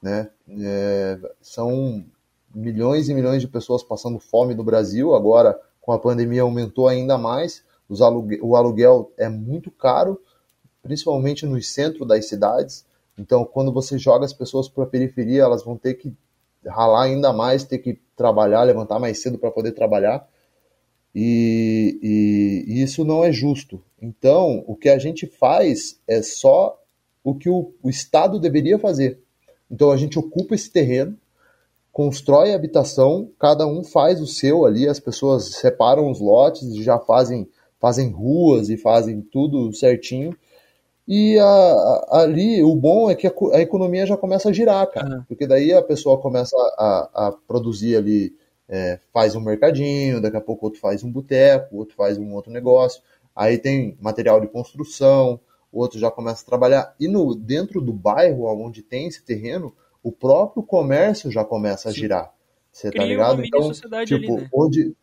né? 0.01 0.29
É, 0.49 1.19
são 1.41 2.05
milhões 2.55 3.09
e 3.09 3.13
milhões 3.13 3.41
de 3.41 3.47
pessoas 3.47 3.83
passando 3.83 4.19
fome 4.19 4.55
no 4.55 4.63
Brasil, 4.63 5.13
agora 5.13 5.59
com 5.81 5.91
a 5.91 5.99
pandemia 5.99 6.41
aumentou 6.41 6.87
ainda 6.87 7.17
mais, 7.17 7.63
aluguel, 7.99 8.39
o 8.41 8.55
aluguel 8.55 9.11
é 9.17 9.29
muito 9.29 9.69
caro, 9.69 10.21
principalmente 10.81 11.45
no 11.45 11.61
centro 11.61 12.05
das 12.05 12.27
cidades, 12.27 12.85
então 13.17 13.45
quando 13.45 13.71
você 13.71 13.97
joga 13.97 14.25
as 14.25 14.33
pessoas 14.33 14.69
para 14.69 14.83
a 14.83 14.87
periferia, 14.87 15.43
elas 15.43 15.63
vão 15.63 15.77
ter 15.77 15.95
que 15.95 16.13
ralar 16.65 17.03
ainda 17.03 17.31
mais, 17.31 17.63
ter 17.63 17.79
que 17.79 17.99
trabalhar, 18.15 18.63
levantar 18.63 18.99
mais 18.99 19.21
cedo 19.21 19.37
para 19.37 19.51
poder 19.51 19.71
trabalhar, 19.71 20.27
e, 21.19 21.99
e, 22.01 22.73
e, 22.73 22.83
isso 22.83 23.03
não 23.03 23.23
é 23.23 23.31
justo. 23.31 23.81
Então, 23.99 24.63
o 24.67 24.75
que 24.75 24.87
a 24.87 24.99
gente 24.99 25.25
faz 25.25 25.99
é 26.07 26.21
só 26.21 26.79
o 27.23 27.33
que 27.33 27.49
o, 27.49 27.73
o 27.81 27.89
Estado 27.89 28.39
deveria 28.39 28.77
fazer. 28.77 29.19
Então, 29.69 29.91
a 29.91 29.97
gente 29.97 30.19
ocupa 30.19 30.53
esse 30.53 30.69
terreno, 30.69 31.17
constrói 31.91 32.53
a 32.53 32.55
habitação, 32.55 33.31
cada 33.39 33.65
um 33.65 33.83
faz 33.83 34.21
o 34.21 34.27
seu 34.27 34.65
ali, 34.65 34.87
as 34.87 34.99
pessoas 34.99 35.55
separam 35.55 36.11
os 36.11 36.19
lotes 36.19 36.61
e 36.61 36.83
já 36.83 36.99
fazem, 36.99 37.49
fazem 37.79 38.11
ruas 38.11 38.69
e 38.69 38.77
fazem 38.77 39.19
tudo 39.19 39.73
certinho. 39.73 40.37
E 41.07 41.39
a, 41.39 41.45
a, 41.45 42.21
ali 42.21 42.61
o 42.61 42.75
bom 42.75 43.09
é 43.09 43.15
que 43.15 43.27
a, 43.27 43.33
a, 43.53 43.61
economia 43.61 44.05
já 44.05 44.17
começa 44.17 44.49
a 44.49 44.53
girar, 44.53 44.85
cara. 44.87 45.17
Uhum. 45.17 45.23
Porque 45.27 45.47
daí 45.47 45.71
a 45.71 45.81
pessoa 45.81 46.19
começa 46.19 46.55
a, 46.77 47.33
produzir 47.47 47.95
ali, 47.95 48.35
é, 48.67 48.99
faz 49.13 49.33
um 49.33 49.39
mercadinho, 49.39 50.21
daqui 50.21 50.35
a 50.35 50.41
pouco 50.41 50.65
outro 50.65 50.81
faz 50.81 51.03
um 51.03 51.11
boteco, 51.11 51.77
outro 51.77 51.95
faz 51.95 52.17
um 52.17 52.33
outro 52.33 52.51
negócio. 52.51 53.01
Aí 53.33 53.57
tem 53.57 53.97
material 54.01 54.41
de 54.41 54.47
construção, 54.47 55.39
outro 55.71 55.97
já 55.97 56.11
começa 56.11 56.43
a 56.43 56.45
trabalhar. 56.45 56.93
E 56.99 57.07
no 57.07 57.33
dentro 57.33 57.79
do 57.79 57.93
bairro 57.93 58.45
onde 58.45 58.81
tem 58.81 59.07
esse 59.07 59.23
terreno, 59.23 59.73
o 60.03 60.11
próprio 60.11 60.61
comércio 60.61 61.31
já 61.31 61.45
começa 61.45 61.87
a 61.87 61.93
Sim. 61.93 61.99
girar. 61.99 62.33
Você 62.71 62.91
tá 62.91 63.03
ligado? 63.03 63.43
então, 63.43 63.71
tipo, 64.05 64.33
ali, 64.33 64.41
né? 64.43 64.49
onde 64.53 64.95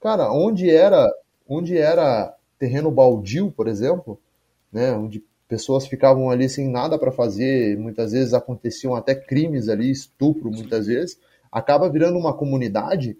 Cara, 0.00 0.30
onde 0.30 0.68
era, 0.68 1.10
onde 1.48 1.78
era 1.78 2.36
terreno 2.58 2.90
baldio, 2.90 3.50
por 3.50 3.66
exemplo, 3.68 4.20
né, 4.76 4.92
onde 4.92 5.24
pessoas 5.48 5.86
ficavam 5.86 6.28
ali 6.28 6.50
sem 6.50 6.68
nada 6.68 6.98
para 6.98 7.10
fazer, 7.10 7.78
muitas 7.78 8.12
vezes 8.12 8.34
aconteciam 8.34 8.94
até 8.94 9.14
crimes 9.14 9.70
ali, 9.70 9.90
estupro 9.90 10.50
muitas 10.50 10.86
vezes, 10.86 11.18
acaba 11.50 11.88
virando 11.88 12.18
uma 12.18 12.36
comunidade. 12.36 13.16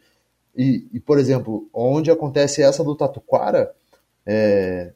E, 0.54 0.86
e 0.92 1.00
por 1.00 1.18
exemplo, 1.18 1.66
onde 1.72 2.10
acontece 2.10 2.62
essa 2.62 2.84
do 2.84 2.94
Tatuquara, 2.94 3.72
é, 4.26 4.92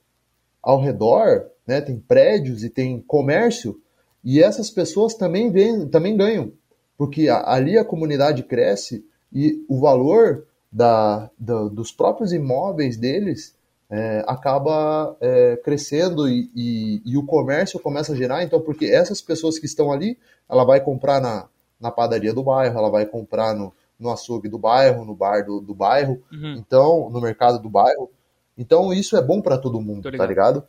ao 0.63 0.79
redor, 0.79 1.47
né, 1.67 1.81
tem 1.81 1.99
prédios 1.99 2.63
e 2.63 2.69
tem 2.69 3.01
comércio, 3.01 3.81
e 4.23 4.43
essas 4.43 4.71
pessoas 4.71 5.15
também, 5.15 5.51
vem, 5.51 5.89
também 5.89 6.15
ganham, 6.15 6.53
porque 6.99 7.31
ali 7.31 7.79
a 7.79 7.85
comunidade 7.87 8.43
cresce 8.43 9.03
e 9.33 9.65
o 9.67 9.81
valor 9.81 10.47
da, 10.71 11.31
da 11.39 11.69
dos 11.69 11.91
próprios 11.91 12.35
imóveis 12.35 12.99
deles 12.99 13.59
é, 13.91 14.25
acaba 14.27 15.17
é, 15.21 15.57
crescendo 15.57 16.29
e, 16.29 16.49
e, 16.55 17.03
e, 17.05 17.19
o 17.19 17.27
comércio 17.27 17.81
começa 17.81 18.13
a 18.13 18.17
gerar, 18.17 18.45
então, 18.45 18.61
porque 18.61 18.87
essas 18.87 19.21
pessoas 19.21 19.59
que 19.59 19.67
estão 19.67 19.91
ali, 19.91 20.17
ela 20.49 20.65
vai 20.65 20.81
comprar 20.81 21.21
na, 21.21 21.49
na 21.81 21.91
padaria 21.91 22.33
do 22.33 22.45
bairro, 22.45 22.79
ela 22.79 22.89
vai 22.89 23.05
comprar 23.05 23.53
no, 23.53 23.75
no 23.99 24.11
açougue 24.11 24.49
do 24.49 24.59
bairro, 24.59 25.05
no 25.05 25.15
bar 25.15 25.45
do, 25.45 25.61
do 25.61 25.75
bairro, 25.75 26.23
uhum. 26.33 26.55
então, 26.57 27.11
no 27.11 27.21
mercado 27.21 27.61
do 27.61 27.69
bairro. 27.69 28.09
Então, 28.57 28.93
isso 28.93 29.17
é 29.17 29.23
bom 29.23 29.41
para 29.41 29.59
todo 29.59 29.81
mundo, 29.81 30.09
ligado. 30.09 30.19
tá 30.19 30.27
ligado? 30.27 30.65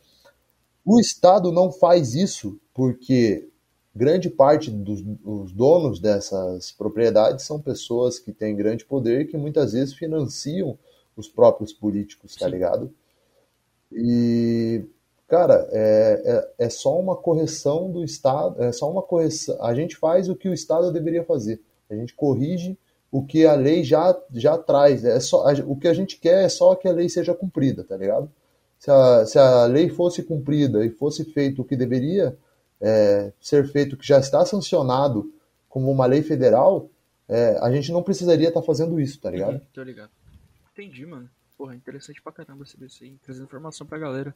O 0.84 0.98
Estado 0.98 1.52
não 1.52 1.70
faz 1.70 2.16
isso 2.16 2.58
porque 2.74 3.48
grande 3.94 4.28
parte 4.28 4.68
dos, 4.68 5.00
dos, 5.00 5.52
donos 5.52 6.00
dessas 6.00 6.72
propriedades 6.72 7.44
são 7.44 7.60
pessoas 7.60 8.18
que 8.18 8.32
têm 8.32 8.56
grande 8.56 8.84
poder 8.84 9.20
e 9.20 9.24
que 9.26 9.36
muitas 9.36 9.74
vezes 9.74 9.94
financiam 9.94 10.76
os 11.16 11.28
próprios 11.28 11.72
políticos, 11.72 12.34
tá 12.34 12.46
Sim. 12.46 12.52
ligado? 12.52 12.92
E, 13.94 14.84
cara, 15.28 15.68
é, 15.70 16.22
é, 16.58 16.66
é, 16.66 16.68
só 16.68 16.98
uma 16.98 17.16
correção 17.16 17.90
do 17.90 18.04
Estado, 18.04 18.62
é 18.62 18.72
só 18.72 18.90
uma 18.90 19.02
correção. 19.02 19.62
A 19.64 19.74
gente 19.74 19.96
faz 19.96 20.28
o 20.28 20.36
que 20.36 20.48
o 20.48 20.54
Estado 20.54 20.92
deveria 20.92 21.24
fazer. 21.24 21.60
A 21.90 21.94
gente 21.94 22.14
corrige 22.14 22.78
o 23.10 23.24
que 23.24 23.44
a 23.46 23.54
lei 23.54 23.84
já, 23.84 24.18
já 24.32 24.56
traz. 24.56 25.04
É 25.04 25.20
só, 25.20 25.44
o 25.66 25.76
que 25.76 25.88
a 25.88 25.94
gente 25.94 26.18
quer 26.18 26.44
é 26.44 26.48
só 26.48 26.74
que 26.74 26.88
a 26.88 26.92
lei 26.92 27.08
seja 27.08 27.34
cumprida, 27.34 27.84
tá 27.84 27.96
ligado? 27.96 28.30
se 28.82 28.90
a, 28.90 29.24
se 29.24 29.38
a 29.38 29.64
lei 29.66 29.88
fosse 29.88 30.24
cumprida 30.24 30.84
e 30.84 30.90
fosse 30.90 31.24
feito 31.24 31.62
o 31.62 31.64
que 31.64 31.76
deveria 31.76 32.36
é, 32.80 33.32
ser 33.40 33.64
feito, 33.68 33.96
que 33.96 34.04
já 34.04 34.18
está 34.18 34.44
sancionado 34.44 35.32
como 35.68 35.88
uma 35.88 36.04
lei 36.04 36.20
federal, 36.20 36.90
é, 37.28 37.56
a 37.60 37.70
gente 37.70 37.92
não 37.92 38.02
precisaria 38.02 38.48
estar 38.48 38.60
tá 38.60 38.66
fazendo 38.66 38.98
isso, 38.98 39.20
tá 39.20 39.30
ligado? 39.30 39.52
Uhum, 39.52 39.60
tô 39.72 39.84
ligado. 39.84 40.10
Entendi, 40.72 41.06
mano. 41.06 41.30
Porra, 41.62 41.76
interessante 41.76 42.20
pra 42.20 42.32
caramba 42.32 42.66
saber 42.66 42.86
isso 42.86 43.04
aí, 43.04 43.16
trazer 43.24 43.44
informação 43.44 43.86
pra 43.86 43.96
galera. 43.96 44.34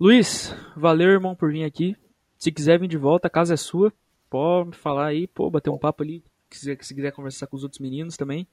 Luiz, 0.00 0.54
valeu, 0.74 1.10
irmão, 1.10 1.34
por 1.34 1.52
vir 1.52 1.64
aqui. 1.64 1.94
Se 2.38 2.50
quiser 2.50 2.80
vir 2.80 2.88
de 2.88 2.96
volta, 2.96 3.26
a 3.26 3.30
casa 3.30 3.52
é 3.52 3.56
sua. 3.58 3.92
Pode 4.30 4.74
falar 4.74 5.04
aí, 5.04 5.26
pô, 5.26 5.50
bater 5.50 5.68
um 5.68 5.76
papo 5.76 6.02
ali. 6.02 6.24
Se, 6.50 6.74
se 6.80 6.94
quiser 6.94 7.12
conversar 7.12 7.46
com 7.46 7.58
os 7.58 7.62
outros 7.62 7.78
meninos 7.78 8.16
também. 8.16 8.48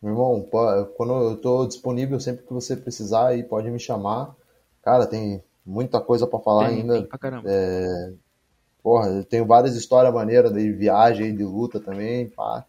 Meu 0.00 0.12
irmão, 0.12 0.48
quando 0.96 1.12
eu 1.28 1.36
tô 1.38 1.66
disponível, 1.66 2.20
sempre 2.20 2.46
que 2.46 2.52
você 2.52 2.76
precisar, 2.76 3.26
aí 3.26 3.42
pode 3.42 3.68
me 3.68 3.80
chamar. 3.80 4.36
Cara, 4.80 5.08
tem 5.08 5.42
muita 5.66 6.00
coisa 6.00 6.24
para 6.24 6.38
falar 6.38 6.68
tem, 6.68 6.82
ainda. 6.82 6.94
Tem 6.94 7.06
pra 7.06 7.18
caramba. 7.18 7.50
É... 7.50 8.12
Porra, 8.80 9.08
eu 9.08 9.24
tenho 9.24 9.44
várias 9.44 9.74
histórias 9.74 10.14
maneiras 10.14 10.52
de 10.52 10.70
viagem, 10.70 11.34
de 11.34 11.42
luta 11.42 11.80
também, 11.80 12.28
pá. 12.28 12.64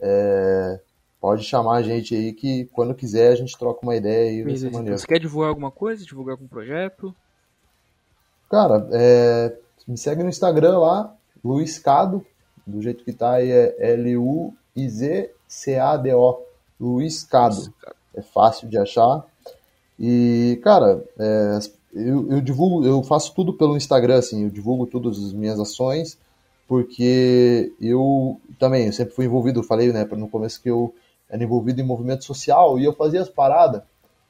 É... 0.00 0.80
Pode 1.22 1.44
chamar 1.44 1.76
a 1.76 1.82
gente 1.82 2.14
aí 2.16 2.32
que 2.32 2.64
quando 2.72 2.96
quiser 2.96 3.30
a 3.30 3.36
gente 3.36 3.56
troca 3.56 3.78
uma 3.84 3.94
ideia 3.94 4.28
aí, 4.28 4.42
vai 4.42 4.56
ser 4.56 4.72
maneiro. 4.72 4.98
Você 4.98 5.06
quer 5.06 5.20
divulgar 5.20 5.50
alguma 5.50 5.70
coisa? 5.70 6.04
Divulgar 6.04 6.32
algum 6.32 6.48
projeto? 6.48 7.14
Cara, 8.50 8.88
é... 8.90 9.56
me 9.86 9.96
segue 9.96 10.24
no 10.24 10.28
Instagram 10.28 10.80
lá, 10.80 11.14
Luiz 11.44 11.78
Cado, 11.78 12.26
do 12.66 12.82
jeito 12.82 13.04
que 13.04 13.12
tá 13.12 13.34
aí 13.34 13.52
é 13.52 13.92
L-U-I-Z-C-A-D-O. 13.92 14.52
Luiz 16.80 17.22
Cado. 17.22 17.72
É 18.12 18.20
fácil 18.20 18.68
de 18.68 18.76
achar. 18.76 19.24
E, 19.96 20.58
cara, 20.64 21.04
é, 21.20 21.58
eu, 21.94 22.32
eu, 22.32 22.40
divulgo, 22.40 22.84
eu 22.84 23.00
faço 23.04 23.32
tudo 23.32 23.52
pelo 23.52 23.76
Instagram, 23.76 24.18
assim, 24.18 24.42
eu 24.42 24.50
divulgo 24.50 24.88
todas 24.88 25.16
as 25.24 25.32
minhas 25.32 25.60
ações, 25.60 26.18
porque 26.66 27.72
eu 27.80 28.40
também, 28.58 28.86
eu 28.86 28.92
sempre 28.92 29.14
fui 29.14 29.26
envolvido, 29.26 29.60
eu 29.60 29.64
falei, 29.64 29.92
né, 29.92 30.04
no 30.04 30.28
começo 30.28 30.60
que 30.60 30.68
eu 30.68 30.92
era 31.32 31.42
envolvido 31.42 31.80
em 31.80 31.84
movimento 31.84 32.24
social 32.24 32.78
e 32.78 32.84
eu 32.84 32.92
fazia 32.92 33.22
as 33.22 33.28
paradas. 33.30 33.82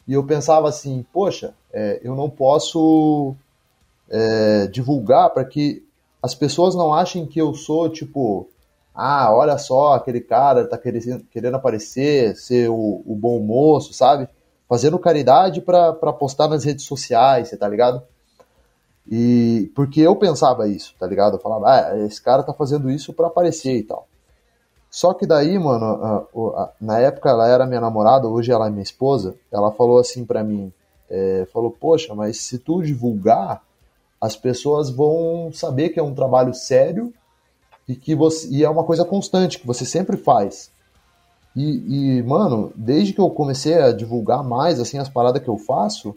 E 0.06 0.12
eu 0.12 0.24
pensava 0.24 0.68
assim, 0.68 1.04
poxa, 1.12 1.52
é, 1.72 2.00
eu 2.02 2.14
não 2.14 2.30
posso 2.30 3.34
é, 4.08 4.68
divulgar 4.68 5.30
para 5.30 5.44
que 5.44 5.84
as 6.22 6.32
pessoas 6.32 6.76
não 6.76 6.94
achem 6.94 7.26
que 7.26 7.40
eu 7.40 7.52
sou, 7.54 7.88
tipo, 7.88 8.48
ah, 8.94 9.34
olha 9.34 9.58
só, 9.58 9.94
aquele 9.94 10.20
cara 10.20 10.64
tá 10.64 10.78
querendo, 10.78 11.24
querendo 11.24 11.56
aparecer, 11.56 12.36
ser 12.36 12.70
o, 12.70 13.02
o 13.04 13.16
bom 13.16 13.40
moço, 13.40 13.92
sabe? 13.92 14.28
Fazendo 14.68 14.98
caridade 14.98 15.60
para 15.60 15.92
postar 16.12 16.46
nas 16.46 16.62
redes 16.62 16.84
sociais, 16.84 17.48
você 17.48 17.56
tá 17.56 17.68
ligado? 17.68 18.00
E 19.10 19.72
porque 19.74 20.00
eu 20.00 20.14
pensava 20.14 20.68
isso, 20.68 20.94
tá 21.00 21.06
ligado? 21.06 21.36
Eu 21.36 21.40
falava, 21.40 21.66
ah, 21.68 21.98
esse 22.06 22.22
cara 22.22 22.44
tá 22.44 22.54
fazendo 22.54 22.88
isso 22.88 23.12
para 23.12 23.26
aparecer 23.26 23.76
e 23.76 23.82
tal. 23.82 24.06
Só 24.92 25.14
que 25.14 25.26
daí, 25.26 25.58
mano, 25.58 26.28
na 26.78 26.98
época 26.98 27.30
ela 27.30 27.48
era 27.48 27.66
minha 27.66 27.80
namorada, 27.80 28.28
hoje 28.28 28.52
ela 28.52 28.66
é 28.66 28.70
minha 28.70 28.82
esposa. 28.82 29.34
Ela 29.50 29.72
falou 29.72 29.98
assim 29.98 30.22
para 30.22 30.44
mim, 30.44 30.70
é, 31.08 31.46
falou, 31.50 31.70
poxa, 31.70 32.14
mas 32.14 32.36
se 32.42 32.58
tu 32.58 32.82
divulgar, 32.82 33.62
as 34.20 34.36
pessoas 34.36 34.90
vão 34.90 35.50
saber 35.50 35.88
que 35.88 35.98
é 35.98 36.02
um 36.02 36.14
trabalho 36.14 36.52
sério 36.52 37.10
e 37.88 37.96
que 37.96 38.14
você 38.14 38.46
e 38.50 38.62
é 38.62 38.68
uma 38.68 38.84
coisa 38.84 39.02
constante 39.02 39.58
que 39.58 39.66
você 39.66 39.86
sempre 39.86 40.18
faz. 40.18 40.70
E, 41.56 42.18
e, 42.18 42.22
mano, 42.22 42.70
desde 42.76 43.14
que 43.14 43.20
eu 43.20 43.30
comecei 43.30 43.78
a 43.78 43.92
divulgar 43.92 44.44
mais 44.44 44.78
assim 44.78 44.98
as 44.98 45.08
paradas 45.08 45.42
que 45.42 45.48
eu 45.48 45.56
faço, 45.56 46.14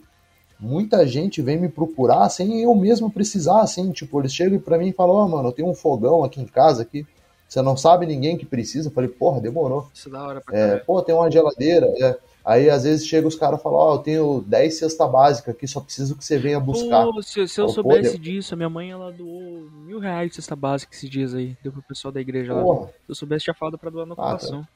muita 0.60 1.06
gente 1.06 1.40
vem 1.40 1.58
me 1.58 1.70
procurar 1.70 2.28
sem 2.28 2.60
eu 2.60 2.74
mesmo 2.74 3.10
precisar, 3.10 3.62
assim, 3.62 3.90
tipo, 3.90 4.20
eles 4.20 4.34
chegam 4.34 4.58
para 4.58 4.76
mim 4.76 4.88
e 4.88 4.92
falam: 4.92 5.16
"Ó, 5.16 5.24
oh, 5.24 5.28
mano, 5.28 5.48
eu 5.48 5.52
tenho 5.52 5.68
um 5.68 5.74
fogão 5.74 6.22
aqui 6.22 6.42
em 6.42 6.46
casa 6.46 6.82
aqui, 6.82 7.06
Você 7.48 7.62
não 7.62 7.76
sabe 7.76 8.06
ninguém 8.06 8.36
que 8.36 8.44
precisa. 8.44 8.88
Eu 8.88 8.92
falei, 8.92 9.08
porra, 9.08 9.40
demorou. 9.40 9.88
Isso 9.94 10.08
é 10.08 10.12
da 10.12 10.22
hora 10.26 10.40
pra 10.40 10.56
É, 10.58 10.76
pô, 10.78 11.00
tem 11.02 11.14
uma 11.14 11.30
geladeira. 11.30 11.86
é. 12.00 12.18
Aí 12.44 12.70
às 12.70 12.84
vezes 12.84 13.04
chega 13.04 13.26
os 13.26 13.34
caras 13.34 13.58
e 13.58 13.62
falam, 13.62 13.78
ó, 13.78 13.94
eu 13.94 13.98
tenho 13.98 14.44
10 14.46 14.78
cesta 14.78 15.04
básica 15.06 15.50
aqui, 15.50 15.66
só 15.66 15.80
preciso 15.80 16.14
que 16.16 16.24
você 16.24 16.38
venha 16.38 16.60
buscar. 16.60 17.04
Pô, 17.04 17.20
se, 17.20 17.48
se 17.48 17.60
eu 17.60 17.66
Pô, 17.66 17.72
soubesse 17.72 18.12
pô, 18.16 18.22
disso, 18.22 18.54
a 18.54 18.56
minha 18.56 18.70
mãe 18.70 18.88
ela 18.92 19.10
doou 19.10 19.68
mil 19.84 19.98
reais 19.98 20.30
de 20.30 20.36
cesta 20.36 20.54
básica 20.54 20.94
esses 20.94 21.10
dias 21.10 21.34
aí. 21.34 21.56
Deu 21.60 21.72
pro 21.72 21.82
pessoal 21.82 22.12
da 22.12 22.20
igreja 22.20 22.54
lá. 22.54 22.62
Porra. 22.62 22.86
Se 22.86 22.92
eu 23.08 23.14
soubesse, 23.16 23.44
tinha 23.44 23.54
falado 23.54 23.76
pra 23.76 23.90
doar 23.90 24.06
na 24.06 24.12
Ah, 24.12 24.16
tá. 24.16 24.22
ocupação. 24.34 24.66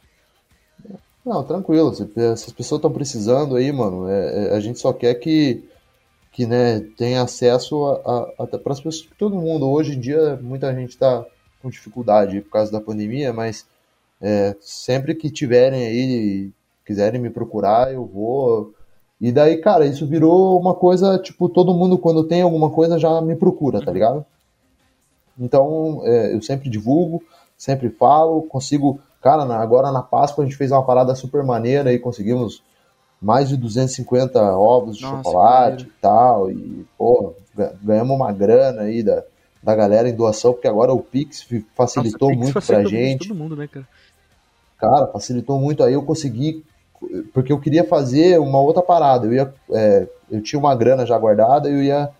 Não, 1.24 1.44
tranquilo. 1.44 1.94
Se, 1.94 2.04
se 2.06 2.20
as 2.20 2.52
pessoas 2.52 2.78
estão 2.78 2.90
precisando 2.90 3.54
aí, 3.56 3.70
mano, 3.70 4.08
é- 4.08 4.48
é- 4.48 4.56
a 4.56 4.60
gente 4.60 4.78
só 4.78 4.92
quer 4.92 5.14
que, 5.14 5.62
que 6.32 6.46
né, 6.46 6.80
tenha 6.96 7.22
acesso 7.22 7.84
a, 7.86 8.32
a, 8.38 8.46
para 8.46 8.72
as 8.72 8.80
pessoas, 8.80 9.08
todo 9.18 9.36
mundo. 9.36 9.68
Hoje 9.70 9.94
em 9.94 10.00
dia, 10.00 10.38
muita 10.42 10.74
gente 10.74 10.90
está 10.90 11.24
com 11.62 11.70
dificuldade 11.70 12.40
por 12.40 12.50
causa 12.50 12.72
da 12.72 12.80
pandemia, 12.80 13.32
mas 13.32 13.66
é, 14.20 14.54
sempre 14.60 15.14
que 15.14 15.30
tiverem 15.30 15.84
aí, 15.86 16.50
quiserem 16.84 17.20
me 17.20 17.30
procurar, 17.30 17.92
eu 17.92 18.04
vou. 18.04 18.72
E 19.20 19.30
daí, 19.30 19.58
cara, 19.58 19.84
isso 19.86 20.06
virou 20.06 20.58
uma 20.58 20.74
coisa, 20.74 21.18
tipo, 21.18 21.48
todo 21.48 21.74
mundo 21.74 21.98
quando 21.98 22.24
tem 22.24 22.42
alguma 22.42 22.70
coisa 22.70 22.98
já 22.98 23.20
me 23.20 23.36
procura, 23.36 23.82
tá 23.82 23.92
ligado? 23.92 24.24
Então, 25.38 26.02
é, 26.04 26.34
eu 26.34 26.42
sempre 26.42 26.68
divulgo, 26.68 27.22
sempre 27.56 27.88
falo, 27.90 28.42
consigo. 28.42 29.00
Cara, 29.22 29.42
agora 29.56 29.92
na 29.92 30.02
Páscoa 30.02 30.42
a 30.42 30.46
gente 30.46 30.56
fez 30.56 30.70
uma 30.70 30.84
parada 30.84 31.14
super 31.14 31.42
maneira 31.42 31.92
e 31.92 31.98
conseguimos 31.98 32.62
mais 33.20 33.48
de 33.50 33.56
250 33.56 34.40
ovos 34.56 34.96
de 34.96 35.02
Nossa, 35.02 35.16
chocolate 35.16 35.84
e 35.86 36.00
tal. 36.00 36.50
E, 36.50 36.86
pô, 36.96 37.34
ga- 37.54 37.74
ganhamos 37.82 38.16
uma 38.16 38.32
grana 38.32 38.82
aí 38.82 39.02
da, 39.02 39.22
da 39.62 39.74
galera 39.74 40.08
em 40.08 40.14
doação, 40.14 40.52
porque 40.52 40.68
agora 40.68 40.92
o 40.92 41.00
Pix 41.00 41.46
facilitou 41.74 42.28
Nossa, 42.28 42.38
Pix 42.38 42.42
muito 42.42 42.52
pra 42.52 42.60
facilitou 42.60 42.92
muito 42.92 43.08
gente. 43.08 43.28
Todo 43.28 43.38
mundo, 43.38 43.56
né, 43.56 43.68
cara? 43.68 43.88
Cara, 44.78 45.06
facilitou 45.08 45.60
muito. 45.60 45.82
Aí 45.82 45.92
eu 45.92 46.02
consegui, 46.02 46.64
porque 47.34 47.52
eu 47.52 47.60
queria 47.60 47.84
fazer 47.84 48.38
uma 48.40 48.60
outra 48.60 48.82
parada. 48.82 49.26
Eu 49.26 49.34
ia, 49.34 49.54
é, 49.72 50.08
eu 50.30 50.42
tinha 50.42 50.58
uma 50.58 50.74
grana 50.74 51.04
já 51.04 51.18
guardada, 51.18 51.68
eu 51.68 51.82
ia 51.82 52.10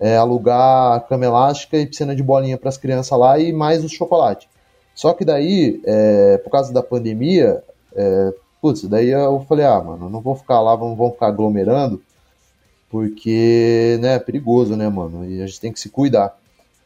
é, 0.00 0.16
alugar 0.16 1.06
cama 1.08 1.24
elástica 1.24 1.76
e 1.76 1.86
piscina 1.86 2.14
de 2.14 2.22
bolinha 2.22 2.58
para 2.58 2.68
as 2.68 2.76
crianças 2.76 3.16
lá 3.16 3.38
e 3.38 3.52
mais 3.52 3.84
o 3.84 3.88
chocolate. 3.88 4.48
Só 4.94 5.12
que 5.12 5.24
daí, 5.24 5.80
é, 5.84 6.38
por 6.38 6.50
causa 6.50 6.72
da 6.72 6.82
pandemia, 6.82 7.62
é, 7.94 8.34
putz, 8.60 8.82
daí 8.84 9.10
eu 9.10 9.44
falei, 9.48 9.64
ah, 9.64 9.80
mano, 9.80 10.10
não 10.10 10.20
vou 10.20 10.34
ficar 10.34 10.60
lá, 10.60 10.74
vamos, 10.74 10.98
vamos 10.98 11.14
ficar 11.14 11.28
aglomerando, 11.28 12.02
porque, 12.90 13.96
né, 14.00 14.14
é 14.14 14.18
perigoso, 14.18 14.74
né, 14.74 14.88
mano? 14.88 15.24
E 15.24 15.40
a 15.40 15.46
gente 15.46 15.60
tem 15.60 15.72
que 15.72 15.78
se 15.78 15.88
cuidar. 15.88 16.36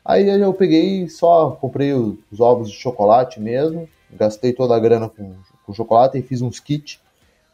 Aí 0.04 0.28
eu 0.28 0.52
peguei 0.52 1.08
só 1.08 1.52
comprei 1.52 1.92
os, 1.92 2.16
os 2.30 2.40
ovos 2.40 2.70
de 2.70 2.76
chocolate 2.76 3.40
mesmo, 3.40 3.88
gastei 4.10 4.52
toda 4.52 4.74
a 4.74 4.80
grana 4.80 5.08
com, 5.08 5.34
com 5.64 5.72
chocolate 5.72 6.18
e 6.18 6.22
fiz 6.22 6.42
uns 6.42 6.58
kits 6.58 7.00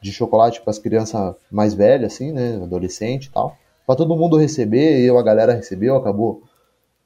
de 0.00 0.12
chocolate 0.12 0.60
para 0.60 0.70
as 0.70 0.78
crianças 0.78 1.34
mais 1.50 1.74
velhas, 1.74 2.12
assim, 2.14 2.32
né, 2.32 2.56
adolescente 2.62 3.26
e 3.26 3.30
tal, 3.30 3.56
para 3.86 3.96
todo 3.96 4.16
mundo 4.16 4.36
receber, 4.36 5.00
e 5.00 5.06
eu, 5.06 5.18
a 5.18 5.22
galera 5.22 5.54
recebeu, 5.54 5.96
acabou. 5.96 6.42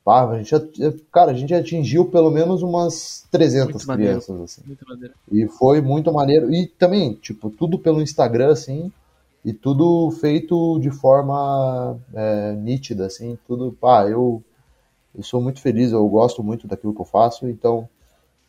Pá, 0.05 0.28
a 0.28 0.38
gente, 0.38 0.51
já- 0.51 0.93
cara, 1.12 1.30
a 1.30 1.34
gente 1.34 1.55
atingiu 1.55 2.07
pelo 2.07 2.30
menos 2.30 2.62
umas 2.62 3.26
300 3.30 3.72
Muito 3.74 3.86
maneiro. 3.86 4.12
crianças, 4.20 4.40
assim. 4.40 4.62
Muito 4.66 4.84
maneiro. 4.88 5.14
E 5.30 5.47
foi 5.47 5.80
muito 5.80 6.12
maneiro. 6.12 6.53
E 6.53 6.66
também, 6.66 7.14
tipo, 7.14 7.51
tudo 7.51 7.78
pelo 7.78 8.03
Instagram, 8.03 8.51
assim, 8.53 8.90
e 9.45 9.53
tudo 9.53 10.11
feito 10.11 10.78
de 10.80 10.90
forma 10.90 11.97
é, 12.14 12.53
nítida, 12.55 13.07
assim, 13.07 13.38
tudo, 13.47 13.72
pá, 13.80 14.09
eu, 14.09 14.43
eu 15.14 15.22
sou 15.22 15.40
muito 15.40 15.60
feliz, 15.60 15.92
eu 15.92 16.06
gosto 16.08 16.42
muito 16.42 16.66
daquilo 16.66 16.94
que 16.94 17.00
eu 17.00 17.06
faço, 17.06 17.48
então 17.48 17.88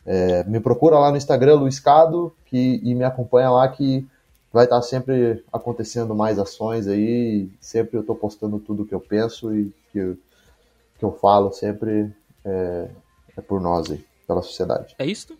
é, 0.04 0.44
me 0.44 0.60
procura 0.60 0.98
lá 0.98 1.10
no 1.10 1.16
Instagram, 1.16 1.56
Luiz 1.56 1.78
Cado, 1.78 2.34
que, 2.46 2.80
e 2.82 2.94
me 2.94 3.04
acompanha 3.04 3.50
lá 3.50 3.68
que 3.68 4.06
vai 4.52 4.64
estar 4.64 4.80
sempre 4.82 5.44
acontecendo 5.52 6.14
mais 6.14 6.38
ações 6.38 6.86
aí, 6.86 7.50
sempre 7.60 7.98
eu 7.98 8.04
tô 8.04 8.14
postando 8.14 8.58
tudo 8.58 8.86
que 8.86 8.94
eu 8.94 9.00
penso 9.00 9.54
e 9.54 9.72
que 9.90 9.98
eu, 9.98 10.16
que 10.98 11.04
eu 11.04 11.12
falo 11.12 11.52
sempre 11.52 12.12
é, 12.44 12.88
é 13.36 13.40
por 13.40 13.60
nós 13.60 13.90
aí, 13.90 14.04
pela 14.26 14.42
sociedade. 14.42 14.94
É 14.98 15.04
isso? 15.04 15.36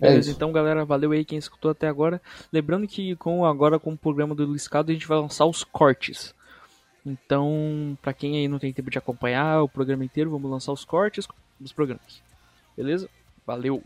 É 0.00 0.08
Beleza, 0.08 0.28
isso. 0.28 0.36
então 0.36 0.52
galera, 0.52 0.84
valeu 0.84 1.12
aí 1.12 1.24
quem 1.24 1.38
escutou 1.38 1.70
até 1.70 1.88
agora. 1.88 2.20
Lembrando 2.52 2.86
que 2.86 3.16
com 3.16 3.44
agora 3.44 3.78
com 3.78 3.92
o 3.92 3.98
programa 3.98 4.34
do 4.34 4.44
Luiz 4.44 4.68
Cado 4.68 4.90
a 4.90 4.94
gente 4.94 5.06
vai 5.06 5.18
lançar 5.18 5.46
os 5.46 5.64
cortes. 5.64 6.34
Então, 7.04 7.98
pra 8.00 8.14
quem 8.14 8.36
aí 8.38 8.48
não 8.48 8.58
tem 8.58 8.72
tempo 8.72 8.90
de 8.90 8.98
acompanhar 8.98 9.62
o 9.62 9.68
programa 9.68 10.04
inteiro, 10.04 10.30
vamos 10.30 10.50
lançar 10.50 10.72
os 10.72 10.84
cortes 10.84 11.28
dos 11.60 11.72
programas. 11.72 12.22
Beleza? 12.76 13.08
Valeu! 13.46 13.82